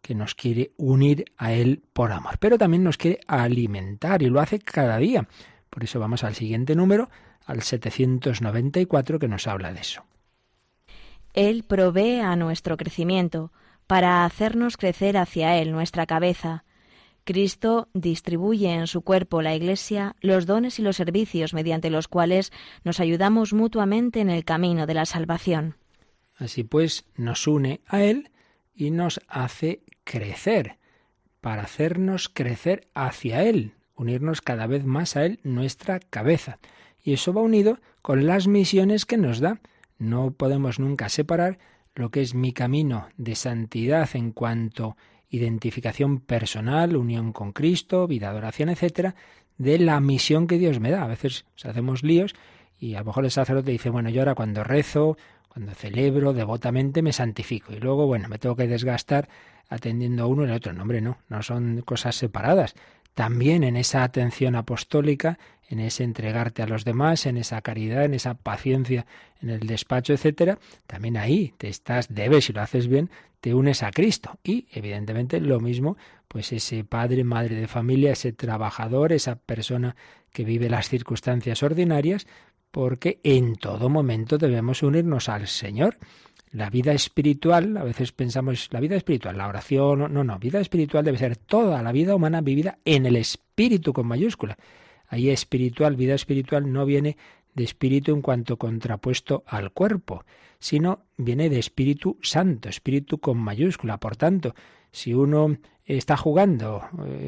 que 0.00 0.14
nos 0.14 0.34
quiere 0.34 0.72
unir 0.76 1.24
a 1.36 1.52
Él 1.52 1.82
por 1.92 2.12
amor, 2.12 2.38
pero 2.38 2.58
también 2.58 2.84
nos 2.84 2.98
quiere 2.98 3.20
alimentar 3.26 4.22
y 4.22 4.26
lo 4.26 4.40
hace 4.40 4.58
cada 4.58 4.98
día. 4.98 5.28
Por 5.70 5.82
eso 5.82 5.98
vamos 5.98 6.24
al 6.24 6.34
siguiente 6.34 6.76
número, 6.76 7.08
al 7.46 7.62
794, 7.62 9.18
que 9.18 9.28
nos 9.28 9.46
habla 9.46 9.72
de 9.72 9.80
eso. 9.80 10.04
Él 11.32 11.64
provee 11.64 12.20
a 12.20 12.36
nuestro 12.36 12.76
crecimiento 12.76 13.50
para 13.86 14.24
hacernos 14.24 14.76
crecer 14.76 15.16
hacia 15.16 15.56
Él 15.58 15.72
nuestra 15.72 16.06
cabeza. 16.06 16.64
Cristo 17.24 17.88
distribuye 17.94 18.72
en 18.72 18.86
su 18.86 19.02
cuerpo, 19.02 19.42
la 19.42 19.54
Iglesia, 19.54 20.14
los 20.20 20.46
dones 20.46 20.78
y 20.78 20.82
los 20.82 20.96
servicios 20.96 21.54
mediante 21.54 21.90
los 21.90 22.08
cuales 22.08 22.52
nos 22.84 23.00
ayudamos 23.00 23.52
mutuamente 23.52 24.20
en 24.20 24.30
el 24.30 24.44
camino 24.44 24.86
de 24.86 24.94
la 24.94 25.06
salvación. 25.06 25.76
Así 26.36 26.64
pues, 26.64 27.04
nos 27.16 27.46
une 27.46 27.80
a 27.86 28.02
Él 28.02 28.30
y 28.74 28.90
nos 28.90 29.20
hace 29.28 29.82
crecer, 30.04 30.78
para 31.40 31.62
hacernos 31.62 32.28
crecer 32.28 32.88
hacia 32.94 33.42
Él, 33.42 33.72
unirnos 33.96 34.40
cada 34.40 34.66
vez 34.66 34.84
más 34.84 35.16
a 35.16 35.24
Él, 35.24 35.40
nuestra 35.42 36.00
cabeza. 36.00 36.58
Y 37.02 37.12
eso 37.12 37.32
va 37.32 37.42
unido 37.42 37.78
con 38.02 38.26
las 38.26 38.48
misiones 38.48 39.06
que 39.06 39.16
nos 39.16 39.40
da. 39.40 39.60
No 39.98 40.32
podemos 40.32 40.78
nunca 40.78 41.08
separar 41.08 41.58
lo 41.94 42.10
que 42.10 42.22
es 42.22 42.34
mi 42.34 42.52
camino 42.52 43.08
de 43.16 43.34
santidad 43.34 44.08
en 44.14 44.32
cuanto 44.32 44.96
identificación 45.34 46.20
personal, 46.20 46.96
unión 46.96 47.32
con 47.32 47.52
Cristo, 47.52 48.06
vida 48.06 48.30
de 48.32 48.38
oración, 48.38 48.68
etcétera, 48.68 49.14
de 49.58 49.78
la 49.78 50.00
misión 50.00 50.46
que 50.46 50.58
Dios 50.58 50.80
me 50.80 50.90
da. 50.90 51.04
A 51.04 51.08
veces 51.08 51.44
hacemos 51.62 52.02
líos 52.02 52.34
y 52.78 52.94
a 52.94 53.00
lo 53.00 53.06
mejor 53.06 53.24
el 53.24 53.30
sacerdote 53.30 53.70
dice, 53.70 53.90
bueno, 53.90 54.10
yo 54.10 54.20
ahora 54.20 54.34
cuando 54.34 54.64
rezo, 54.64 55.16
cuando 55.48 55.72
celebro 55.74 56.32
devotamente 56.32 57.02
me 57.02 57.12
santifico 57.12 57.72
y 57.72 57.80
luego, 57.80 58.06
bueno, 58.06 58.28
me 58.28 58.38
tengo 58.38 58.56
que 58.56 58.66
desgastar 58.66 59.28
atendiendo 59.68 60.24
a 60.24 60.26
uno 60.26 60.42
y 60.42 60.50
al 60.50 60.56
otro. 60.56 60.72
No, 60.72 60.82
hombre, 60.82 61.00
no, 61.00 61.18
no 61.28 61.42
son 61.42 61.82
cosas 61.82 62.16
separadas. 62.16 62.74
También 63.14 63.64
en 63.64 63.76
esa 63.76 64.02
atención 64.02 64.56
apostólica, 64.56 65.38
en 65.68 65.80
ese 65.80 66.04
entregarte 66.04 66.62
a 66.62 66.66
los 66.66 66.84
demás, 66.84 67.26
en 67.26 67.36
esa 67.36 67.60
caridad, 67.62 68.04
en 68.04 68.14
esa 68.14 68.34
paciencia 68.34 69.06
en 69.40 69.50
el 69.50 69.60
despacho, 69.60 70.12
etcétera, 70.12 70.58
también 70.86 71.16
ahí 71.16 71.54
te 71.58 71.68
estás, 71.68 72.12
debes, 72.12 72.46
si 72.46 72.52
lo 72.52 72.60
haces 72.60 72.88
bien, 72.88 73.10
te 73.40 73.54
unes 73.54 73.82
a 73.82 73.90
Cristo. 73.90 74.38
Y, 74.42 74.66
evidentemente, 74.72 75.40
lo 75.40 75.60
mismo, 75.60 75.96
pues 76.28 76.52
ese 76.52 76.84
padre, 76.84 77.24
madre 77.24 77.56
de 77.56 77.68
familia, 77.68 78.12
ese 78.12 78.32
trabajador, 78.32 79.12
esa 79.12 79.36
persona 79.36 79.96
que 80.32 80.44
vive 80.44 80.68
las 80.68 80.88
circunstancias 80.88 81.62
ordinarias, 81.62 82.26
porque 82.70 83.20
en 83.22 83.54
todo 83.54 83.88
momento 83.88 84.36
debemos 84.36 84.82
unirnos 84.82 85.28
al 85.28 85.46
Señor. 85.46 85.98
La 86.54 86.70
vida 86.70 86.92
espiritual, 86.92 87.76
a 87.76 87.82
veces 87.82 88.12
pensamos, 88.12 88.68
la 88.70 88.78
vida 88.78 88.94
espiritual, 88.94 89.36
la 89.36 89.48
oración, 89.48 90.12
no, 90.12 90.22
no, 90.22 90.38
vida 90.38 90.60
espiritual 90.60 91.04
debe 91.04 91.18
ser 91.18 91.36
toda 91.36 91.82
la 91.82 91.90
vida 91.90 92.14
humana 92.14 92.42
vivida 92.42 92.78
en 92.84 93.06
el 93.06 93.16
espíritu 93.16 93.92
con 93.92 94.06
mayúscula. 94.06 94.56
Ahí 95.08 95.30
espiritual, 95.30 95.96
vida 95.96 96.14
espiritual 96.14 96.72
no 96.72 96.86
viene 96.86 97.16
de 97.54 97.64
espíritu 97.64 98.14
en 98.14 98.22
cuanto 98.22 98.56
contrapuesto 98.56 99.42
al 99.48 99.72
cuerpo, 99.72 100.24
sino 100.60 101.00
viene 101.16 101.50
de 101.50 101.58
espíritu 101.58 102.18
santo, 102.22 102.68
espíritu 102.68 103.18
con 103.18 103.36
mayúscula. 103.36 103.98
Por 103.98 104.14
tanto, 104.14 104.54
si 104.92 105.12
uno 105.12 105.56
está 105.84 106.16
jugando, 106.16 106.82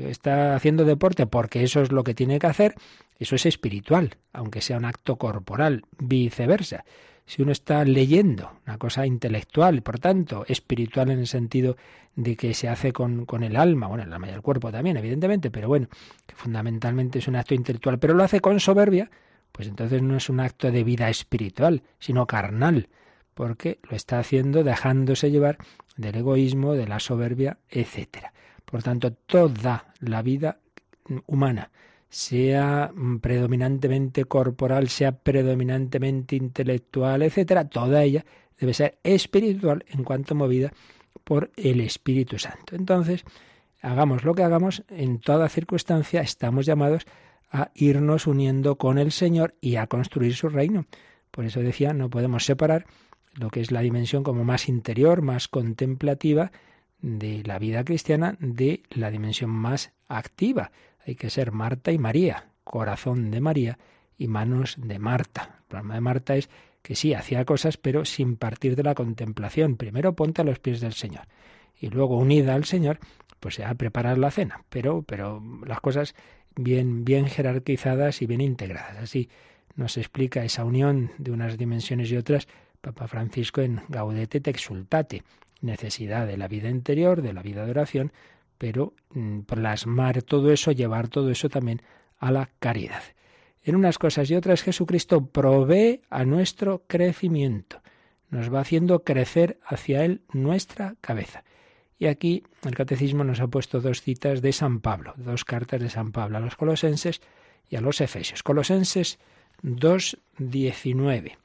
está 0.08 0.54
haciendo 0.54 0.84
deporte 0.84 1.26
porque 1.26 1.64
eso 1.64 1.82
es 1.82 1.90
lo 1.90 2.04
que 2.04 2.14
tiene 2.14 2.38
que 2.38 2.46
hacer, 2.46 2.76
Eso 3.18 3.34
es 3.34 3.44
espiritual, 3.46 4.18
aunque 4.32 4.60
sea 4.60 4.76
un 4.76 4.84
acto 4.84 5.16
corporal, 5.16 5.82
viceversa. 5.98 6.84
Si 7.26 7.42
uno 7.42 7.52
está 7.52 7.84
leyendo 7.84 8.60
una 8.66 8.78
cosa 8.78 9.04
intelectual, 9.04 9.82
por 9.82 9.98
tanto, 9.98 10.44
espiritual 10.48 11.10
en 11.10 11.18
el 11.18 11.26
sentido 11.26 11.76
de 12.14 12.36
que 12.36 12.54
se 12.54 12.68
hace 12.68 12.92
con, 12.92 13.26
con 13.26 13.42
el 13.42 13.56
alma, 13.56 13.88
bueno, 13.88 14.04
el 14.04 14.12
alma 14.12 14.28
y 14.28 14.30
el 14.32 14.42
cuerpo 14.42 14.70
también, 14.70 14.96
evidentemente, 14.96 15.50
pero 15.50 15.68
bueno, 15.68 15.88
que 16.24 16.34
fundamentalmente 16.34 17.18
es 17.18 17.28
un 17.28 17.36
acto 17.36 17.54
intelectual, 17.54 17.98
pero 17.98 18.14
lo 18.14 18.22
hace 18.22 18.40
con 18.40 18.60
soberbia, 18.60 19.10
pues 19.52 19.68
entonces 19.68 20.02
no 20.02 20.16
es 20.16 20.28
un 20.28 20.40
acto 20.40 20.70
de 20.70 20.84
vida 20.84 21.10
espiritual, 21.10 21.82
sino 21.98 22.26
carnal, 22.26 22.88
porque 23.34 23.80
lo 23.88 23.96
está 23.96 24.18
haciendo 24.18 24.64
dejándose 24.64 25.30
llevar 25.30 25.58
del 25.96 26.14
egoísmo, 26.14 26.74
de 26.74 26.86
la 26.86 27.00
soberbia, 27.00 27.58
etcétera. 27.68 28.32
Por 28.64 28.82
tanto, 28.82 29.12
toda 29.12 29.92
la 30.00 30.22
vida 30.22 30.58
humana, 31.26 31.70
sea 32.08 32.92
predominantemente 33.20 34.24
corporal, 34.24 34.88
sea 34.88 35.12
predominantemente 35.12 36.36
intelectual, 36.36 37.22
etcétera, 37.22 37.68
toda 37.68 38.02
ella 38.02 38.24
debe 38.58 38.74
ser 38.74 38.98
espiritual 39.02 39.84
en 39.88 40.04
cuanto 40.04 40.34
movida 40.34 40.72
por 41.24 41.50
el 41.56 41.80
Espíritu 41.80 42.38
Santo. 42.38 42.76
Entonces, 42.76 43.24
hagamos 43.82 44.24
lo 44.24 44.34
que 44.34 44.42
hagamos, 44.42 44.84
en 44.88 45.18
toda 45.18 45.48
circunstancia 45.48 46.20
estamos 46.20 46.66
llamados 46.66 47.06
a 47.50 47.70
irnos 47.74 48.26
uniendo 48.26 48.76
con 48.76 48.98
el 48.98 49.12
Señor 49.12 49.54
y 49.60 49.76
a 49.76 49.86
construir 49.86 50.34
su 50.34 50.48
reino. 50.48 50.86
Por 51.30 51.44
eso 51.44 51.60
decía, 51.60 51.92
no 51.92 52.10
podemos 52.10 52.44
separar 52.44 52.86
lo 53.34 53.50
que 53.50 53.60
es 53.60 53.70
la 53.70 53.80
dimensión 53.80 54.22
como 54.22 54.44
más 54.44 54.68
interior, 54.68 55.22
más 55.22 55.48
contemplativa 55.48 56.50
de 57.00 57.42
la 57.44 57.58
vida 57.58 57.84
cristiana 57.84 58.36
de 58.40 58.82
la 58.90 59.10
dimensión 59.10 59.50
más 59.50 59.92
activa. 60.08 60.72
Hay 61.06 61.14
que 61.14 61.30
ser 61.30 61.52
Marta 61.52 61.92
y 61.92 61.98
María, 61.98 62.48
corazón 62.64 63.30
de 63.30 63.40
María 63.40 63.78
y 64.18 64.26
manos 64.26 64.76
de 64.78 64.98
Marta. 64.98 65.56
El 65.60 65.64
problema 65.66 65.94
de 65.94 66.00
Marta 66.00 66.36
es 66.36 66.50
que 66.82 66.96
sí, 66.96 67.14
hacía 67.14 67.44
cosas, 67.44 67.76
pero 67.76 68.04
sin 68.04 68.36
partir 68.36 68.74
de 68.74 68.82
la 68.82 68.94
contemplación. 68.94 69.76
Primero 69.76 70.14
ponte 70.16 70.42
a 70.42 70.44
los 70.44 70.58
pies 70.58 70.80
del 70.80 70.94
Señor 70.94 71.28
y 71.80 71.88
luego 71.88 72.18
unida 72.18 72.54
al 72.54 72.64
Señor, 72.64 72.98
pues 73.38 73.60
a 73.60 73.72
preparar 73.74 74.18
la 74.18 74.30
cena. 74.30 74.64
Pero, 74.68 75.02
pero 75.02 75.42
las 75.64 75.80
cosas 75.80 76.14
bien, 76.56 77.04
bien 77.04 77.26
jerarquizadas 77.26 78.20
y 78.22 78.26
bien 78.26 78.40
integradas. 78.40 78.96
Así 78.96 79.28
nos 79.76 79.96
explica 79.98 80.44
esa 80.44 80.64
unión 80.64 81.12
de 81.18 81.30
unas 81.30 81.56
dimensiones 81.56 82.10
y 82.10 82.16
otras 82.16 82.48
Papa 82.80 83.08
Francisco 83.08 83.60
en 83.60 83.82
Gaudete 83.88 84.40
te 84.40 84.50
exultate, 84.50 85.22
necesidad 85.60 86.26
de 86.26 86.36
la 86.36 86.48
vida 86.48 86.68
interior, 86.68 87.22
de 87.22 87.32
la 87.32 87.42
vida 87.42 87.64
de 87.64 87.70
oración, 87.72 88.12
pero 88.58 88.94
mm, 89.10 89.40
plasmar 89.40 90.22
todo 90.22 90.52
eso, 90.52 90.72
llevar 90.72 91.08
todo 91.08 91.30
eso 91.30 91.48
también 91.48 91.82
a 92.18 92.30
la 92.30 92.50
caridad. 92.58 93.02
En 93.62 93.76
unas 93.76 93.98
cosas 93.98 94.30
y 94.30 94.34
otras 94.34 94.62
Jesucristo 94.62 95.26
provee 95.26 96.02
a 96.08 96.24
nuestro 96.24 96.84
crecimiento, 96.86 97.82
nos 98.30 98.52
va 98.52 98.60
haciendo 98.60 99.02
crecer 99.04 99.58
hacia 99.64 100.04
Él 100.04 100.22
nuestra 100.32 100.94
cabeza. 101.00 101.44
Y 101.98 102.06
aquí 102.06 102.44
el 102.64 102.74
catecismo 102.74 103.24
nos 103.24 103.40
ha 103.40 103.48
puesto 103.48 103.80
dos 103.80 104.02
citas 104.02 104.42
de 104.42 104.52
San 104.52 104.80
Pablo, 104.80 105.14
dos 105.16 105.44
cartas 105.44 105.80
de 105.80 105.88
San 105.88 106.12
Pablo 106.12 106.36
a 106.36 106.40
los 106.40 106.56
colosenses 106.56 107.22
y 107.70 107.76
a 107.76 107.80
los 107.80 108.00
efesios. 108.00 108.42
Colosenses 108.42 109.18
2.19 109.62 111.36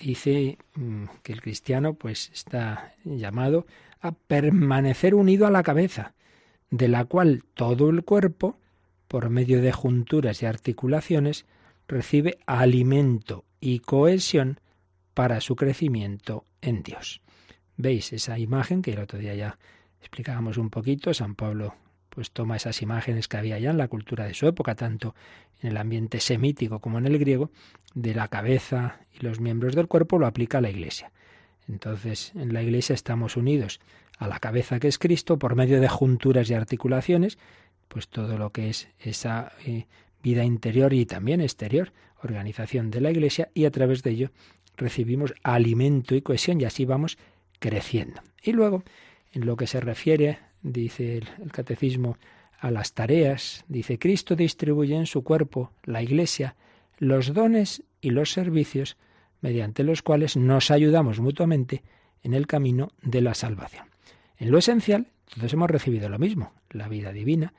dice 0.00 0.58
mm, 0.74 1.04
que 1.22 1.32
el 1.32 1.40
cristiano 1.40 1.94
pues 1.94 2.30
está 2.32 2.94
llamado 3.04 3.66
a 4.00 4.12
permanecer 4.12 5.14
unido 5.14 5.46
a 5.46 5.50
la 5.50 5.62
cabeza, 5.62 6.14
de 6.70 6.88
la 6.88 7.04
cual 7.04 7.44
todo 7.54 7.90
el 7.90 8.04
cuerpo, 8.04 8.58
por 9.08 9.30
medio 9.30 9.60
de 9.60 9.72
junturas 9.72 10.42
y 10.42 10.46
articulaciones, 10.46 11.46
recibe 11.88 12.38
alimento 12.46 13.44
y 13.60 13.80
cohesión 13.80 14.60
para 15.14 15.40
su 15.40 15.56
crecimiento 15.56 16.44
en 16.62 16.82
Dios. 16.82 17.20
¿Veis 17.76 18.12
esa 18.12 18.38
imagen 18.38 18.82
que 18.82 18.92
el 18.92 19.00
otro 19.00 19.18
día 19.18 19.34
ya 19.34 19.58
explicábamos 20.00 20.56
un 20.56 20.70
poquito? 20.70 21.12
San 21.12 21.34
Pablo 21.34 21.74
pues 22.10 22.32
toma 22.32 22.56
esas 22.56 22.82
imágenes 22.82 23.28
que 23.28 23.36
había 23.36 23.58
ya 23.58 23.70
en 23.70 23.78
la 23.78 23.88
cultura 23.88 24.24
de 24.24 24.34
su 24.34 24.46
época, 24.46 24.74
tanto 24.74 25.14
en 25.62 25.70
el 25.70 25.76
ambiente 25.76 26.20
semítico 26.20 26.80
como 26.80 26.98
en 26.98 27.06
el 27.06 27.18
griego, 27.18 27.50
de 27.94 28.14
la 28.14 28.28
cabeza 28.28 29.00
y 29.12 29.24
los 29.24 29.40
miembros 29.40 29.74
del 29.74 29.86
cuerpo, 29.86 30.18
lo 30.18 30.26
aplica 30.26 30.58
a 30.58 30.60
la 30.60 30.70
Iglesia. 30.70 31.12
Entonces, 31.70 32.32
en 32.34 32.52
la 32.52 32.62
Iglesia 32.62 32.94
estamos 32.94 33.36
unidos 33.36 33.80
a 34.18 34.28
la 34.28 34.38
cabeza 34.38 34.80
que 34.80 34.88
es 34.88 34.98
Cristo 34.98 35.38
por 35.38 35.54
medio 35.54 35.80
de 35.80 35.88
junturas 35.88 36.50
y 36.50 36.54
articulaciones, 36.54 37.38
pues 37.88 38.08
todo 38.08 38.38
lo 38.38 38.50
que 38.50 38.68
es 38.68 38.88
esa 38.98 39.52
eh, 39.64 39.86
vida 40.22 40.44
interior 40.44 40.92
y 40.92 41.06
también 41.06 41.40
exterior, 41.40 41.92
organización 42.22 42.90
de 42.90 43.00
la 43.00 43.10
Iglesia, 43.10 43.48
y 43.54 43.64
a 43.64 43.70
través 43.70 44.02
de 44.02 44.10
ello 44.10 44.30
recibimos 44.76 45.34
alimento 45.42 46.14
y 46.14 46.22
cohesión 46.22 46.60
y 46.60 46.64
así 46.64 46.84
vamos 46.84 47.18
creciendo. 47.58 48.20
Y 48.42 48.52
luego, 48.52 48.82
en 49.32 49.46
lo 49.46 49.56
que 49.56 49.66
se 49.66 49.80
refiere 49.80 50.38
dice 50.62 51.18
el, 51.18 51.52
catecismo, 51.52 52.18
a 52.58 52.70
las 52.70 52.92
tareas, 52.92 53.64
dice 53.68 53.98
Cristo 53.98 54.36
distribuye 54.36 54.94
en 54.94 55.06
su 55.06 55.24
cuerpo, 55.24 55.72
la 55.84 56.02
Iglesia, 56.02 56.56
los 56.98 57.32
dones 57.32 57.82
y 58.02 58.10
los 58.10 58.32
servicios 58.32 58.98
mediante 59.40 59.84
los 59.84 60.02
cuales 60.02 60.36
nos 60.36 60.70
ayudamos 60.70 61.20
mutuamente 61.20 61.82
en 62.22 62.34
el 62.34 62.46
camino 62.46 62.92
de 63.02 63.20
la 63.20 63.34
salvación. 63.34 63.86
En 64.38 64.50
lo 64.50 64.58
esencial, 64.58 65.08
todos 65.34 65.52
hemos 65.52 65.70
recibido 65.70 66.08
lo 66.08 66.18
mismo, 66.18 66.52
la 66.70 66.88
vida 66.88 67.12
divina, 67.12 67.52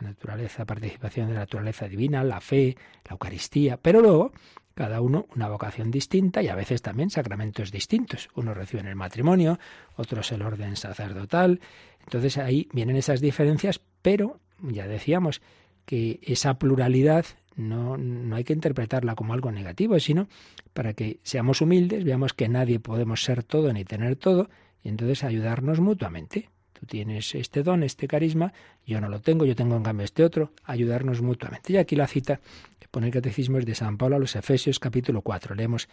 la 0.00 0.08
naturaleza, 0.08 0.64
participación 0.64 1.28
de 1.28 1.34
la 1.34 1.40
naturaleza 1.40 1.88
divina, 1.88 2.22
la 2.24 2.40
fe, 2.40 2.76
la 3.04 3.12
Eucaristía, 3.12 3.76
pero 3.76 4.00
luego 4.00 4.32
cada 4.74 5.00
uno 5.00 5.26
una 5.34 5.48
vocación 5.48 5.90
distinta 5.90 6.40
y 6.40 6.46
a 6.46 6.54
veces 6.54 6.82
también 6.82 7.10
sacramentos 7.10 7.72
distintos. 7.72 8.28
Unos 8.36 8.56
reciben 8.56 8.86
el 8.86 8.94
matrimonio, 8.94 9.58
otros 9.96 10.30
el 10.30 10.42
orden 10.42 10.76
sacerdotal. 10.76 11.60
Entonces 12.00 12.38
ahí 12.38 12.68
vienen 12.72 12.94
esas 12.94 13.20
diferencias, 13.20 13.80
pero 14.02 14.38
ya 14.62 14.86
decíamos 14.86 15.42
que 15.84 16.20
esa 16.22 16.60
pluralidad 16.60 17.26
no, 17.58 17.96
no 17.96 18.36
hay 18.36 18.44
que 18.44 18.52
interpretarla 18.52 19.14
como 19.14 19.34
algo 19.34 19.50
negativo, 19.50 19.98
sino 19.98 20.28
para 20.72 20.94
que 20.94 21.18
seamos 21.22 21.60
humildes, 21.60 22.04
veamos 22.04 22.32
que 22.32 22.48
nadie 22.48 22.78
podemos 22.78 23.24
ser 23.24 23.42
todo 23.42 23.72
ni 23.72 23.84
tener 23.84 24.16
todo, 24.16 24.48
y 24.82 24.88
entonces 24.88 25.24
ayudarnos 25.24 25.80
mutuamente. 25.80 26.48
Tú 26.72 26.86
tienes 26.86 27.34
este 27.34 27.64
don, 27.64 27.82
este 27.82 28.06
carisma, 28.06 28.52
yo 28.86 29.00
no 29.00 29.08
lo 29.08 29.20
tengo, 29.20 29.44
yo 29.44 29.56
tengo 29.56 29.76
en 29.76 29.82
cambio 29.82 30.04
este 30.04 30.22
otro, 30.22 30.52
ayudarnos 30.64 31.20
mutuamente. 31.20 31.72
Y 31.72 31.76
aquí 31.76 31.96
la 31.96 32.06
cita 32.06 32.40
que 32.78 32.86
pone 32.88 33.08
el 33.08 33.12
Catecismo 33.12 33.58
es 33.58 33.66
de 33.66 33.74
San 33.74 33.98
Pablo 33.98 34.16
a 34.16 34.20
los 34.20 34.36
Efesios 34.36 34.78
capítulo 34.78 35.22
4. 35.22 35.56
Leemos 35.56 35.88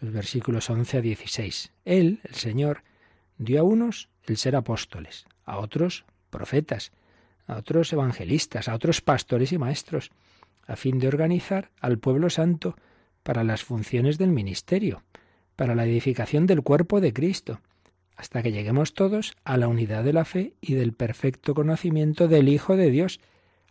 los 0.00 0.12
versículos 0.12 0.70
11 0.70 0.96
a 0.96 1.00
16. 1.02 1.72
Él, 1.84 2.20
el 2.24 2.34
Señor, 2.34 2.82
dio 3.36 3.60
a 3.60 3.64
unos 3.64 4.08
el 4.24 4.38
ser 4.38 4.56
apóstoles, 4.56 5.26
a 5.44 5.58
otros 5.58 6.06
profetas, 6.30 6.92
a 7.46 7.56
otros 7.56 7.92
evangelistas, 7.92 8.68
a 8.68 8.74
otros 8.74 9.02
pastores 9.02 9.52
y 9.52 9.58
maestros, 9.58 10.10
a 10.66 10.76
fin 10.76 10.98
de 10.98 11.08
organizar 11.08 11.70
al 11.80 11.98
pueblo 11.98 12.30
santo 12.30 12.76
para 13.22 13.44
las 13.44 13.64
funciones 13.64 14.18
del 14.18 14.30
ministerio, 14.30 15.02
para 15.56 15.74
la 15.74 15.84
edificación 15.84 16.46
del 16.46 16.62
cuerpo 16.62 17.00
de 17.00 17.12
Cristo, 17.12 17.60
hasta 18.16 18.42
que 18.42 18.52
lleguemos 18.52 18.94
todos 18.94 19.34
a 19.44 19.56
la 19.56 19.68
unidad 19.68 20.04
de 20.04 20.12
la 20.12 20.24
fe 20.24 20.54
y 20.60 20.74
del 20.74 20.92
perfecto 20.92 21.54
conocimiento 21.54 22.28
del 22.28 22.48
Hijo 22.48 22.76
de 22.76 22.90
Dios, 22.90 23.20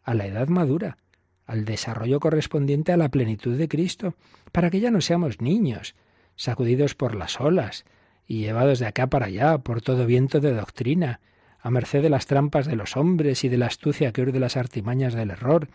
a 0.03 0.13
la 0.13 0.25
edad 0.25 0.47
madura, 0.47 0.97
al 1.45 1.65
desarrollo 1.65 2.19
correspondiente 2.19 2.91
a 2.91 2.97
la 2.97 3.09
plenitud 3.09 3.57
de 3.57 3.67
Cristo, 3.67 4.15
para 4.51 4.69
que 4.69 4.79
ya 4.79 4.91
no 4.91 5.01
seamos 5.01 5.41
niños, 5.41 5.95
sacudidos 6.35 6.95
por 6.95 7.15
las 7.15 7.39
olas 7.39 7.85
y 8.25 8.39
llevados 8.39 8.79
de 8.79 8.87
acá 8.87 9.07
para 9.07 9.27
allá 9.27 9.57
por 9.59 9.81
todo 9.81 10.05
viento 10.05 10.39
de 10.39 10.53
doctrina, 10.53 11.19
a 11.59 11.69
merced 11.69 12.01
de 12.01 12.09
las 12.09 12.25
trampas 12.25 12.65
de 12.65 12.75
los 12.75 12.97
hombres 12.97 13.43
y 13.43 13.49
de 13.49 13.57
la 13.57 13.67
astucia 13.67 14.11
que 14.11 14.21
urde 14.21 14.39
las 14.39 14.57
artimañas 14.57 15.13
del 15.13 15.31
error, 15.31 15.67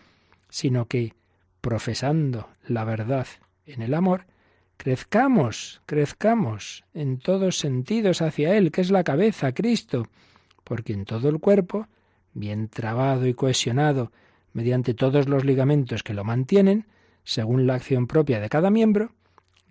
sino 0.49 0.87
que, 0.87 1.13
profesando 1.61 2.49
la 2.67 2.83
verdad 2.83 3.27
en 3.65 3.81
el 3.81 3.93
amor, 3.93 4.25
Crezcamos, 4.77 5.81
crezcamos 5.87 6.85
en 6.93 7.17
todos 7.17 7.57
sentidos 7.57 8.21
hacia 8.21 8.55
Él, 8.55 8.71
que 8.71 8.81
es 8.81 8.91
la 8.91 9.03
cabeza, 9.03 9.51
Cristo, 9.51 10.07
porque 10.63 10.93
en 10.93 11.05
todo 11.05 11.29
el 11.29 11.39
cuerpo, 11.39 11.87
bien 12.33 12.69
trabado 12.69 13.25
y 13.27 13.33
cohesionado 13.33 14.11
mediante 14.53 14.93
todos 14.93 15.27
los 15.27 15.45
ligamentos 15.45 16.03
que 16.03 16.13
lo 16.13 16.23
mantienen, 16.23 16.85
según 17.23 17.65
la 17.65 17.73
acción 17.73 18.05
propia 18.07 18.39
de 18.39 18.49
cada 18.49 18.69
miembro, 18.69 19.11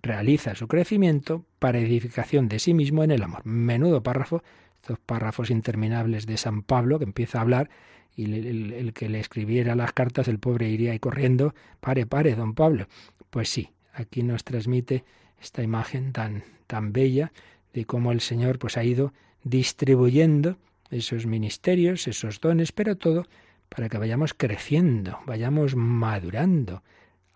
realiza 0.01 0.55
su 0.55 0.67
crecimiento 0.67 1.45
para 1.57 1.79
edificación 1.79 2.49
de 2.49 2.59
sí 2.59 2.73
mismo 2.73 3.03
en 3.03 3.11
el 3.11 3.23
amor. 3.23 3.45
Menudo 3.45 4.03
párrafo, 4.03 4.43
estos 4.75 4.99
párrafos 4.99 5.49
interminables 5.49 6.25
de 6.25 6.37
San 6.37 6.61
Pablo 6.63 6.99
que 6.99 7.05
empieza 7.05 7.39
a 7.39 7.41
hablar 7.41 7.69
y 8.17 8.25
el, 8.25 8.73
el 8.73 8.93
que 8.93 9.07
le 9.07 9.19
escribiera 9.19 9.75
las 9.75 9.93
cartas, 9.93 10.27
el 10.27 10.39
pobre 10.39 10.67
iría 10.67 10.91
ahí 10.91 10.99
corriendo, 10.99 11.53
pare, 11.79 12.07
pare, 12.07 12.35
don 12.35 12.55
Pablo. 12.55 12.87
Pues 13.29 13.47
sí, 13.47 13.69
aquí 13.93 14.23
nos 14.23 14.43
transmite 14.43 15.05
esta 15.39 15.61
imagen 15.61 16.11
tan, 16.11 16.43
tan 16.65 16.91
bella 16.91 17.31
de 17.73 17.85
cómo 17.85 18.11
el 18.11 18.19
Señor 18.19 18.57
pues 18.57 18.75
ha 18.75 18.83
ido 18.83 19.13
distribuyendo 19.43 20.57
esos 20.89 21.27
ministerios, 21.27 22.07
esos 22.07 22.41
dones, 22.41 22.71
pero 22.71 22.97
todo 22.97 23.27
para 23.69 23.87
que 23.87 23.99
vayamos 23.99 24.33
creciendo, 24.33 25.19
vayamos 25.27 25.75
madurando 25.75 26.81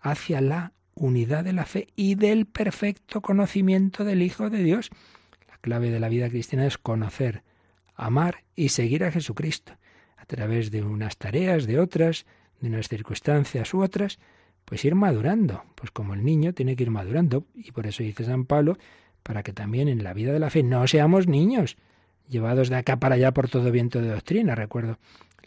hacia 0.00 0.40
la 0.40 0.72
unidad 0.94 1.44
de 1.44 1.52
la 1.52 1.64
fe 1.64 1.88
y 1.94 2.16
del 2.16 2.46
perfecto 2.46 3.20
conocimiento 3.20 4.04
del 4.04 4.20
Hijo 4.20 4.50
de 4.50 4.64
Dios. 4.64 4.90
La 5.48 5.58
clave 5.58 5.90
de 5.90 6.00
la 6.00 6.08
vida 6.08 6.28
cristiana 6.28 6.66
es 6.66 6.76
conocer, 6.76 7.44
amar 7.94 8.42
y 8.56 8.70
seguir 8.70 9.04
a 9.04 9.12
Jesucristo 9.12 9.74
a 10.22 10.24
través 10.24 10.70
de 10.70 10.82
unas 10.82 11.16
tareas, 11.16 11.66
de 11.66 11.80
otras, 11.80 12.26
de 12.60 12.68
unas 12.68 12.88
circunstancias 12.88 13.74
u 13.74 13.82
otras, 13.82 14.20
pues 14.64 14.84
ir 14.84 14.94
madurando, 14.94 15.64
pues 15.74 15.90
como 15.90 16.14
el 16.14 16.24
niño 16.24 16.54
tiene 16.54 16.76
que 16.76 16.84
ir 16.84 16.90
madurando, 16.90 17.44
y 17.56 17.72
por 17.72 17.88
eso 17.88 18.04
dice 18.04 18.24
San 18.24 18.44
Pablo, 18.44 18.78
para 19.24 19.42
que 19.42 19.52
también 19.52 19.88
en 19.88 20.04
la 20.04 20.14
vida 20.14 20.32
de 20.32 20.38
la 20.38 20.48
fe 20.48 20.62
no 20.62 20.86
seamos 20.86 21.26
niños, 21.26 21.76
llevados 22.28 22.68
de 22.68 22.76
acá 22.76 22.98
para 22.98 23.16
allá 23.16 23.32
por 23.32 23.48
todo 23.48 23.72
viento 23.72 24.00
de 24.00 24.10
doctrina. 24.10 24.54
Recuerdo 24.54 24.98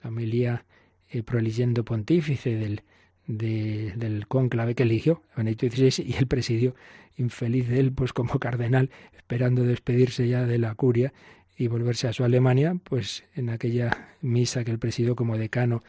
la 0.04 0.10
homilía 0.10 0.66
eh, 1.10 1.24
pontífice 1.24 2.56
del, 2.56 2.82
del 3.28 4.28
cónclave 4.28 4.76
que 4.76 4.84
eligió, 4.84 5.22
Benedicto 5.38 5.68
XVI, 5.70 6.04
y 6.06 6.16
el 6.18 6.28
presidio 6.28 6.76
infeliz 7.16 7.70
de 7.70 7.80
él, 7.80 7.94
pues 7.94 8.12
como 8.12 8.40
cardenal, 8.40 8.90
esperando 9.16 9.64
despedirse 9.64 10.28
ya 10.28 10.46
de 10.46 10.58
la 10.58 10.76
curia 10.76 11.14
y 11.58 11.68
volverse 11.68 12.08
a 12.08 12.14
su 12.14 12.24
Alemania, 12.24 12.76
pues 12.84 13.24
en 13.36 13.50
aquella 13.50 14.16
misa 14.22 14.64
que 14.64 14.72
él 14.72 14.80
presidió 14.80 15.16
como 15.16 15.38
decano 15.38 15.84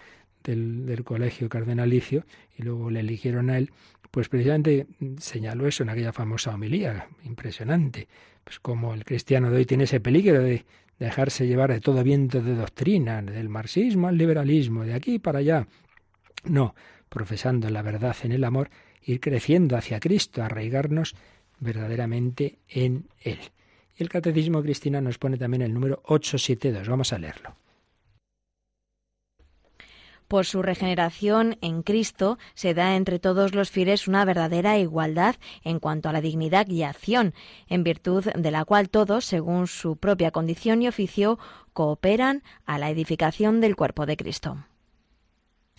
del, 0.44 0.86
del 0.86 1.04
colegio 1.04 1.48
cardenalicio, 1.48 2.24
y 2.56 2.62
luego 2.62 2.90
le 2.90 3.00
eligieron 3.00 3.50
a 3.50 3.58
él, 3.58 3.72
pues 4.10 4.28
precisamente 4.28 4.86
señaló 5.18 5.66
eso 5.66 5.82
en 5.82 5.90
aquella 5.90 6.12
famosa 6.12 6.54
homilía, 6.54 7.08
impresionante, 7.24 8.08
pues 8.44 8.60
como 8.60 8.94
el 8.94 9.04
cristiano 9.04 9.50
de 9.50 9.56
hoy 9.56 9.66
tiene 9.66 9.84
ese 9.84 10.00
peligro 10.00 10.40
de 10.40 10.64
dejarse 10.98 11.46
llevar 11.46 11.72
de 11.72 11.80
todo 11.80 12.02
viento 12.02 12.40
de 12.40 12.54
doctrina, 12.54 13.20
del 13.22 13.48
marxismo 13.48 14.08
al 14.08 14.16
liberalismo, 14.16 14.84
de 14.84 14.94
aquí 14.94 15.18
para 15.18 15.40
allá. 15.40 15.66
No, 16.44 16.74
profesando 17.08 17.68
la 17.70 17.82
verdad 17.82 18.16
en 18.22 18.32
el 18.32 18.44
amor, 18.44 18.70
ir 19.02 19.20
creciendo 19.20 19.76
hacia 19.76 20.00
Cristo, 20.00 20.42
arraigarnos 20.42 21.14
verdaderamente 21.58 22.58
en 22.68 23.06
Él. 23.20 23.38
Y 23.96 24.02
el 24.02 24.08
Catecismo 24.08 24.62
Cristiano 24.62 25.00
nos 25.00 25.18
pone 25.18 25.38
también 25.38 25.62
el 25.62 25.72
número 25.72 26.02
872. 26.04 26.88
Vamos 26.88 27.12
a 27.12 27.18
leerlo. 27.18 27.56
Por 30.28 30.44
su 30.44 30.60
regeneración 30.60 31.56
en 31.60 31.82
Cristo 31.82 32.36
se 32.54 32.74
da 32.74 32.96
entre 32.96 33.20
todos 33.20 33.54
los 33.54 33.70
fieles 33.70 34.08
una 34.08 34.24
verdadera 34.24 34.76
igualdad 34.76 35.36
en 35.62 35.78
cuanto 35.78 36.08
a 36.08 36.12
la 36.12 36.20
dignidad 36.20 36.66
y 36.68 36.82
acción, 36.82 37.32
en 37.68 37.84
virtud 37.84 38.24
de 38.24 38.50
la 38.50 38.64
cual 38.64 38.90
todos, 38.90 39.24
según 39.24 39.68
su 39.68 39.96
propia 39.96 40.32
condición 40.32 40.82
y 40.82 40.88
oficio, 40.88 41.38
cooperan 41.72 42.42
a 42.64 42.78
la 42.78 42.90
edificación 42.90 43.60
del 43.60 43.76
cuerpo 43.76 44.04
de 44.04 44.16
Cristo. 44.16 44.64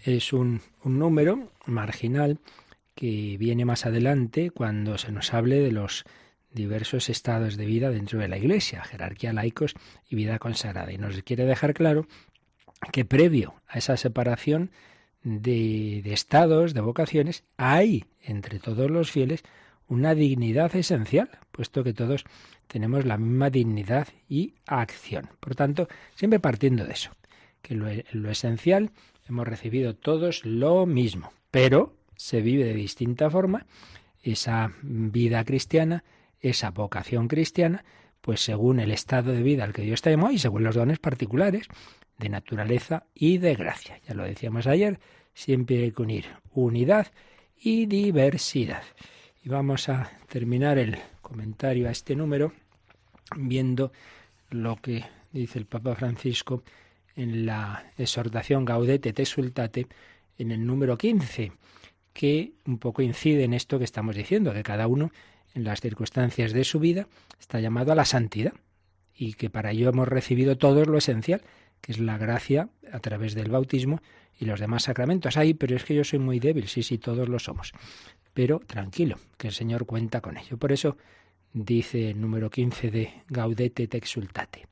Es 0.01 0.31
un, 0.31 0.61
un 0.83 0.97
número 0.97 1.51
marginal 1.65 2.39
que 2.95 3.35
viene 3.37 3.65
más 3.65 3.85
adelante 3.85 4.49
cuando 4.51 4.97
se 4.97 5.11
nos 5.11 5.33
hable 5.33 5.59
de 5.59 5.71
los 5.71 6.05
diversos 6.51 7.09
estados 7.09 7.57
de 7.57 7.65
vida 7.65 7.89
dentro 7.89 8.19
de 8.19 8.27
la 8.27 8.37
Iglesia, 8.37 8.83
jerarquía 8.83 9.33
laicos 9.33 9.75
y 10.09 10.15
vida 10.15 10.39
consagrada. 10.39 10.91
Y 10.91 10.97
nos 10.97 11.21
quiere 11.23 11.45
dejar 11.45 11.73
claro 11.73 12.07
que 12.91 13.05
previo 13.05 13.55
a 13.67 13.77
esa 13.77 13.97
separación 13.97 14.71
de, 15.23 16.01
estados, 16.05 16.73
de 16.73 16.81
vocaciones, 16.81 17.43
hay 17.57 18.05
entre 18.21 18.59
todos 18.59 18.89
los 18.89 19.11
fieles 19.11 19.43
una 19.87 20.15
dignidad 20.15 20.75
esencial, 20.75 21.29
puesto 21.51 21.83
que 21.83 21.93
todos 21.93 22.25
tenemos 22.67 23.05
la 23.05 23.17
misma 23.17 23.49
dignidad 23.49 24.07
y 24.27 24.55
acción. 24.65 25.29
Por 25.39 25.55
tanto, 25.55 25.87
siempre 26.15 26.39
partiendo 26.39 26.85
de 26.85 26.93
eso, 26.93 27.11
que 27.61 27.75
lo 27.75 28.29
esencial 28.29 28.91
hemos 29.27 29.47
recibido 29.47 29.95
todos 29.95 30.45
lo 30.45 30.85
mismo, 30.85 31.31
pero 31.51 31.95
se 32.15 32.41
vive 32.41 32.65
de 32.65 32.73
distinta 32.73 33.29
forma 33.29 33.65
esa 34.23 34.73
vida 34.81 35.43
cristiana, 35.45 36.03
esa 36.41 36.71
vocación 36.71 37.27
cristiana, 37.27 37.83
pues 38.21 38.41
según 38.41 38.79
el 38.79 38.91
estado 38.91 39.31
de 39.31 39.43
vida 39.43 39.63
al 39.63 39.73
que 39.73 39.83
Dios 39.83 40.01
te 40.01 40.11
llamó 40.11 40.31
y 40.31 40.39
según 40.39 40.63
los 40.63 40.75
dones 40.75 40.99
particulares 40.99 41.67
de 42.17 42.29
naturaleza 42.29 43.05
y 43.13 43.37
de 43.37 43.55
gracia. 43.55 43.99
Ya 44.07 44.13
lo 44.13 44.23
decíamos 44.23 44.67
ayer, 44.67 44.99
siempre 45.33 45.83
hay 45.83 45.91
que 45.91 46.01
unir 46.01 46.25
unidad 46.51 47.07
y 47.59 47.85
diversidad. 47.85 48.83
Y 49.43 49.49
vamos 49.49 49.89
a 49.89 50.11
terminar 50.27 50.77
el 50.77 50.97
comentario 51.21 51.87
a 51.87 51.91
este 51.91 52.15
número 52.15 52.53
viendo 53.35 53.91
lo 54.49 54.77
que 54.77 55.05
dice 55.31 55.59
el 55.59 55.65
Papa 55.65 55.95
Francisco 55.95 56.63
en 57.15 57.45
la 57.45 57.91
exhortación 57.97 58.63
Gaudete 58.63 59.11
te 59.11 59.25
sultate 59.25 59.87
en 60.37 60.51
el 60.51 60.65
número 60.65 60.97
15, 60.97 61.51
que 62.13 62.53
un 62.65 62.77
poco 62.77 63.01
incide 63.01 63.43
en 63.43 63.53
esto 63.53 63.79
que 63.79 63.85
estamos 63.85 64.15
diciendo, 64.15 64.53
que 64.53 64.63
cada 64.63 64.87
uno 64.87 65.11
en 65.57 65.63
las 65.63 65.81
circunstancias 65.81 66.53
de 66.53 66.63
su 66.63 66.79
vida 66.79 67.07
está 67.39 67.59
llamado 67.59 67.91
a 67.91 67.95
la 67.95 68.05
santidad 68.05 68.53
y 69.15 69.33
que 69.33 69.49
para 69.49 69.71
ello 69.71 69.89
hemos 69.89 70.07
recibido 70.07 70.57
todo 70.57 70.85
lo 70.85 70.99
esencial, 70.99 71.41
que 71.81 71.91
es 71.91 71.99
la 71.99 72.19
gracia 72.19 72.69
a 72.91 72.99
través 72.99 73.33
del 73.33 73.49
bautismo 73.49 73.99
y 74.39 74.45
los 74.45 74.59
demás 74.59 74.83
sacramentos. 74.83 75.35
Ahí, 75.35 75.55
pero 75.55 75.75
es 75.75 75.83
que 75.83 75.95
yo 75.95 76.03
soy 76.03 76.19
muy 76.19 76.39
débil, 76.39 76.67
sí, 76.67 76.83
sí, 76.83 76.99
todos 76.99 77.27
lo 77.27 77.39
somos. 77.39 77.73
Pero 78.35 78.59
tranquilo, 78.59 79.17
que 79.37 79.47
el 79.47 79.53
Señor 79.53 79.87
cuenta 79.87 80.21
con 80.21 80.37
ello. 80.37 80.57
Por 80.57 80.71
eso 80.71 80.97
dice 81.53 82.11
el 82.11 82.21
número 82.21 82.51
15 82.51 82.91
de 82.91 83.13
Gaudete 83.27 83.87
te 83.87 83.97
exultate. 83.97 84.67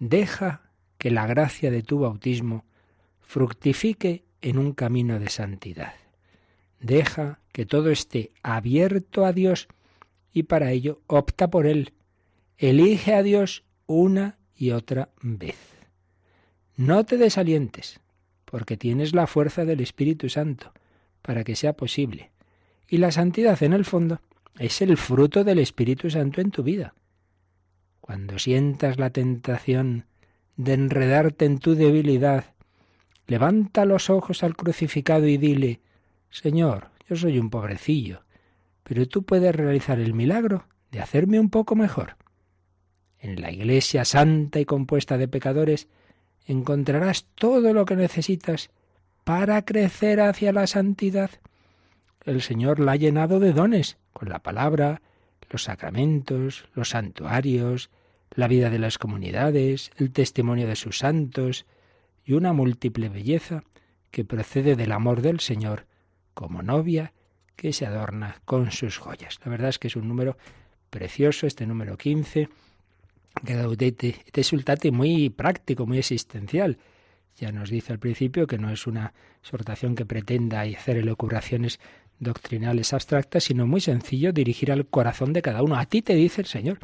Deja 0.00 0.62
que 0.98 1.12
la 1.12 1.28
gracia 1.28 1.70
de 1.70 1.84
tu 1.84 2.00
bautismo 2.00 2.64
fructifique 3.20 4.24
en 4.42 4.58
un 4.58 4.72
camino 4.72 5.20
de 5.20 5.28
santidad. 5.28 5.94
Deja 6.80 7.38
que 7.52 7.64
todo 7.64 7.90
esté 7.90 8.32
abierto 8.42 9.24
a 9.24 9.32
Dios 9.32 9.68
y 10.32 10.44
para 10.44 10.70
ello 10.72 11.00
opta 11.06 11.50
por 11.50 11.66
Él. 11.66 11.92
Elige 12.58 13.14
a 13.14 13.22
Dios 13.22 13.64
una 13.86 14.38
y 14.54 14.70
otra 14.70 15.10
vez. 15.22 15.56
No 16.76 17.04
te 17.04 17.16
desalientes, 17.16 18.00
porque 18.44 18.76
tienes 18.76 19.14
la 19.14 19.26
fuerza 19.26 19.64
del 19.64 19.80
Espíritu 19.80 20.28
Santo 20.28 20.72
para 21.22 21.44
que 21.44 21.56
sea 21.56 21.74
posible. 21.74 22.30
Y 22.88 22.98
la 22.98 23.12
santidad, 23.12 23.62
en 23.62 23.72
el 23.72 23.84
fondo, 23.84 24.20
es 24.58 24.82
el 24.82 24.96
fruto 24.96 25.44
del 25.44 25.58
Espíritu 25.58 26.10
Santo 26.10 26.40
en 26.40 26.50
tu 26.50 26.62
vida. 26.62 26.94
Cuando 28.00 28.38
sientas 28.38 28.98
la 28.98 29.10
tentación 29.10 30.06
de 30.56 30.74
enredarte 30.74 31.44
en 31.44 31.58
tu 31.58 31.74
debilidad, 31.74 32.54
levanta 33.26 33.84
los 33.84 34.10
ojos 34.10 34.42
al 34.42 34.56
crucificado 34.56 35.26
y 35.26 35.36
dile, 35.36 35.80
Señor, 36.30 36.88
yo 37.08 37.16
soy 37.16 37.38
un 37.38 37.50
pobrecillo, 37.50 38.22
pero 38.82 39.06
tú 39.06 39.22
puedes 39.22 39.54
realizar 39.54 39.98
el 40.00 40.14
milagro 40.14 40.66
de 40.90 41.00
hacerme 41.00 41.38
un 41.38 41.50
poco 41.50 41.74
mejor. 41.74 42.16
En 43.18 43.40
la 43.40 43.50
Iglesia 43.50 44.04
santa 44.04 44.60
y 44.60 44.64
compuesta 44.64 45.18
de 45.18 45.28
pecadores, 45.28 45.88
encontrarás 46.46 47.26
todo 47.34 47.72
lo 47.72 47.84
que 47.84 47.96
necesitas 47.96 48.70
para 49.24 49.62
crecer 49.64 50.20
hacia 50.20 50.52
la 50.52 50.66
santidad. 50.66 51.30
El 52.24 52.42
Señor 52.42 52.80
la 52.80 52.92
ha 52.92 52.96
llenado 52.96 53.40
de 53.40 53.52
dones, 53.52 53.98
con 54.12 54.28
la 54.28 54.40
palabra, 54.40 55.02
los 55.50 55.64
sacramentos, 55.64 56.64
los 56.74 56.90
santuarios, 56.90 57.90
la 58.30 58.48
vida 58.48 58.70
de 58.70 58.78
las 58.78 58.98
comunidades, 58.98 59.90
el 59.96 60.12
testimonio 60.12 60.66
de 60.66 60.76
sus 60.76 60.98
santos 60.98 61.66
y 62.24 62.34
una 62.34 62.52
múltiple 62.52 63.08
belleza 63.08 63.64
que 64.10 64.24
procede 64.24 64.76
del 64.76 64.92
amor 64.92 65.20
del 65.20 65.40
Señor 65.40 65.86
como 66.34 66.62
novia 66.62 67.12
que 67.60 67.74
se 67.74 67.84
adorna 67.84 68.40
con 68.46 68.70
sus 68.70 68.96
joyas. 68.96 69.38
La 69.44 69.50
verdad 69.50 69.68
es 69.68 69.78
que 69.78 69.88
es 69.88 69.96
un 69.96 70.08
número 70.08 70.38
precioso, 70.88 71.46
este 71.46 71.66
número 71.66 71.98
15, 71.98 72.48
Gaudete 73.42 74.24
et 74.32 74.42
sultate 74.42 74.90
muy 74.90 75.28
práctico, 75.28 75.86
muy 75.86 75.98
existencial. 75.98 76.78
Ya 77.36 77.52
nos 77.52 77.68
dice 77.68 77.92
al 77.92 77.98
principio 77.98 78.46
que 78.46 78.56
no 78.56 78.70
es 78.70 78.86
una 78.86 79.12
exhortación 79.42 79.94
que 79.94 80.06
pretenda 80.06 80.62
hacer 80.62 80.96
elucubraciones 80.96 81.80
doctrinales 82.18 82.94
abstractas, 82.94 83.44
sino 83.44 83.66
muy 83.66 83.82
sencillo 83.82 84.32
dirigir 84.32 84.72
al 84.72 84.86
corazón 84.86 85.34
de 85.34 85.42
cada 85.42 85.62
uno. 85.62 85.76
A 85.76 85.84
ti 85.84 86.00
te 86.00 86.14
dice 86.14 86.40
el 86.40 86.46
Señor, 86.46 86.78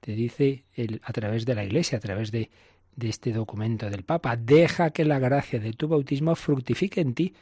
te 0.00 0.16
dice 0.16 0.64
el, 0.74 1.00
a 1.04 1.12
través 1.12 1.46
de 1.46 1.54
la 1.54 1.64
Iglesia, 1.64 1.98
a 1.98 2.00
través 2.00 2.32
de, 2.32 2.50
de 2.96 3.08
este 3.08 3.32
documento 3.32 3.88
del 3.88 4.02
Papa, 4.02 4.34
deja 4.34 4.90
que 4.90 5.04
la 5.04 5.20
gracia 5.20 5.60
de 5.60 5.74
tu 5.74 5.86
bautismo 5.86 6.34
fructifique 6.34 7.00
en 7.00 7.14
ti 7.14 7.34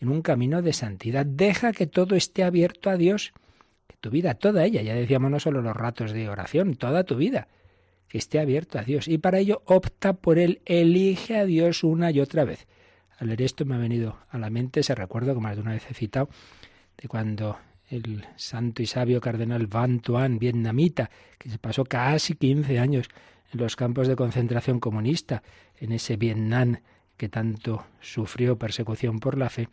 en 0.00 0.08
un 0.08 0.22
camino 0.22 0.62
de 0.62 0.72
santidad. 0.72 1.26
Deja 1.26 1.72
que 1.72 1.86
todo 1.86 2.14
esté 2.14 2.44
abierto 2.44 2.90
a 2.90 2.96
Dios, 2.96 3.32
que 3.86 3.96
tu 4.00 4.10
vida, 4.10 4.34
toda 4.34 4.64
ella, 4.64 4.82
ya 4.82 4.94
decíamos 4.94 5.30
no 5.30 5.40
solo 5.40 5.62
los 5.62 5.76
ratos 5.76 6.12
de 6.12 6.28
oración, 6.28 6.76
toda 6.76 7.04
tu 7.04 7.16
vida, 7.16 7.48
que 8.08 8.18
esté 8.18 8.38
abierto 8.40 8.78
a 8.78 8.82
Dios. 8.82 9.08
Y 9.08 9.18
para 9.18 9.38
ello 9.38 9.62
opta 9.64 10.12
por 10.14 10.38
él, 10.38 10.60
elige 10.64 11.36
a 11.36 11.44
Dios 11.44 11.84
una 11.84 12.10
y 12.10 12.20
otra 12.20 12.44
vez. 12.44 12.66
Al 13.18 13.28
leer 13.28 13.42
esto 13.42 13.64
me 13.64 13.74
ha 13.74 13.78
venido 13.78 14.18
a 14.28 14.38
la 14.38 14.50
mente 14.50 14.80
ese 14.80 14.94
recuerdo 14.94 15.34
que 15.34 15.40
más 15.40 15.56
de 15.56 15.62
una 15.62 15.72
vez 15.72 15.90
he 15.90 15.94
citado, 15.94 16.28
de 16.98 17.08
cuando 17.08 17.58
el 17.88 18.26
santo 18.36 18.82
y 18.82 18.86
sabio 18.86 19.20
cardenal 19.20 19.66
Van 19.66 20.00
Tuan, 20.00 20.38
vietnamita, 20.38 21.10
que 21.38 21.48
se 21.48 21.58
pasó 21.58 21.84
casi 21.84 22.34
15 22.34 22.78
años 22.78 23.08
en 23.52 23.60
los 23.60 23.76
campos 23.76 24.08
de 24.08 24.16
concentración 24.16 24.80
comunista, 24.80 25.42
en 25.78 25.92
ese 25.92 26.16
Vietnam 26.16 26.78
que 27.16 27.28
tanto 27.28 27.86
sufrió 28.00 28.58
persecución 28.58 29.18
por 29.18 29.36
la 29.38 29.50
fe, 29.50 29.68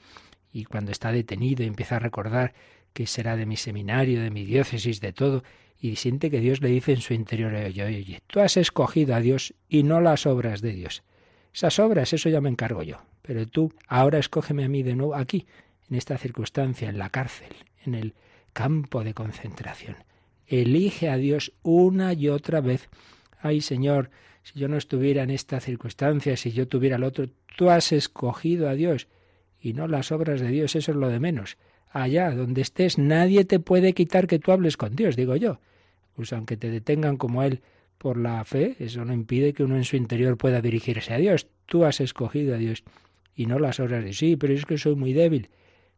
y 0.52 0.66
cuando 0.66 0.92
está 0.92 1.12
detenido 1.12 1.64
y 1.64 1.68
empieza 1.68 1.96
a 1.98 2.00
recordar 2.00 2.54
que 2.94 3.08
será 3.08 3.36
de 3.36 3.46
mi 3.46 3.58
seminario, 3.58 4.22
de 4.22 4.30
mi 4.30 4.46
diócesis, 4.46 5.02
de 5.02 5.14
todo, 5.14 5.44
y 5.80 5.96
siente 5.98 6.30
que 6.30 6.40
Dios 6.40 6.62
le 6.62 6.70
dice 6.70 6.94
en 6.94 7.02
su 7.02 7.14
interior, 7.14 7.54
oye, 7.54 7.84
oye, 7.84 8.22
tú 8.28 8.40
has 8.40 8.56
escogido 8.56 9.16
a 9.16 9.20
Dios 9.20 9.54
y 9.68 9.84
no 9.84 10.00
las 10.00 10.26
obras 10.26 10.62
de 10.62 10.72
Dios. 10.72 11.04
Esas 11.54 11.78
obras, 11.80 12.14
eso 12.14 12.30
ya 12.30 12.40
me 12.40 12.50
encargo 12.50 12.84
yo. 12.84 12.98
Pero 13.22 13.48
tú 13.48 13.74
ahora 13.88 14.20
escógeme 14.20 14.64
a 14.64 14.70
mí 14.70 14.84
de 14.84 14.96
nuevo 14.96 15.16
aquí, 15.16 15.46
en 15.90 15.98
esta 15.98 16.18
circunstancia, 16.18 16.90
en 16.90 16.98
la 16.98 17.10
cárcel, 17.10 17.54
en 17.86 17.96
el 17.96 18.14
campo 18.54 19.04
de 19.04 19.14
concentración. 19.14 19.98
Elige 20.48 21.10
a 21.10 21.18
Dios 21.18 21.54
una 21.64 22.14
y 22.14 22.30
otra 22.30 22.62
vez. 22.62 22.90
Ay, 23.40 23.62
Señor, 23.62 24.10
si 24.44 24.60
yo 24.60 24.68
no 24.68 24.78
estuviera 24.78 25.24
en 25.24 25.30
esta 25.30 25.60
circunstancia, 25.60 26.38
si 26.38 26.52
yo 26.52 26.68
tuviera 26.68 26.98
el 26.98 27.04
otro, 27.04 27.28
tú 27.58 27.70
has 27.70 27.92
escogido 27.92 28.70
a 28.70 28.76
Dios 28.76 29.08
y 29.60 29.74
no 29.74 29.88
las 29.88 30.12
obras 30.12 30.42
de 30.42 30.50
Dios, 30.50 30.76
eso 30.76 30.92
es 30.92 30.98
lo 30.98 31.10
de 31.10 31.20
menos. 31.20 31.58
Allá 31.90 32.32
donde 32.32 32.62
estés, 32.62 32.98
nadie 32.98 33.46
te 33.46 33.60
puede 33.60 33.94
quitar 33.94 34.28
que 34.28 34.40
tú 34.40 34.52
hables 34.52 34.78
con 34.78 34.96
Dios, 34.96 35.16
digo 35.16 35.36
yo. 35.36 35.60
Pues 36.16 36.34
aunque 36.34 36.58
te 36.58 36.70
detengan 36.70 37.18
como 37.18 37.44
Él 37.44 37.62
por 37.98 38.18
la 38.18 38.44
fe, 38.44 38.76
eso 38.80 39.06
no 39.06 39.14
impide 39.14 39.54
que 39.54 39.64
uno 39.64 39.78
en 39.78 39.86
su 39.86 39.96
interior 39.96 40.38
pueda 40.38 40.62
dirigirse 40.62 41.14
a 41.14 41.18
Dios. 41.18 41.48
Tú 41.66 41.86
has 41.86 42.02
escogido 42.02 42.54
a 42.54 42.58
Dios 42.58 42.84
y 43.36 43.46
no 43.46 43.60
las 43.60 43.80
obras 43.80 44.04
de 44.04 44.14
sí, 44.14 44.36
pero 44.36 44.54
es 44.54 44.66
que 44.66 44.78
soy 44.78 44.96
muy 44.96 45.14
débil. 45.14 45.50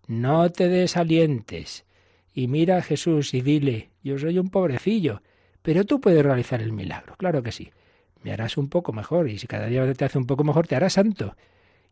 No 0.08 0.52
te 0.52 0.70
desalientes 0.70 1.86
y 2.34 2.48
mira 2.48 2.78
a 2.78 2.82
Jesús 2.84 3.34
y 3.34 3.42
dile, 3.42 3.90
yo 4.04 4.20
soy 4.20 4.38
un 4.38 4.50
pobrecillo, 4.50 5.24
pero 5.62 5.86
tú 5.86 6.00
puedes 6.00 6.24
realizar 6.24 6.62
el 6.62 6.74
milagro, 6.74 7.16
claro 7.18 7.42
que 7.42 7.52
sí. 7.52 7.72
Me 8.26 8.32
harás 8.34 8.58
un 8.58 8.70
poco 8.70 8.92
mejor 8.92 9.30
y 9.30 9.38
si 9.38 9.46
cada 9.46 9.68
día 9.68 9.94
te 9.94 10.04
hace 10.04 10.18
un 10.18 10.26
poco 10.26 10.44
mejor 10.44 10.66
te 10.66 10.76
harás 10.76 10.94
santo. 10.94 11.36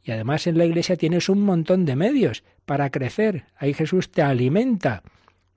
Y 0.03 0.09
además 0.09 0.47
en 0.47 0.57
la 0.57 0.65
iglesia 0.65 0.95
tienes 0.95 1.29
un 1.29 1.43
montón 1.43 1.86
de 1.86 1.95
medios 1.95 2.43
para 2.65 2.89
crecer. 2.89 3.45
Ahí 3.55 3.75
Jesús 3.75 4.09
te 4.09 4.23
alimenta. 4.23 5.03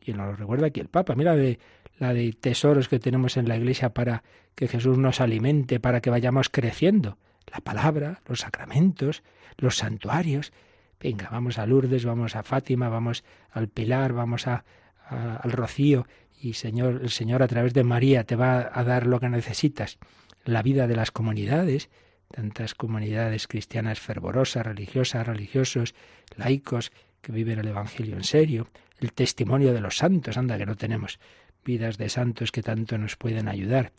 Y 0.03 0.13
nos 0.13 0.27
lo 0.27 0.37
recuerda 0.37 0.67
aquí 0.67 0.81
el 0.81 0.89
Papa. 0.89 1.15
Mira 1.15 1.35
de, 1.35 1.59
la 1.99 2.13
de 2.13 2.31
tesoros 2.39 2.91
que 2.91 2.99
tenemos 2.99 3.39
en 3.39 3.49
la 3.49 3.57
iglesia 3.57 3.95
para 3.95 4.23
que 4.55 4.69
Jesús 4.69 4.99
nos 4.99 5.23
alimente, 5.23 5.81
para 5.81 6.03
que 6.03 6.11
vayamos 6.11 6.51
creciendo. 6.51 7.17
La 7.51 7.61
palabra, 7.61 8.21
los 8.27 8.41
sacramentos, 8.41 9.23
los 9.57 9.79
santuarios. 9.79 10.53
Venga, 11.01 11.31
vamos 11.33 11.57
a 11.57 11.65
Lourdes, 11.65 12.05
vamos 12.05 12.37
a 12.37 12.43
Fátima, 12.43 12.91
vamos 12.91 13.25
al 13.51 13.69
Pilar, 13.69 14.13
vamos 14.13 14.47
a, 14.47 14.67
al 15.09 15.53
Rocío 15.53 16.07
y 16.39 16.53
Señor, 16.53 17.01
el 17.03 17.09
Señor 17.09 17.43
a 17.43 17.49
través 17.49 17.73
de 17.73 17.83
María 17.83 18.25
te 18.25 18.37
va 18.37 18.71
a 18.71 18.85
dar 18.85 19.07
lo 19.07 19.21
que 19.21 19.31
necesitas. 19.31 19.99
La 20.47 20.63
vida 20.63 20.87
de 20.87 20.95
las 20.95 21.11
comunidades, 21.11 21.91
tantas 22.33 22.75
comunidades 22.75 23.49
cristianas 23.49 23.99
fervorosas, 23.99 24.65
religiosas, 24.65 25.27
religiosos, 25.27 25.95
laicos 26.37 26.93
que 27.21 27.33
viven 27.33 27.59
el 27.59 27.67
Evangelio 27.67 28.17
en 28.17 28.23
serio, 28.23 28.69
el 29.01 29.13
testimonio 29.13 29.75
de 29.75 29.81
los 29.81 29.97
santos, 29.97 30.37
anda 30.37 30.57
que 30.57 30.65
no 30.65 30.77
tenemos 30.77 31.19
vidas 31.65 31.99
de 31.99 32.09
santos 32.09 32.53
que 32.53 32.63
tanto 32.63 32.97
nos 32.97 33.17
pueden 33.17 33.49
ayudar, 33.49 33.93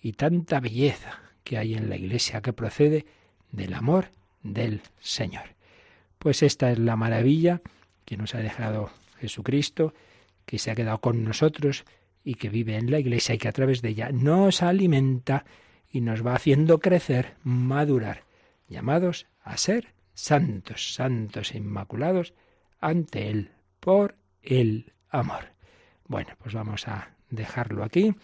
y 0.00 0.14
tanta 0.14 0.58
belleza 0.58 1.20
que 1.44 1.58
hay 1.58 1.74
en 1.74 1.90
la 1.90 1.96
Iglesia 1.96 2.40
que 2.40 2.54
procede 2.54 3.04
del 3.52 3.74
amor 3.74 4.08
del 4.42 4.80
Señor. 5.00 5.54
Pues 6.18 6.42
esta 6.42 6.72
es 6.72 6.78
la 6.78 6.96
maravilla 6.96 7.60
que 8.06 8.16
nos 8.16 8.34
ha 8.34 8.38
dejado 8.38 8.90
Jesucristo, 9.18 9.92
que 10.46 10.58
se 10.58 10.70
ha 10.70 10.74
quedado 10.74 11.02
con 11.02 11.22
nosotros 11.24 11.84
y 12.24 12.36
que 12.36 12.48
vive 12.48 12.76
en 12.76 12.90
la 12.90 12.98
Iglesia 12.98 13.34
y 13.34 13.38
que 13.38 13.48
a 13.48 13.52
través 13.52 13.82
de 13.82 13.90
ella 13.90 14.10
nos 14.12 14.62
alimenta 14.62 15.44
y 15.90 16.00
nos 16.00 16.24
va 16.24 16.34
haciendo 16.34 16.78
crecer, 16.78 17.34
madurar, 17.42 18.24
llamados 18.68 19.26
a 19.42 19.56
ser 19.56 19.94
santos, 20.14 20.94
santos 20.94 21.54
e 21.54 21.58
inmaculados 21.58 22.34
ante 22.80 23.28
Él 23.28 23.50
por 23.80 24.16
el 24.42 24.92
amor. 25.10 25.52
Bueno, 26.06 26.30
pues 26.42 26.54
vamos 26.54 26.88
a 26.88 27.10
dejarlo 27.30 27.84
aquí. 27.84 28.14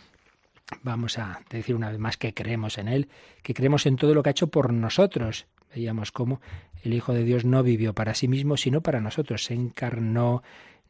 Vamos 0.82 1.18
a 1.18 1.40
decir 1.50 1.76
una 1.76 1.90
vez 1.90 1.98
más 1.98 2.16
que 2.16 2.34
creemos 2.34 2.78
en 2.78 2.88
Él, 2.88 3.08
que 3.42 3.54
creemos 3.54 3.86
en 3.86 3.96
todo 3.96 4.14
lo 4.14 4.22
que 4.22 4.30
ha 4.30 4.32
hecho 4.32 4.48
por 4.48 4.72
nosotros, 4.72 5.46
Veíamos 5.74 6.12
cómo 6.12 6.40
el 6.82 6.94
Hijo 6.94 7.12
de 7.12 7.22
Dios 7.22 7.44
no 7.44 7.62
vivió 7.62 7.94
para 7.94 8.14
sí 8.14 8.28
mismo, 8.28 8.56
sino 8.56 8.80
para 8.80 9.00
nosotros. 9.00 9.44
Se 9.44 9.54
encarnó, 9.54 10.42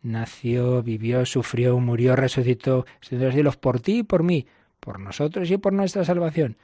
nació, 0.02 0.82
vivió, 0.82 1.26
sufrió, 1.26 1.78
murió, 1.80 2.14
resucitó, 2.14 2.86
se 3.00 3.16
los 3.16 3.34
cielos 3.34 3.56
por 3.56 3.80
ti 3.80 3.98
y 3.98 4.02
por 4.02 4.22
mí, 4.22 4.46
por 4.80 5.00
nosotros 5.00 5.50
y 5.50 5.58
por 5.58 5.72
nuestra 5.72 6.04
salvación. 6.04 6.56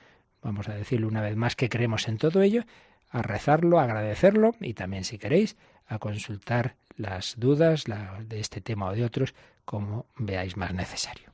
Vamos 0.43 0.69
a 0.69 0.75
decirle 0.75 1.07
una 1.07 1.21
vez 1.21 1.37
más 1.37 1.57
que 1.57 1.69
creemos 1.69 2.09
en 2.09 2.19
todo 2.19 2.43
ello, 2.43 2.65
a 3.11 3.23
rezarlo, 3.23 3.79
a 3.79 3.85
agradecerlo 3.85 4.55
y 4.61 4.75
también, 4.75 5.05
si 5.05 5.19
queréis, 5.19 5.57
a 5.87 5.99
consultar 5.99 6.77
las 6.97 7.35
dudas 7.39 7.85
de 7.85 8.41
este 8.41 8.61
tema 8.61 8.89
o 8.89 8.95
de 8.95 9.05
otros, 9.05 9.35
como 9.65 10.07
veáis 10.17 10.57
más 10.57 10.75
necesario. 10.75 11.33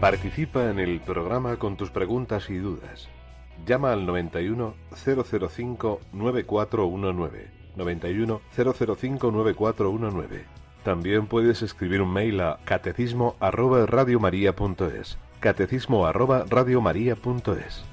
Participa 0.00 0.70
en 0.70 0.78
el 0.78 1.00
programa 1.00 1.58
con 1.58 1.76
tus 1.76 1.90
preguntas 1.90 2.48
y 2.48 2.56
dudas. 2.56 3.10
Llama 3.66 3.92
al 3.92 4.06
91 4.06 4.74
005 4.94 6.00
9419. 6.12 7.59
91 7.76 8.40
005 8.56 9.30
9419. 9.30 10.44
También 10.84 11.26
puedes 11.26 11.62
escribir 11.62 12.00
un 12.02 12.12
mail 12.12 12.40
a 12.40 12.58
catecismo 12.64 13.36
arroba 13.40 13.84
radiomaria.es. 13.86 15.18
Catecismo 15.40 16.06
arroba 16.06 16.44
radiomaria.es. 16.48 17.89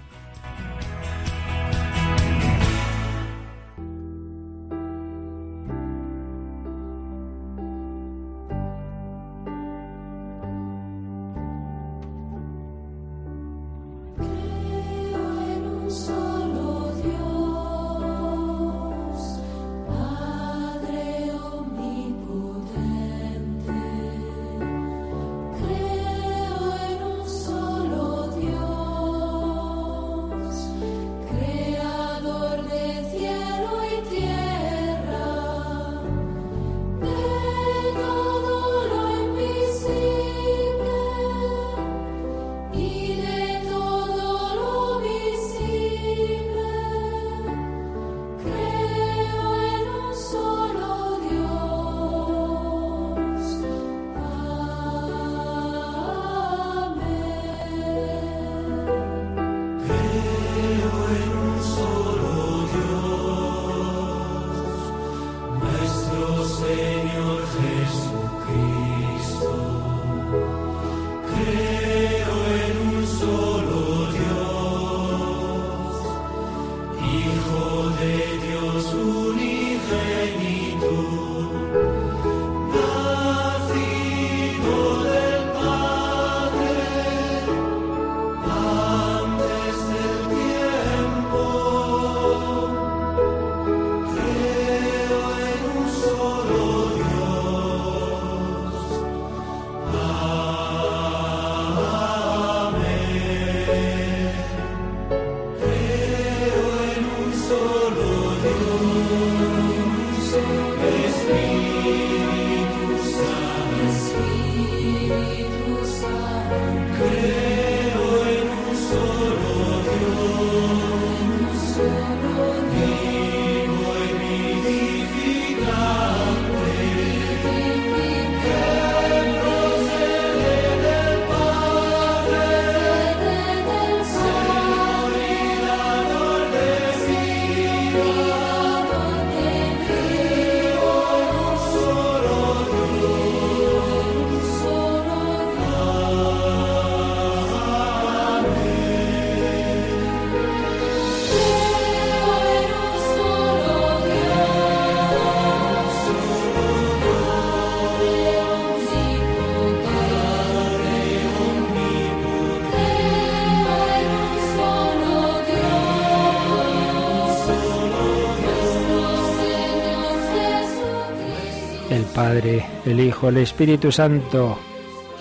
el 172.99 173.05
Hijo, 173.05 173.29
el 173.29 173.37
Espíritu 173.37 173.91
Santo 173.91 174.57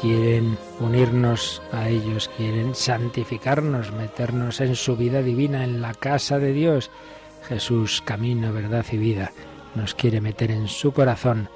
quieren 0.00 0.56
unirnos 0.80 1.60
a 1.72 1.90
ellos, 1.90 2.30
quieren 2.34 2.74
santificarnos, 2.74 3.92
meternos 3.92 4.62
en 4.62 4.74
su 4.76 4.96
vida 4.96 5.20
divina, 5.20 5.62
en 5.62 5.82
la 5.82 5.92
casa 5.92 6.38
de 6.38 6.54
Dios. 6.54 6.90
Jesús, 7.46 8.02
camino, 8.02 8.50
verdad 8.50 8.86
y 8.92 8.96
vida, 8.96 9.30
nos 9.74 9.94
quiere 9.94 10.22
meter 10.22 10.52
en 10.52 10.68
su 10.68 10.92
corazón 10.92 11.50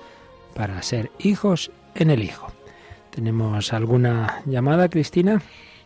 para 0.54 0.82
ser 0.82 1.10
hijos 1.20 1.70
en 1.94 2.10
el 2.10 2.22
Hijo. 2.22 2.52
¿Tenemos 3.08 3.72
alguna 3.72 4.42
llamada, 4.44 4.90
Cristina? 4.90 5.40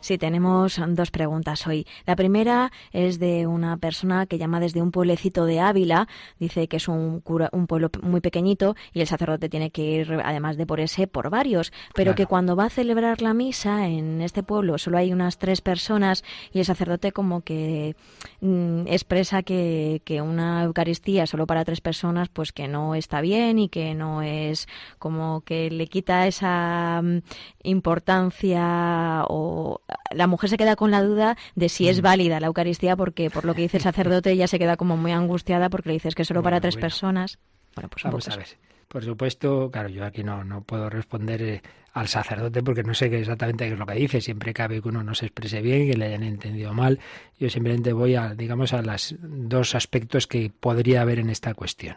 Sí, 0.05 0.19
tenemos 0.19 0.79
dos 0.89 1.11
preguntas 1.11 1.67
hoy. 1.67 1.87
La 2.05 2.15
primera 2.15 2.71
es 2.93 3.19
de 3.19 3.47
una 3.47 3.79
persona 3.79 4.27
que 4.27 4.37
llama 4.37 4.61
desde 4.61 4.83
un 4.83 4.91
pueblecito 4.91 5.47
de 5.47 5.61
Ávila. 5.61 6.09
Dice 6.39 6.69
que 6.69 6.77
es 6.77 6.89
un, 6.89 7.23
un 7.25 7.67
pueblo 7.67 7.89
muy 8.03 8.21
pequeñito 8.21 8.77
y 8.93 9.01
el 9.01 9.07
sacerdote 9.07 9.49
tiene 9.49 9.71
que 9.71 9.83
ir, 9.83 10.21
además 10.23 10.59
de 10.59 10.67
por 10.67 10.81
ese, 10.81 11.07
por 11.07 11.31
varios. 11.31 11.73
Pero 11.95 12.15
que 12.15 12.27
cuando 12.27 12.55
va 12.55 12.67
a 12.67 12.69
celebrar 12.69 13.23
la 13.23 13.33
misa 13.33 13.89
en 13.89 14.21
este 14.21 14.43
pueblo 14.43 14.77
solo 14.77 14.99
hay 14.99 15.11
unas 15.11 15.39
tres 15.39 15.63
personas 15.63 16.23
y 16.53 16.59
el 16.59 16.67
sacerdote 16.67 17.13
como 17.13 17.41
que 17.41 17.97
mm, 18.43 18.87
expresa 18.89 19.43
que, 19.43 20.03
que 20.05 20.21
una 20.21 20.65
Eucaristía 20.65 21.27
solo 21.27 21.47
para 21.47 21.65
tres 21.65 21.81
personas 21.81 22.29
pues 22.29 22.53
que 22.53 22.69
no 22.69 22.95
está 22.95 23.23
bien 23.23 23.59
y 23.59 23.71
que 23.71 23.95
no 23.95 24.21
es 24.21 24.69
como 24.99 25.41
que 25.47 25.71
le 25.71 25.87
quita 25.87 26.27
esa 26.27 27.01
mm, 27.03 27.21
importancia 27.63 29.25
o 29.31 29.81
la 30.11 30.27
mujer 30.27 30.51
se 30.51 30.57
queda 30.57 30.77
con 30.77 30.91
la 30.91 31.03
duda 31.03 31.37
de 31.55 31.69
si 31.69 31.89
es 31.89 32.01
mm. 32.01 32.03
válida 32.03 32.41
la 32.41 32.47
Eucaristía 32.47 32.97
porque 32.97 33.31
por 33.31 33.45
lo 33.45 33.55
que 33.55 33.63
dice 33.63 33.79
el 33.79 33.83
sacerdote 33.85 34.31
ella 34.31 34.47
se 34.47 34.59
queda 34.59 34.77
como 34.77 34.97
muy 34.97 35.13
angustiada 35.13 35.71
porque 35.71 35.89
le 35.91 35.95
dices 35.95 36.15
que 36.15 36.25
solo 36.25 36.43
para 36.43 36.61
tres 36.61 36.77
personas. 36.77 37.39
Bueno, 37.75 37.89
pues 37.89 38.05
vamos 38.05 38.29
a 38.29 38.37
ver. 38.37 38.47
Por 38.89 39.05
supuesto, 39.05 39.71
claro, 39.73 39.89
yo 39.89 40.05
aquí 40.05 40.23
no, 40.23 40.45
no 40.45 40.63
puedo 40.63 40.89
responder 40.89 41.43
eh, 41.43 41.63
al 41.95 42.07
sacerdote 42.07 42.63
porque 42.63 42.83
no 42.83 42.95
sé 42.95 43.07
exactamente 43.07 43.67
qué 43.67 43.73
es 43.73 43.79
lo 43.79 43.87
que 43.87 43.95
dice. 43.95 44.21
Siempre 44.21 44.55
cabe 44.55 44.81
que 44.81 44.89
uno 44.89 45.03
no 45.03 45.15
se 45.15 45.27
exprese 45.27 45.63
bien, 45.63 45.91
que 45.91 45.97
le 45.97 46.07
hayan 46.07 46.23
entendido 46.23 46.73
mal. 46.75 47.01
Yo 47.39 47.51
simplemente 47.51 47.93
voy 47.93 48.15
a, 48.15 48.35
digamos, 48.35 48.73
a 48.73 48.83
los 48.83 49.17
dos 49.21 49.75
aspectos 49.75 50.29
que 50.29 50.53
podría 50.61 51.03
haber 51.03 51.19
en 51.19 51.31
esta 51.31 51.55
cuestión. 51.55 51.97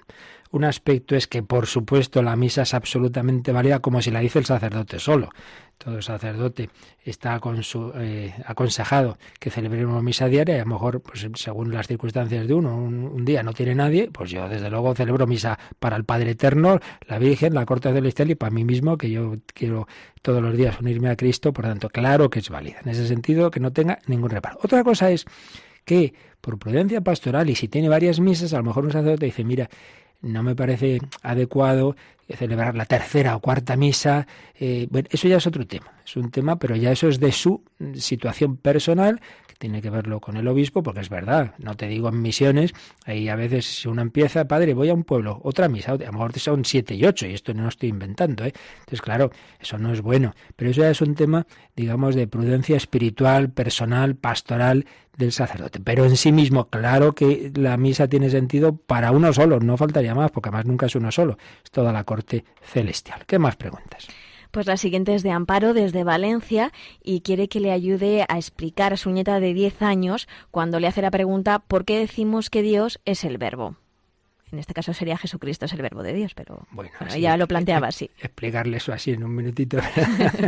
Un 0.50 0.64
aspecto 0.64 1.16
es 1.16 1.28
que, 1.28 1.44
por 1.44 1.68
supuesto, 1.68 2.24
la 2.24 2.36
misa 2.36 2.64
es 2.64 2.74
absolutamente 2.74 3.52
válida 3.52 3.80
como 3.80 4.02
si 4.02 4.10
la 4.10 4.22
dice 4.22 4.40
el 4.40 4.46
sacerdote 4.46 4.98
solo 4.98 5.30
todo 5.78 6.02
sacerdote 6.02 6.70
está 7.04 7.40
con 7.40 7.64
su, 7.64 7.92
eh, 7.96 8.34
aconsejado 8.46 9.18
que 9.40 9.50
celebremos 9.50 10.02
misa 10.04 10.28
diaria 10.28 10.58
y 10.58 10.60
a 10.60 10.64
lo 10.64 10.72
mejor, 10.72 11.02
pues, 11.02 11.28
según 11.36 11.74
las 11.74 11.88
circunstancias 11.88 12.48
de 12.48 12.54
uno, 12.54 12.76
un, 12.76 13.26
día 13.26 13.44
no 13.44 13.54
tiene 13.54 13.76
nadie, 13.76 14.10
pues 14.12 14.32
yo 14.32 14.48
desde 14.48 14.70
luego 14.70 14.96
celebro 14.96 15.28
misa 15.28 15.60
para 15.80 15.96
el 15.96 16.06
Padre 16.06 16.32
Eterno, 16.32 16.80
la 17.08 17.20
Virgen, 17.20 17.54
la 17.54 17.66
Corte 17.66 17.92
Celestial 17.92 18.32
y 18.32 18.36
para 18.36 18.52
mí 18.52 18.64
mismo, 18.64 18.98
que 18.98 19.12
yo 19.12 19.36
quiero 19.54 19.88
todos 20.22 20.42
los 20.42 20.56
días 20.56 20.80
unirme 20.80 21.10
a 21.10 21.16
Cristo, 21.16 21.54
por 21.54 21.66
tanto, 21.66 21.90
claro 21.90 22.30
que 22.30 22.40
es 22.40 22.50
válida. 22.50 22.78
En 22.84 22.90
ese 22.90 23.08
sentido, 23.08 23.52
que 23.52 23.60
no 23.60 23.72
tenga 23.72 24.00
ningún 24.08 24.30
reparo. 24.30 24.60
Otra 24.64 24.84
cosa 24.84 25.12
es 25.12 25.26
que, 25.86 26.14
por 26.42 26.58
prudencia 26.58 27.02
pastoral, 27.02 27.50
y 27.50 27.56
si 27.56 27.68
tiene 27.68 27.90
varias 27.90 28.20
misas, 28.20 28.54
a 28.54 28.58
lo 28.58 28.64
mejor 28.64 28.86
un 28.86 28.92
sacerdote 28.92 29.26
dice, 29.26 29.44
mira, 29.44 29.70
no 30.22 30.44
me 30.44 30.56
parece 30.56 31.00
adecuado 31.22 31.96
celebrar 32.36 32.76
la 32.76 32.86
tercera 32.86 33.36
o 33.36 33.40
cuarta 33.40 33.76
misa. 33.78 34.28
Eh, 34.60 34.88
bueno, 34.90 35.08
eso 35.12 35.28
ya 35.28 35.38
es 35.38 35.48
otro 35.48 35.66
tema, 35.66 35.94
es 36.06 36.16
un 36.18 36.30
tema, 36.30 36.60
pero 36.60 36.76
ya 36.76 36.92
eso 36.92 37.08
es 37.08 37.20
de 37.20 37.32
su 37.32 37.64
situación 37.96 38.58
personal, 38.58 39.22
tiene 39.58 39.82
que 39.82 39.90
verlo 39.90 40.20
con 40.20 40.38
el 40.38 40.48
obispo, 40.48 40.84
porque 40.84 41.02
es 41.02 41.10
verdad, 41.10 41.54
no 41.58 41.76
te 41.76 41.88
digo 41.88 42.10
en 42.10 42.22
misiones, 42.22 42.74
ahí 43.06 43.30
a 43.30 43.36
veces 43.36 43.66
si 43.66 43.88
uno 43.88 44.02
empieza, 44.02 44.48
padre, 44.48 44.74
voy 44.74 44.90
a 44.90 44.94
un 44.94 45.04
pueblo, 45.04 45.40
otra 45.44 45.68
misa, 45.68 45.94
a 45.94 45.98
lo 45.98 46.12
mejor 46.12 46.38
son 46.40 46.66
siete 46.66 46.96
y 46.96 47.06
ocho, 47.06 47.28
y 47.28 47.34
esto 47.34 47.54
no 47.54 47.64
lo 47.64 47.70
estoy 47.70 47.90
inventando, 47.90 48.46
¿eh? 48.46 48.54
Entonces, 48.80 49.02
claro, 49.02 49.32
eso 49.60 49.78
no 49.78 49.92
es 49.92 50.02
bueno, 50.02 50.34
pero 50.56 50.72
eso 50.72 50.82
ya 50.82 50.90
es 50.90 51.02
un 51.02 51.16
tema, 51.16 51.46
digamos, 51.76 52.16
de 52.16 52.28
prudencia 52.28 52.78
espiritual, 52.78 53.50
personal, 53.52 54.16
pastoral, 54.16 54.86
del 55.18 55.32
sacerdote. 55.32 55.80
Pero 55.80 56.06
en 56.06 56.16
sí 56.16 56.32
mismo, 56.32 56.70
claro 56.70 57.14
que 57.14 57.52
la 57.56 57.76
misa 57.76 58.08
tiene 58.08 58.30
sentido 58.30 58.76
para 58.76 59.12
uno 59.12 59.34
solo, 59.34 59.60
no 59.60 59.76
faltaría 59.76 60.16
más, 60.16 60.32
porque 60.32 60.50
además 60.50 60.66
nunca 60.66 60.86
es 60.86 60.96
uno 60.96 61.12
solo, 61.12 61.38
es 61.64 61.72
toda 61.72 61.92
la 61.92 62.04
corte 62.04 62.46
celestial. 62.62 63.26
¿Qué 63.26 63.40
más 63.40 63.56
preguntas? 63.56 64.08
Pues 64.58 64.66
la 64.66 64.78
siguiente 64.78 65.14
es 65.14 65.22
de 65.22 65.30
Amparo 65.30 65.76
desde 65.76 66.04
Valencia 66.04 66.74
y 67.04 67.22
quiere 67.22 67.48
que 67.48 67.60
le 67.60 67.72
ayude 67.72 68.26
a 68.28 68.38
explicar 68.38 68.92
a 68.92 68.98
su 68.98 69.12
nieta 69.12 69.40
de 69.40 69.54
10 69.54 69.84
años 69.84 70.28
cuando 70.50 70.80
le 70.80 70.88
hace 70.88 71.04
la 71.04 71.12
pregunta 71.12 71.60
¿por 71.60 71.86
qué 71.86 72.00
decimos 72.00 72.50
que 72.50 72.64
Dios 72.64 73.00
es 73.06 73.24
el 73.24 73.38
verbo? 73.38 73.76
En 74.52 74.60
este 74.60 74.74
caso 74.74 74.94
sería 74.94 75.18
Jesucristo 75.18 75.66
es 75.66 75.74
el 75.74 75.82
verbo 75.82 76.04
de 76.04 76.14
Dios, 76.14 76.34
pero 76.34 76.66
bueno, 76.72 76.90
ya 77.20 77.36
lo 77.36 77.48
planteaba 77.48 77.88
así. 77.88 78.10
Explicarle 78.22 78.78
eso 78.78 78.94
así 78.94 79.12
en 79.12 79.24
un 79.24 79.36
minutito. 79.36 79.78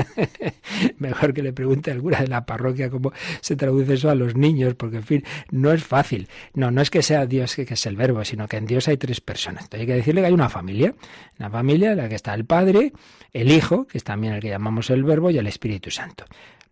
Mejor 1.00 1.34
que 1.34 1.44
le 1.44 1.52
pregunte 1.52 1.92
a 1.92 1.96
alguna 1.96 2.22
de 2.22 2.28
la 2.28 2.46
parroquia 2.46 2.90
cómo 2.90 3.12
se 3.42 3.58
traduce 3.58 3.96
eso 3.96 4.10
a 4.10 4.16
los 4.16 4.36
niños, 4.36 4.76
porque 4.76 4.98
en 4.98 5.04
fin, 5.04 5.24
no 5.52 5.74
es 5.74 5.84
fácil. 5.84 6.30
No, 6.54 6.72
no 6.72 6.82
es 6.82 6.90
que 6.90 7.04
sea 7.04 7.26
Dios 7.26 7.56
que, 7.56 7.64
es 7.64 7.86
el 7.86 7.98
verbo, 7.98 8.24
sino 8.24 8.48
que 8.48 8.56
en 8.56 8.66
Dios 8.66 8.88
hay 8.88 8.96
tres 8.96 9.20
personas. 9.20 9.64
Entonces 9.64 9.82
hay 9.82 9.88
que 9.88 9.96
decirle 9.96 10.22
que 10.22 10.28
hay 10.28 10.34
una 10.34 10.50
familia, 10.50 10.94
una 11.38 11.50
familia 11.50 11.92
en 11.92 11.98
la 11.98 12.08
que 12.08 12.16
está 12.16 12.34
el 12.34 12.46
Padre, 12.46 12.94
el 13.34 13.52
Hijo, 13.52 13.86
que 13.86 13.98
es 13.98 14.06
también 14.06 14.34
el 14.34 14.42
que 14.42 14.48
llamamos 14.48 14.90
el 14.92 15.04
verbo, 15.04 15.30
y 15.30 15.38
el 15.38 15.48
Espíritu 15.48 15.92
Santo 15.92 16.26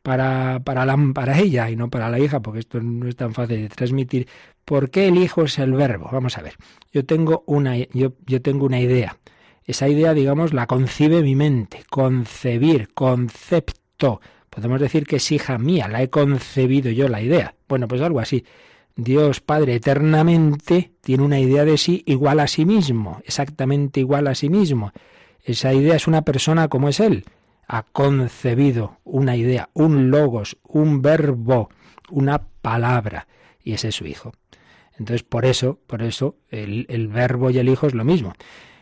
para, 0.07 0.61
para, 0.61 0.85
para 1.13 1.37
ella 1.37 1.69
y 1.69 1.75
no 1.75 1.89
para 1.89 2.09
la 2.09 2.17
hija, 2.17 2.39
porque 2.39 2.59
esto 2.59 2.79
no 2.79 3.09
es 3.09 3.17
tan 3.17 3.33
fácil 3.33 3.63
de 3.63 3.67
transmitir, 3.67 4.25
¿Por 4.63 4.89
qué 4.89 5.09
el 5.09 5.17
Hijo 5.17 5.43
es 5.43 5.59
el 5.59 5.73
verbo? 5.73 6.07
Vamos 6.13 6.37
a 6.37 6.41
ver. 6.41 6.53
Yo 6.93 7.05
tengo 7.05 7.43
una, 7.45 7.75
yo, 7.75 8.13
yo 8.25 8.41
tengo 8.41 8.65
una 8.65 8.79
idea. 8.79 9.17
Esa 9.65 9.89
idea, 9.89 10.13
digamos, 10.13 10.53
la 10.53 10.65
concibe 10.65 11.21
mi 11.23 11.35
mente. 11.35 11.83
Concebir, 11.89 12.87
concepto. 12.93 14.21
Podemos 14.49 14.79
decir 14.79 15.05
que 15.05 15.17
es 15.17 15.29
hija 15.33 15.57
mía, 15.57 15.89
la 15.89 16.01
he 16.01 16.09
concebido 16.09 16.89
yo 16.89 17.09
la 17.09 17.21
idea. 17.21 17.55
Bueno, 17.67 17.89
pues 17.89 18.01
algo 18.01 18.21
así. 18.21 18.45
Dios 18.95 19.41
Padre 19.41 19.75
eternamente 19.75 20.91
tiene 21.01 21.23
una 21.23 21.41
idea 21.41 21.65
de 21.65 21.77
sí 21.77 22.03
igual 22.05 22.39
a 22.39 22.47
sí 22.47 22.65
mismo, 22.65 23.21
exactamente 23.25 23.99
igual 23.99 24.27
a 24.27 24.35
sí 24.35 24.49
mismo. 24.49 24.93
Esa 25.43 25.73
idea 25.73 25.97
es 25.97 26.07
una 26.07 26.21
persona 26.21 26.69
como 26.69 26.87
es 26.87 27.01
Él. 27.01 27.25
Ha 27.67 27.83
concebido 27.83 28.99
una 29.03 29.35
idea, 29.35 29.69
un 29.73 30.09
logos, 30.09 30.57
un 30.63 31.01
verbo, 31.01 31.69
una 32.09 32.39
palabra, 32.61 33.27
y 33.63 33.73
ese 33.73 33.89
es 33.89 33.95
su 33.95 34.05
Hijo. 34.05 34.31
Entonces, 34.99 35.23
por 35.23 35.45
eso, 35.45 35.79
por 35.87 36.01
eso, 36.01 36.37
el, 36.49 37.07
verbo 37.07 37.49
y 37.49 37.59
el 37.59 37.69
hijo 37.69 37.87
es 37.87 37.93
lo 37.93 38.03
mismo. 38.03 38.33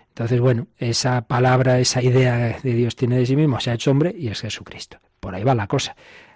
Entonces, 0.10 0.40
bueno, 0.40 0.68
esa 0.78 1.28
palabra, 1.28 1.80
esa 1.80 2.02
idea 2.02 2.58
de 2.64 2.74
Dios 2.74 2.96
tiene 2.96 3.18
de 3.18 3.26
sí 3.26 3.36
mismo, 3.36 3.60
se 3.60 3.72
ha 3.72 3.74
hecho 3.74 3.92
hombre 3.92 4.16
y 4.18 4.30
es 4.30 4.42
Jesucristo. 4.42 5.00
Por 5.20 5.36
ahí 5.36 5.44
va 5.44 5.56
la 5.56 5.68
cosa. 5.68 5.96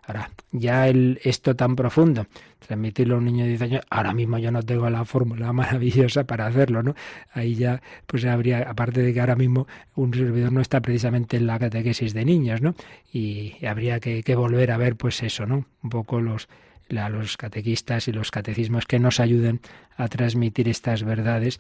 Ahora, 0.09 0.31
ya 0.51 0.87
el, 0.87 1.19
esto 1.23 1.55
tan 1.55 1.75
profundo, 1.75 2.25
transmitirlo 2.65 3.13
a 3.13 3.17
un 3.19 3.25
niño 3.25 3.43
de 3.43 3.49
10 3.49 3.61
años, 3.61 3.85
ahora 3.91 4.11
mismo 4.11 4.39
yo 4.39 4.51
no 4.51 4.63
tengo 4.63 4.89
la 4.89 5.05
fórmula 5.05 5.53
maravillosa 5.53 6.23
para 6.23 6.47
hacerlo, 6.47 6.81
¿no? 6.81 6.95
Ahí 7.31 7.53
ya, 7.53 7.79
pues 8.07 8.25
habría, 8.25 8.67
aparte 8.67 9.03
de 9.03 9.13
que 9.13 9.19
ahora 9.19 9.35
mismo 9.35 9.67
un 9.93 10.11
servidor 10.11 10.51
no 10.51 10.61
está 10.61 10.81
precisamente 10.81 11.37
en 11.37 11.45
la 11.45 11.59
catequesis 11.59 12.15
de 12.15 12.25
niños, 12.25 12.59
¿no? 12.59 12.73
Y 13.13 13.63
habría 13.63 13.99
que, 13.99 14.23
volver 14.35 14.71
a 14.71 14.77
ver, 14.77 14.95
pues 14.95 15.21
eso, 15.21 15.45
¿no? 15.45 15.67
Un 15.83 15.89
poco 15.91 16.21
los, 16.21 16.49
a 16.97 17.09
los 17.09 17.37
catequistas 17.37 18.07
y 18.07 18.11
los 18.11 18.31
catecismos 18.31 18.87
que 18.87 18.97
nos 18.97 19.19
ayuden 19.19 19.61
a 19.95 20.07
transmitir 20.07 20.69
estas 20.69 21.03
verdades 21.03 21.59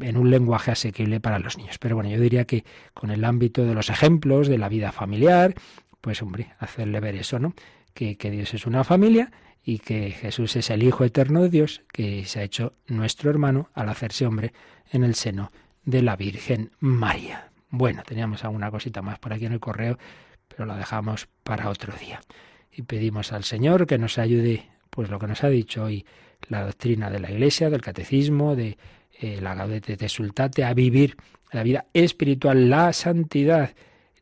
en 0.00 0.16
un 0.16 0.30
lenguaje 0.30 0.70
asequible 0.70 1.18
para 1.18 1.40
los 1.40 1.58
niños. 1.58 1.78
Pero 1.78 1.96
bueno, 1.96 2.10
yo 2.10 2.20
diría 2.20 2.44
que 2.44 2.62
con 2.94 3.10
el 3.10 3.24
ámbito 3.24 3.64
de 3.64 3.74
los 3.74 3.90
ejemplos 3.90 4.46
de 4.46 4.58
la 4.58 4.68
vida 4.68 4.92
familiar, 4.92 5.56
pues 6.00 6.22
hombre, 6.22 6.52
hacerle 6.60 7.00
ver 7.00 7.16
eso, 7.16 7.40
¿no? 7.40 7.54
Que, 7.98 8.30
Dios 8.30 8.54
es 8.54 8.64
una 8.64 8.84
familia 8.84 9.32
y 9.64 9.80
que 9.80 10.12
Jesús 10.12 10.54
es 10.54 10.70
el 10.70 10.84
Hijo 10.84 11.02
eterno 11.02 11.42
de 11.42 11.48
Dios, 11.48 11.82
que 11.92 12.24
se 12.26 12.38
ha 12.38 12.42
hecho 12.44 12.74
nuestro 12.86 13.28
hermano 13.28 13.70
al 13.74 13.88
hacerse 13.88 14.24
hombre 14.24 14.52
en 14.92 15.02
el 15.02 15.16
seno 15.16 15.50
de 15.84 16.02
la 16.02 16.14
Virgen 16.14 16.70
María. 16.78 17.50
Bueno, 17.70 18.04
teníamos 18.06 18.44
alguna 18.44 18.70
cosita 18.70 19.02
más 19.02 19.18
por 19.18 19.32
aquí 19.32 19.46
en 19.46 19.52
el 19.52 19.58
correo, 19.58 19.98
pero 20.46 20.64
la 20.64 20.76
dejamos 20.76 21.28
para 21.42 21.68
otro 21.68 21.92
día 21.98 22.20
y 22.70 22.82
pedimos 22.82 23.32
al 23.32 23.42
Señor 23.42 23.88
que 23.88 23.98
nos 23.98 24.18
ayude, 24.18 24.68
pues 24.90 25.10
lo 25.10 25.18
que 25.18 25.26
nos 25.26 25.42
ha 25.42 25.48
dicho 25.48 25.82
hoy 25.82 26.06
la 26.48 26.62
doctrina 26.62 27.10
de 27.10 27.18
la 27.18 27.32
Iglesia, 27.32 27.68
del 27.68 27.82
catecismo, 27.82 28.54
de 28.54 28.78
eh, 29.20 29.40
la 29.40 29.56
Gaudete 29.56 29.96
de 29.96 30.08
Sultate, 30.08 30.64
a 30.64 30.72
vivir 30.72 31.16
la 31.50 31.64
vida 31.64 31.86
espiritual, 31.92 32.70
la 32.70 32.92
santidad, 32.92 33.72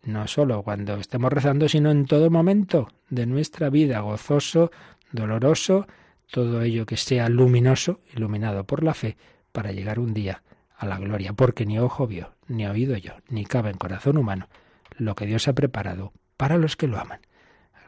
no 0.07 0.27
solo 0.29 0.63
cuando 0.63 0.95
estemos 0.97 1.33
rezando, 1.33 1.69
sino 1.69 1.91
en 1.91 2.07
todo 2.07 2.31
momento 2.31 2.89
de 3.11 3.27
nuestra 3.27 3.71
vida, 3.71 4.01
gozoso, 4.01 4.71
doloroso, 5.13 5.87
todo 6.31 6.63
ello 6.63 6.87
que 6.87 6.97
sea 6.97 7.29
luminoso, 7.29 8.01
iluminado 8.15 8.65
por 8.65 8.83
la 8.83 8.95
fe, 8.95 9.17
para 9.53 9.73
llegar 9.73 9.99
un 9.99 10.15
día 10.15 10.43
a 10.77 10.87
la 10.87 10.99
gloria, 10.99 11.33
porque 11.33 11.67
ni 11.67 11.79
ojo 11.79 12.07
vio, 12.07 12.35
ni 12.47 12.67
oído 12.67 12.97
yo, 12.97 13.13
ni 13.29 13.45
cabe 13.45 13.71
en 13.71 13.79
corazón 13.79 14.17
humano 14.17 14.49
lo 14.97 15.15
que 15.15 15.27
Dios 15.27 15.49
ha 15.49 15.55
preparado 15.55 16.13
para 16.37 16.57
los 16.57 16.77
que 16.77 16.87
lo 16.87 16.99
aman. 16.99 17.21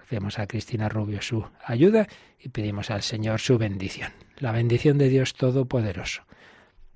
Pedimos 0.09 0.39
a 0.39 0.47
Cristina 0.47 0.89
Rubio 0.89 1.21
su 1.21 1.45
ayuda 1.65 2.09
y 2.39 2.49
pedimos 2.49 2.91
al 2.91 3.03
Señor 3.03 3.41
su 3.41 3.59
bendición. 3.59 4.13
La 4.39 4.53
bendición 4.53 4.97
de 4.97 5.09
Dios 5.09 5.35
Todopoderoso, 5.35 6.23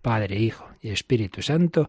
Padre, 0.01 0.39
Hijo 0.39 0.66
y 0.81 0.89
Espíritu 0.89 1.43
Santo, 1.43 1.89